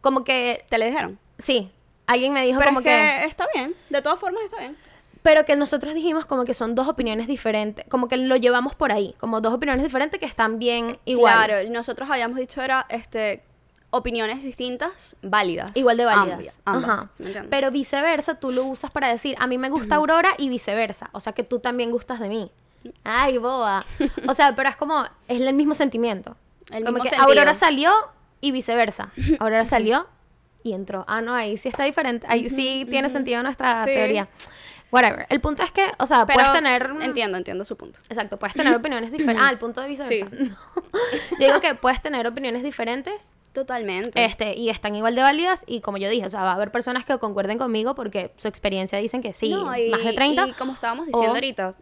como 0.00 0.24
que 0.24 0.64
¿Te 0.68 0.78
le 0.78 0.86
dijeron? 0.86 1.18
sí, 1.38 1.70
alguien 2.06 2.32
me 2.32 2.44
dijo 2.44 2.58
Pero 2.58 2.70
como 2.70 2.80
es 2.80 2.84
que, 2.86 3.24
está 3.24 3.46
bien. 3.54 3.74
De 3.90 4.02
todas 4.02 4.18
formas 4.18 4.42
está 4.44 4.58
bien. 4.58 4.76
Pero 5.22 5.44
que 5.44 5.54
nosotros 5.54 5.94
dijimos 5.94 6.24
como 6.26 6.44
que 6.44 6.54
son 6.54 6.74
dos 6.74 6.88
opiniones 6.88 7.28
diferentes, 7.28 7.84
como 7.88 8.08
que 8.08 8.16
lo 8.16 8.34
llevamos 8.36 8.74
por 8.74 8.90
ahí, 8.90 9.14
como 9.20 9.40
dos 9.40 9.54
opiniones 9.54 9.84
diferentes 9.84 10.18
que 10.18 10.26
están 10.26 10.58
bien 10.58 10.98
igual. 11.04 11.46
Claro, 11.46 11.70
nosotros 11.70 12.10
habíamos 12.10 12.38
dicho 12.38 12.60
era 12.60 12.86
este 12.88 13.44
opiniones 13.92 14.42
distintas, 14.42 15.16
válidas. 15.22 15.70
Igual 15.76 15.96
de 15.98 16.04
válidas. 16.06 16.58
Ambas, 16.64 16.84
ambas, 16.84 16.90
Ajá. 17.00 17.08
¿sí 17.12 17.22
me 17.22 17.28
entiendes? 17.28 17.50
Pero 17.50 17.70
viceversa, 17.70 18.34
tú 18.34 18.50
lo 18.50 18.64
usas 18.64 18.90
para 18.90 19.08
decir, 19.08 19.36
a 19.38 19.46
mí 19.46 19.58
me 19.58 19.68
gusta 19.68 19.94
Aurora 19.96 20.30
y 20.38 20.48
viceversa. 20.48 21.10
O 21.12 21.20
sea, 21.20 21.32
que 21.34 21.44
tú 21.44 21.60
también 21.60 21.90
gustas 21.90 22.18
de 22.18 22.28
mí. 22.28 22.50
Ay, 23.04 23.38
boba. 23.38 23.84
O 24.26 24.34
sea, 24.34 24.56
pero 24.56 24.68
es 24.68 24.76
como, 24.76 25.04
es 25.28 25.40
el 25.40 25.52
mismo 25.54 25.74
sentimiento. 25.74 26.36
El 26.72 26.84
como 26.84 26.94
mismo 26.94 27.04
que 27.04 27.10
sentido. 27.10 27.28
Aurora 27.28 27.54
salió 27.54 27.92
y 28.40 28.50
viceversa. 28.50 29.12
Aurora 29.38 29.64
salió 29.66 30.08
y 30.64 30.72
entró. 30.72 31.04
Ah, 31.06 31.20
no, 31.20 31.34
ahí 31.34 31.56
sí 31.56 31.68
está 31.68 31.84
diferente. 31.84 32.26
Ahí 32.28 32.48
sí 32.48 32.86
tiene 32.90 33.08
sentido 33.08 33.42
nuestra 33.42 33.84
Sí. 33.84 33.90
teoría. 33.94 34.28
Whatever. 34.90 35.26
El 35.30 35.40
punto 35.40 35.62
es 35.62 35.70
que, 35.70 35.90
o 35.98 36.06
sea, 36.06 36.26
Pero 36.26 36.38
puedes 36.38 36.52
tener... 36.52 36.90
Entiendo, 37.00 37.38
entiendo 37.38 37.64
su 37.64 37.76
punto. 37.76 38.00
Exacto, 38.08 38.38
puedes 38.38 38.54
tener 38.54 38.74
opiniones 38.76 39.10
diferentes. 39.12 39.44
Ah, 39.46 39.50
el 39.50 39.58
punto 39.58 39.80
de 39.80 39.88
viceversa. 39.88 40.36
Sí. 40.36 40.44
No. 40.50 40.56
Yo 41.38 41.46
digo 41.46 41.60
que 41.60 41.74
puedes 41.74 42.02
tener 42.02 42.26
opiniones 42.26 42.62
diferentes 42.62 43.30
Totalmente. 43.52 44.24
este, 44.24 44.54
y 44.56 44.70
están 44.70 44.94
igual 44.96 45.14
de 45.14 45.22
válidas. 45.22 45.62
Y 45.66 45.80
como 45.80 45.98
yo 45.98 46.08
dije, 46.08 46.26
o 46.26 46.28
sea, 46.30 46.42
va 46.42 46.50
a 46.52 46.54
haber 46.54 46.70
personas 46.72 47.04
que 47.04 47.18
concuerden 47.18 47.58
conmigo 47.58 47.94
porque 47.94 48.32
su 48.36 48.48
experiencia 48.48 48.98
dicen 48.98 49.22
que 49.22 49.32
sí, 49.32 49.50
No, 49.50 49.76
y- 49.76 49.90
más 49.90 50.02
de 50.04 50.12
30. 50.12 50.48
Y 50.48 50.52
como 50.52 50.72
estábamos 50.72 51.06
diciendo 51.06 51.32
o- 51.32 51.34
ahorita, 51.34 51.74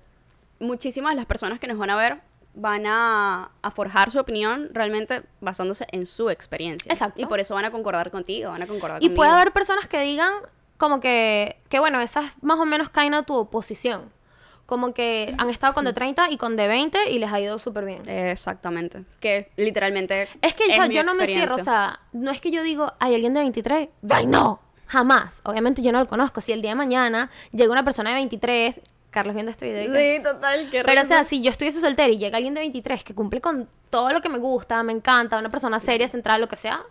muchísimas 0.58 1.12
de 1.12 1.16
las 1.16 1.26
personas 1.26 1.58
que 1.60 1.66
nos 1.66 1.78
van 1.78 1.90
a 1.90 1.96
ver 1.96 2.20
van 2.54 2.84
a, 2.86 3.52
a 3.62 3.70
forjar 3.70 4.10
su 4.10 4.18
opinión 4.18 4.70
realmente 4.72 5.22
basándose 5.40 5.86
en 5.92 6.04
su 6.06 6.30
experiencia. 6.30 6.90
Exacto. 6.92 7.20
Y 7.22 7.26
por 7.26 7.38
eso 7.38 7.54
van 7.54 7.64
a 7.64 7.70
concordar 7.70 8.10
contigo, 8.10 8.50
van 8.50 8.62
a 8.62 8.66
concordar 8.66 8.98
Y 9.00 9.06
conmigo. 9.06 9.14
puede 9.16 9.30
haber 9.30 9.52
personas 9.52 9.86
que 9.86 10.00
digan 10.00 10.34
como 10.76 10.98
que, 10.98 11.60
que 11.68 11.78
bueno, 11.78 12.00
esas 12.00 12.24
más 12.42 12.58
o 12.58 12.66
menos 12.66 12.88
caen 12.90 13.14
a 13.14 13.22
tu 13.22 13.34
oposición. 13.36 14.10
Como 14.70 14.94
que 14.94 15.34
han 15.36 15.50
estado 15.50 15.74
con 15.74 15.84
de 15.84 15.92
30 15.92 16.30
y 16.30 16.36
con 16.36 16.54
de 16.54 16.68
20 16.68 17.10
y 17.10 17.18
les 17.18 17.32
ha 17.32 17.40
ido 17.40 17.58
súper 17.58 17.84
bien. 17.84 18.08
Exactamente. 18.08 19.04
Que 19.18 19.50
literalmente. 19.56 20.28
Es 20.40 20.54
que 20.54 20.68
mi 20.88 20.94
yo 20.94 21.02
no 21.02 21.16
me 21.16 21.26
cierro, 21.26 21.56
o 21.56 21.58
sea, 21.58 21.98
no 22.12 22.30
es 22.30 22.40
que 22.40 22.52
yo 22.52 22.62
digo, 22.62 22.92
hay 23.00 23.16
alguien 23.16 23.34
de 23.34 23.40
23, 23.40 23.88
¡ay 24.10 24.26
no! 24.28 24.60
Jamás. 24.86 25.40
Obviamente 25.42 25.82
yo 25.82 25.90
no 25.90 25.98
lo 25.98 26.06
conozco. 26.06 26.40
Si 26.40 26.52
el 26.52 26.62
día 26.62 26.70
de 26.70 26.76
mañana 26.76 27.30
llega 27.50 27.72
una 27.72 27.82
persona 27.84 28.10
de 28.10 28.14
23, 28.16 28.80
Carlos 29.10 29.34
viendo 29.34 29.50
este 29.50 29.66
video. 29.72 29.92
que- 29.92 30.16
Sí, 30.18 30.22
total. 30.22 30.68
qué 30.70 30.84
Pero 30.84 31.02
o 31.02 31.04
sea, 31.04 31.24
si 31.24 31.42
yo 31.42 31.50
estuviese 31.50 31.80
soltera 31.80 32.08
y 32.12 32.18
llega 32.18 32.36
alguien 32.36 32.54
de 32.54 32.60
23 32.60 33.02
que 33.02 33.12
cumple 33.12 33.40
con 33.40 33.68
todo 33.90 34.12
lo 34.12 34.20
que 34.20 34.28
me 34.28 34.38
gusta, 34.38 34.80
me 34.84 34.92
encanta, 34.92 35.36
una 35.36 35.50
persona 35.50 35.80
seria, 35.80 36.06
centrada, 36.06 36.38
lo 36.38 36.48
que 36.48 36.54
sea, 36.54 36.84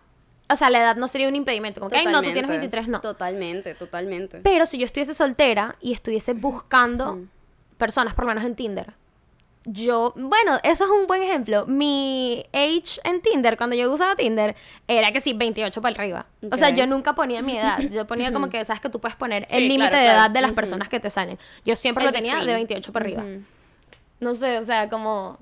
o 0.52 0.56
sea, 0.58 0.70
la 0.70 0.80
edad 0.80 0.96
no 0.98 1.08
sería 1.08 1.30
un 1.30 1.36
impedimento. 1.38 1.80
Como 1.80 1.92
que, 1.92 1.98
ay, 1.98 2.08
no, 2.08 2.15
tú 2.15 2.24
tienes 2.24 2.42
Totalmente. 2.42 2.60
23, 2.78 2.88
no. 2.89 3.00
Totalmente, 3.00 3.74
totalmente. 3.76 4.39
Pero 4.44 4.65
si 4.65 4.78
yo 4.80 4.86
estuviese 4.86 5.13
soltera 5.13 5.78
y 5.80 5.94
estuviese 5.94 6.34
buscando 6.34 7.20
personas, 7.80 8.13
por 8.13 8.26
lo 8.26 8.30
menos 8.30 8.44
en 8.44 8.56
Tinder, 8.56 8.94
yo, 9.65 10.13
bueno, 10.15 10.58
eso 10.63 10.86
es 10.86 10.89
un 10.89 11.06
buen 11.06 11.22
ejemplo. 11.22 11.65
Mi 11.68 12.44
age 12.54 13.00
en 13.04 13.22
Tinder, 13.22 13.56
cuando 13.58 13.76
yo 13.76 13.92
usaba 13.92 14.15
Tinder, 14.15 14.56
era 14.88 15.12
que 15.12 15.20
sí, 15.20 15.34
28 15.34 15.82
para 15.82 15.94
arriba. 15.96 16.26
O 16.52 16.58
sea, 16.58 16.70
yo 16.70 16.88
nunca 16.88 17.13
ponía 17.13 17.42
mi 17.42 17.58
edad. 17.58 17.78
Yo 17.92 18.08
ponía 18.08 18.32
como 18.32 18.50
que, 18.50 18.63
sabes 18.65 18.82
que 18.82 18.89
tú 18.89 19.00
puedes 19.00 19.15
poner 19.18 19.46
Sí, 19.48 19.58
el 19.58 19.63
límite 19.68 19.89
claro, 19.89 19.98
de 19.98 20.04
claro. 20.06 20.20
edad 20.22 20.30
de 20.32 20.42
las 20.42 20.52
Ujú. 20.52 20.56
personas 20.56 20.89
que 20.89 21.00
te 21.00 21.10
salen. 21.10 21.38
Yo 21.65 21.76
siempre 21.76 22.04
El 22.04 22.08
lo 22.10 22.13
tenía 22.13 22.34
de 22.36 22.39
between. 22.39 22.68
28 22.68 22.94
para 22.94 23.06
arriba. 23.06 23.24
Ujú. 23.24 23.44
No 24.22 24.34
sé, 24.36 24.58
o 24.58 24.63
sea, 24.63 24.89
como... 24.89 25.38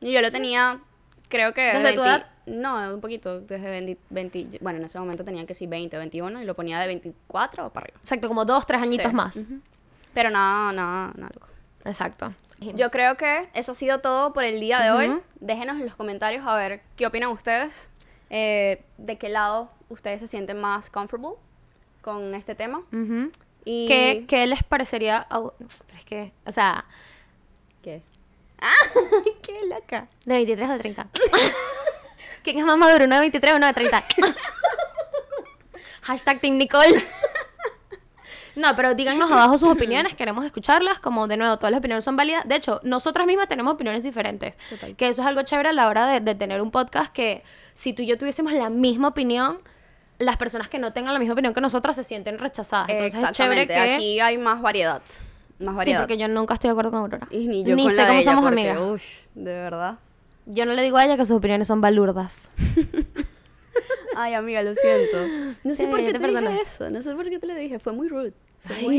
Yo 0.00 0.20
lo 0.20 0.30
tenía, 0.30 0.80
creo 1.28 1.54
que. 1.54 1.60
¿Desde 1.62 1.92
tu 1.94 2.02
edad? 2.02 2.26
No, 2.46 2.94
un 2.94 3.00
poquito. 3.00 3.40
Desde 3.40 3.70
20, 3.70 3.98
20 4.10 4.58
Bueno, 4.60 4.78
en 4.78 4.84
ese 4.86 4.98
momento 4.98 5.24
tenía 5.24 5.46
que 5.46 5.54
sí 5.54 5.66
20, 5.66 5.96
21 5.96 6.42
y 6.42 6.44
lo 6.44 6.54
ponía 6.54 6.78
de 6.80 6.86
24 6.86 7.70
para 7.70 7.84
arriba. 7.84 7.98
Exacto, 8.00 8.28
como 8.28 8.44
dos, 8.44 8.66
tres 8.66 8.82
añitos 8.82 9.10
Sí. 9.10 9.14
más. 9.14 9.38
Pero 10.14 10.30
nada, 10.30 10.72
nada, 10.72 11.12
nada 11.16 11.30
loco. 11.34 11.49
Exacto. 11.84 12.34
Yo 12.58 12.90
creo 12.90 13.16
que 13.16 13.48
eso 13.54 13.72
ha 13.72 13.74
sido 13.74 14.00
todo 14.00 14.32
por 14.34 14.44
el 14.44 14.60
día 14.60 14.80
de 14.80 14.90
hoy. 14.90 15.08
Ujú. 15.08 15.22
Déjenos 15.40 15.76
en 15.78 15.86
los 15.86 15.96
comentarios 15.96 16.44
a 16.46 16.54
ver 16.56 16.82
qué 16.96 17.06
opinan 17.06 17.30
ustedes. 17.30 17.90
eh, 18.28 18.82
de 18.98 19.16
qué 19.18 19.28
lado 19.28 19.70
ustedes 19.88 20.20
se 20.20 20.26
sienten 20.28 20.60
más 20.60 20.88
comfortable 20.90 21.36
con 22.02 22.34
este 22.34 22.54
tema. 22.54 22.78
Ujú. 22.92 23.30
Y... 23.64 23.88
¿Qué, 23.88 24.24
qué 24.28 24.46
les 24.46 24.62
parecería? 24.62 25.26
au- 25.30 25.52
Pero 25.58 25.98
es 25.98 26.04
que, 26.04 26.32
o 26.46 26.52
sea, 26.52 26.84
¿Qué? 27.82 28.02
¡Ah! 28.60 28.70
¡Qué 29.42 29.58
loca! 29.68 30.06
de 30.26 30.34
23 30.34 30.68
o 30.68 30.72
de 30.74 30.78
30. 30.78 31.08
¿Quién 32.42 32.58
es 32.58 32.64
más 32.66 32.76
maduro, 32.76 33.06
uno 33.06 33.14
de 33.16 33.20
23 33.22 33.54
o 33.54 33.56
uno 33.56 33.66
de 33.66 33.72
30? 33.72 34.04
Hashtag 36.02 36.40
Team 36.40 36.56
Nicole. 36.58 37.02
No, 38.60 38.76
pero 38.76 38.94
díganos 38.94 39.30
abajo 39.30 39.56
sus 39.58 39.68
opiniones, 39.70 40.14
queremos 40.14 40.44
escucharlas. 40.44 40.98
Como 40.98 41.26
de 41.28 41.36
nuevo, 41.36 41.56
todas 41.56 41.70
las 41.72 41.78
opiniones 41.78 42.04
son 42.04 42.16
válidas. 42.16 42.46
De 42.46 42.56
hecho, 42.56 42.80
nosotras 42.84 43.26
mismas 43.26 43.48
tenemos 43.48 43.72
opiniones 43.74 44.02
diferentes. 44.02 44.54
Total. 44.68 44.94
Que 44.96 45.08
eso 45.08 45.22
es 45.22 45.26
algo 45.28 45.42
chévere 45.42 45.70
a 45.70 45.72
la 45.72 45.88
hora 45.88 46.06
de, 46.06 46.20
de 46.20 46.34
tener 46.34 46.60
un 46.60 46.70
podcast. 46.70 47.12
Que 47.12 47.42
si 47.74 47.92
tú 47.92 48.02
y 48.02 48.06
yo 48.06 48.18
tuviésemos 48.18 48.52
la 48.52 48.68
misma 48.70 49.08
opinión, 49.08 49.56
las 50.18 50.36
personas 50.36 50.68
que 50.68 50.78
no 50.78 50.92
tengan 50.92 51.14
la 51.14 51.18
misma 51.18 51.32
opinión 51.32 51.54
que 51.54 51.60
nosotras 51.62 51.96
se 51.96 52.04
sienten 52.04 52.38
rechazadas. 52.38 52.90
Entonces 52.90 53.22
es 53.22 53.32
chévere 53.32 53.62
Exactamente. 53.62 53.74
que. 53.74 53.94
Aquí 53.96 54.20
hay 54.20 54.36
más 54.38 54.60
variedad. 54.60 55.00
Más 55.58 55.74
sí, 55.74 55.78
variedad. 55.78 56.00
porque 56.00 56.18
yo 56.18 56.28
nunca 56.28 56.54
estoy 56.54 56.68
de 56.68 56.72
acuerdo 56.72 56.90
con 56.90 57.00
Aurora. 57.00 57.26
Y 57.30 57.48
ni 57.48 57.64
yo 57.64 57.74
Ni 57.76 57.82
con 57.84 57.90
sé 57.92 57.96
la 57.98 58.02
de 58.04 58.08
cómo 58.10 58.22
somos 58.22 58.44
porque, 58.44 58.70
amigas. 58.70 58.90
ush, 58.90 59.04
de 59.34 59.52
verdad. 59.54 59.98
Yo 60.46 60.66
no 60.66 60.72
le 60.72 60.82
digo 60.82 60.96
a 60.98 61.04
ella 61.04 61.16
que 61.16 61.24
sus 61.24 61.36
opiniones 61.36 61.68
son 61.68 61.80
balurdas. 61.80 62.50
Ay, 64.16 64.34
amiga, 64.34 64.62
lo 64.62 64.74
siento. 64.74 65.16
No 65.64 65.74
sé 65.74 65.84
Sí, 65.84 65.86
por 65.86 66.00
yo 66.00 66.06
qué 66.06 66.12
te 66.14 66.18
te, 66.18 66.26
dije 66.28 66.60
eso. 66.62 66.90
No 66.90 67.02
sé 67.02 67.14
por 67.14 67.28
qué 67.28 67.38
te 67.38 67.46
lo 67.46 67.54
dije. 67.54 67.78
Fue 67.78 67.92
muy 67.92 68.08
rude. 68.08 68.32
Fue 68.66 68.76
muy... 68.82 68.96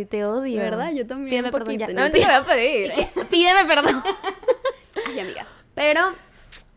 Ay, 0.00 0.06
te 0.10 0.24
odio. 0.24 0.58
¿Verdad? 0.60 0.92
Yo 0.92 1.06
también. 1.06 1.30
Pídeme 1.30 1.52
perdón 1.52 1.78
ya. 1.78 1.88
No, 1.88 2.02
No 2.02 2.10
te 2.10 2.18
voy 2.24 2.30
a 2.30 2.44
pedir. 2.46 2.92
Pídeme 3.30 3.64
perdón. 3.66 4.02
Ay, 5.06 5.20
amiga. 5.20 5.46
Pero, 5.74 6.00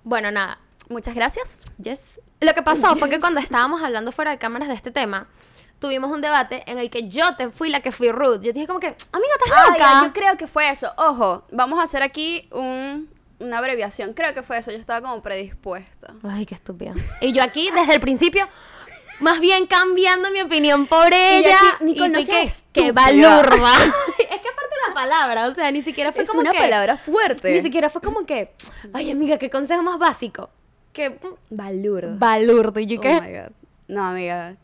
bueno, 0.04 0.32
nada. 0.32 0.60
Muchas 0.90 1.16
gracias. 1.16 1.66
Yes. 1.82 2.20
Lo 2.40 2.54
que 2.54 2.62
pasó 2.62 2.96
fue 2.96 3.10
que 3.10 3.20
cuando 3.20 3.40
estábamos 3.40 3.82
hablando 3.84 4.12
fuera 4.12 4.32
de 4.32 4.38
cámaras 4.38 4.70
de 4.70 4.76
este 4.76 4.92
tema, 4.92 5.28
tuvimos 5.80 6.12
un 6.12 6.22
debate 6.22 6.64
en 6.68 6.78
el 6.78 6.90
que 6.90 7.10
yo 7.10 7.36
te 7.36 7.50
fui 7.50 7.70
la 7.70 7.82
que 7.82 7.92
fui 7.92 8.10
rude. 8.12 8.38
Yo 8.38 8.54
te 8.54 8.60
dije 8.60 8.68
como 8.68 8.80
que, 8.80 8.88
amiga, 8.88 9.34
¿estás 9.44 9.54
Ah, 9.60 9.66
loca? 9.68 9.80
ya, 9.80 10.08
yo 10.08 10.14
creo 10.14 10.38
que 10.38 10.48
fue 10.48 10.70
eso. 10.70 10.92
Ojo, 10.98 11.46
vamos 11.52 11.80
a 11.80 11.84
hacer 11.84 12.04
aquí 12.04 12.48
un, 12.52 13.10
una 13.40 13.58
abreviación. 13.58 14.14
Creo 14.14 14.34
que 14.34 14.44
fue 14.44 14.58
eso. 14.60 14.72
Yo 14.72 14.78
estaba 14.78 15.02
como 15.02 15.22
predispuesta. 15.22 16.14
Ay, 16.24 16.46
qué 16.46 16.56
estúpida. 16.56 16.94
Y 17.22 17.34
yo 17.34 17.44
aquí, 17.44 17.70
desde 17.76 17.96
el 17.96 18.00
principio, 18.00 18.48
más 19.20 19.40
bien 19.40 19.66
cambiando 19.68 20.30
mi 20.32 20.42
opinión 20.42 20.88
por 20.88 21.14
ella. 21.14 21.58
y 21.82 21.94
no 21.96 22.20
tú 22.20 22.22
seas 22.22 22.66
que, 22.72 22.84
que 22.86 22.92
balurda. 22.92 23.74
es 24.20 24.42
que 24.42 24.50
aparte 24.50 24.76
la 24.88 24.94
palabra, 24.94 25.48
o 25.48 25.54
sea, 25.54 25.72
ni 25.72 25.82
siquiera 25.82 26.12
fue 26.12 26.24
Es 26.24 26.30
como 26.30 26.42
una 26.42 26.52
que... 26.52 26.60
palabra 26.60 26.98
fuerte. 26.98 27.52
Ni 27.52 27.62
siquiera 27.62 27.90
fue 27.90 28.02
como 28.02 28.26
que, 28.26 28.54
ay, 28.94 29.12
amiga, 29.12 29.38
qué 29.38 29.50
consejo 29.50 29.82
más 29.84 29.98
básico. 30.00 30.50
Que 30.94 31.10
mm, 31.12 31.16
Balurdo. 31.50 32.16
balurdo. 32.18 32.80
Y 32.80 32.86
yo 32.88 32.98
Oh 33.00 33.02
qué... 33.02 33.22
my 33.22 33.32
God. 33.32 33.52
No, 33.88 34.04
amiga. 34.06 34.56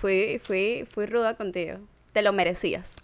Fui, 0.00 0.40
fui, 0.42 0.86
fui 0.90 1.06
ruda 1.06 1.34
contigo. 1.34 1.78
Te 2.12 2.22
lo 2.22 2.32
merecías. 2.32 2.96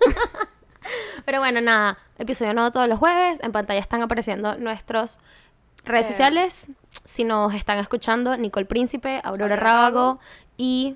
Pero 1.24 1.40
bueno, 1.40 1.60
nada, 1.60 1.98
episodio 2.18 2.54
nuevo 2.54 2.70
todos 2.70 2.88
los 2.88 2.98
jueves. 2.98 3.38
En 3.42 3.52
pantalla 3.52 3.80
están 3.80 4.02
apareciendo 4.02 4.56
nuestras 4.56 5.18
redes 5.84 6.06
Eh. 6.06 6.10
sociales. 6.10 6.68
Si 7.08 7.24
nos 7.24 7.54
están 7.54 7.78
escuchando, 7.78 8.36
Nicole 8.36 8.66
Príncipe, 8.66 9.22
Aurora 9.24 9.56
Rábago 9.56 10.20
y 10.58 10.94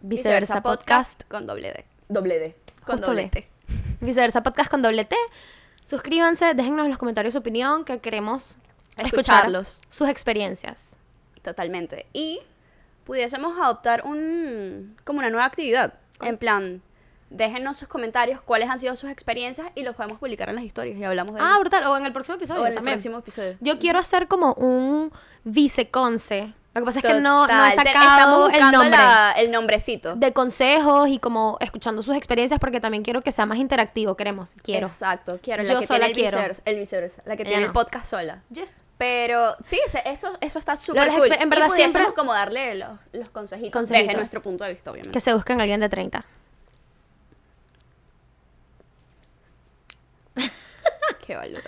Viceversa 0.00 0.62
Podcast. 0.62 1.24
con 1.24 1.44
doble 1.44 1.72
D. 1.72 1.84
Doble 2.08 2.38
D. 2.38 2.56
Con 2.84 2.98
Justo 2.98 3.08
doble 3.08 3.22
le. 3.24 3.28
T. 3.28 3.48
Viceversa 4.00 4.44
Podcast 4.44 4.70
con 4.70 4.80
doble 4.80 5.04
T. 5.04 5.16
Suscríbanse, 5.82 6.54
déjennos 6.54 6.84
en 6.84 6.90
los 6.90 6.98
comentarios 6.98 7.32
su 7.34 7.40
opinión, 7.40 7.84
que 7.84 7.98
queremos 7.98 8.58
escuchar 8.96 9.06
Escucharlos. 9.06 9.80
sus 9.88 10.08
experiencias. 10.08 10.94
Totalmente. 11.42 12.06
Y 12.12 12.38
pudiésemos 13.02 13.58
adoptar 13.58 14.04
un 14.04 14.96
como 15.02 15.18
una 15.18 15.30
nueva 15.30 15.46
actividad. 15.46 15.94
En 16.20 16.38
plan, 16.38 16.80
déjenos 17.30 17.76
sus 17.76 17.88
comentarios, 17.88 18.40
cuáles 18.42 18.70
han 18.70 18.78
sido 18.78 18.96
sus 18.96 19.10
experiencias 19.10 19.68
y 19.74 19.82
los 19.82 19.94
podemos 19.96 20.18
publicar 20.18 20.48
en 20.48 20.54
las 20.56 20.64
historias 20.64 20.96
y 20.98 21.04
hablamos 21.04 21.34
de 21.34 21.40
Ah, 21.40 21.50
ello. 21.50 21.60
brutal. 21.60 21.84
O 21.84 21.96
en 21.96 22.06
el 22.06 22.12
próximo 22.12 22.36
episodio 22.36 22.62
o 22.62 22.64
en 22.64 22.70
el 22.70 22.74
también. 22.76 22.94
próximo 22.96 23.18
episodio. 23.18 23.56
Yo 23.60 23.78
quiero 23.78 23.98
hacer 23.98 24.28
como 24.28 24.54
un 24.54 25.12
viceconce. 25.44 26.52
Lo 26.74 26.82
que 26.82 26.86
pasa 26.86 26.98
es 27.00 27.04
que 27.06 27.14
no, 27.20 27.46
no 27.46 27.66
he 27.66 27.72
sacado 27.72 28.48
el 28.50 28.70
nombre. 28.70 28.90
la- 28.90 29.32
el 29.36 29.50
nombrecito. 29.50 30.14
de 30.14 30.32
consejos 30.32 31.08
y 31.08 31.18
como 31.18 31.56
escuchando 31.60 32.02
sus 32.02 32.14
experiencias 32.14 32.60
porque 32.60 32.78
también 32.80 33.02
quiero 33.02 33.20
que 33.22 33.32
sea 33.32 33.46
más 33.46 33.58
interactivo, 33.58 34.14
queremos, 34.16 34.50
quiero. 34.62 34.86
Exacto, 34.86 35.40
quiero. 35.42 35.64
La 35.64 35.72
Yo 35.72 35.80
que 35.80 35.86
sola 35.86 35.98
tiene 36.06 36.10
el 36.10 36.14
quiero. 36.14 36.36
viceversa, 36.38 36.62
el 36.66 36.78
viceversa, 36.78 37.22
la 37.24 37.36
que 37.36 37.42
Ella 37.42 37.48
tiene 37.50 37.62
no. 37.62 37.66
el 37.68 37.72
podcast 37.72 38.04
sola. 38.06 38.42
Yes. 38.50 38.80
Pero 38.96 39.56
sí, 39.62 39.80
eso, 40.04 40.28
eso 40.40 40.58
está 40.58 40.76
súper 40.76 41.08
cool. 41.08 41.32
en 41.32 41.48
verdad 41.50 41.68
y 41.68 41.76
siempre- 41.76 42.04
como 42.14 42.32
darle 42.32 42.74
los, 42.76 42.90
los 43.12 43.30
consejitos, 43.30 43.72
Consejitos. 43.72 44.06
desde 44.08 44.16
nuestro 44.18 44.42
punto 44.42 44.62
de 44.64 44.72
vista, 44.74 44.90
obviamente. 44.92 45.12
Que 45.12 45.20
se 45.20 45.34
busquen 45.34 45.60
alguien 45.60 45.80
de 45.80 45.88
30. 45.88 46.24
Qué 51.26 51.34
valor. 51.36 51.62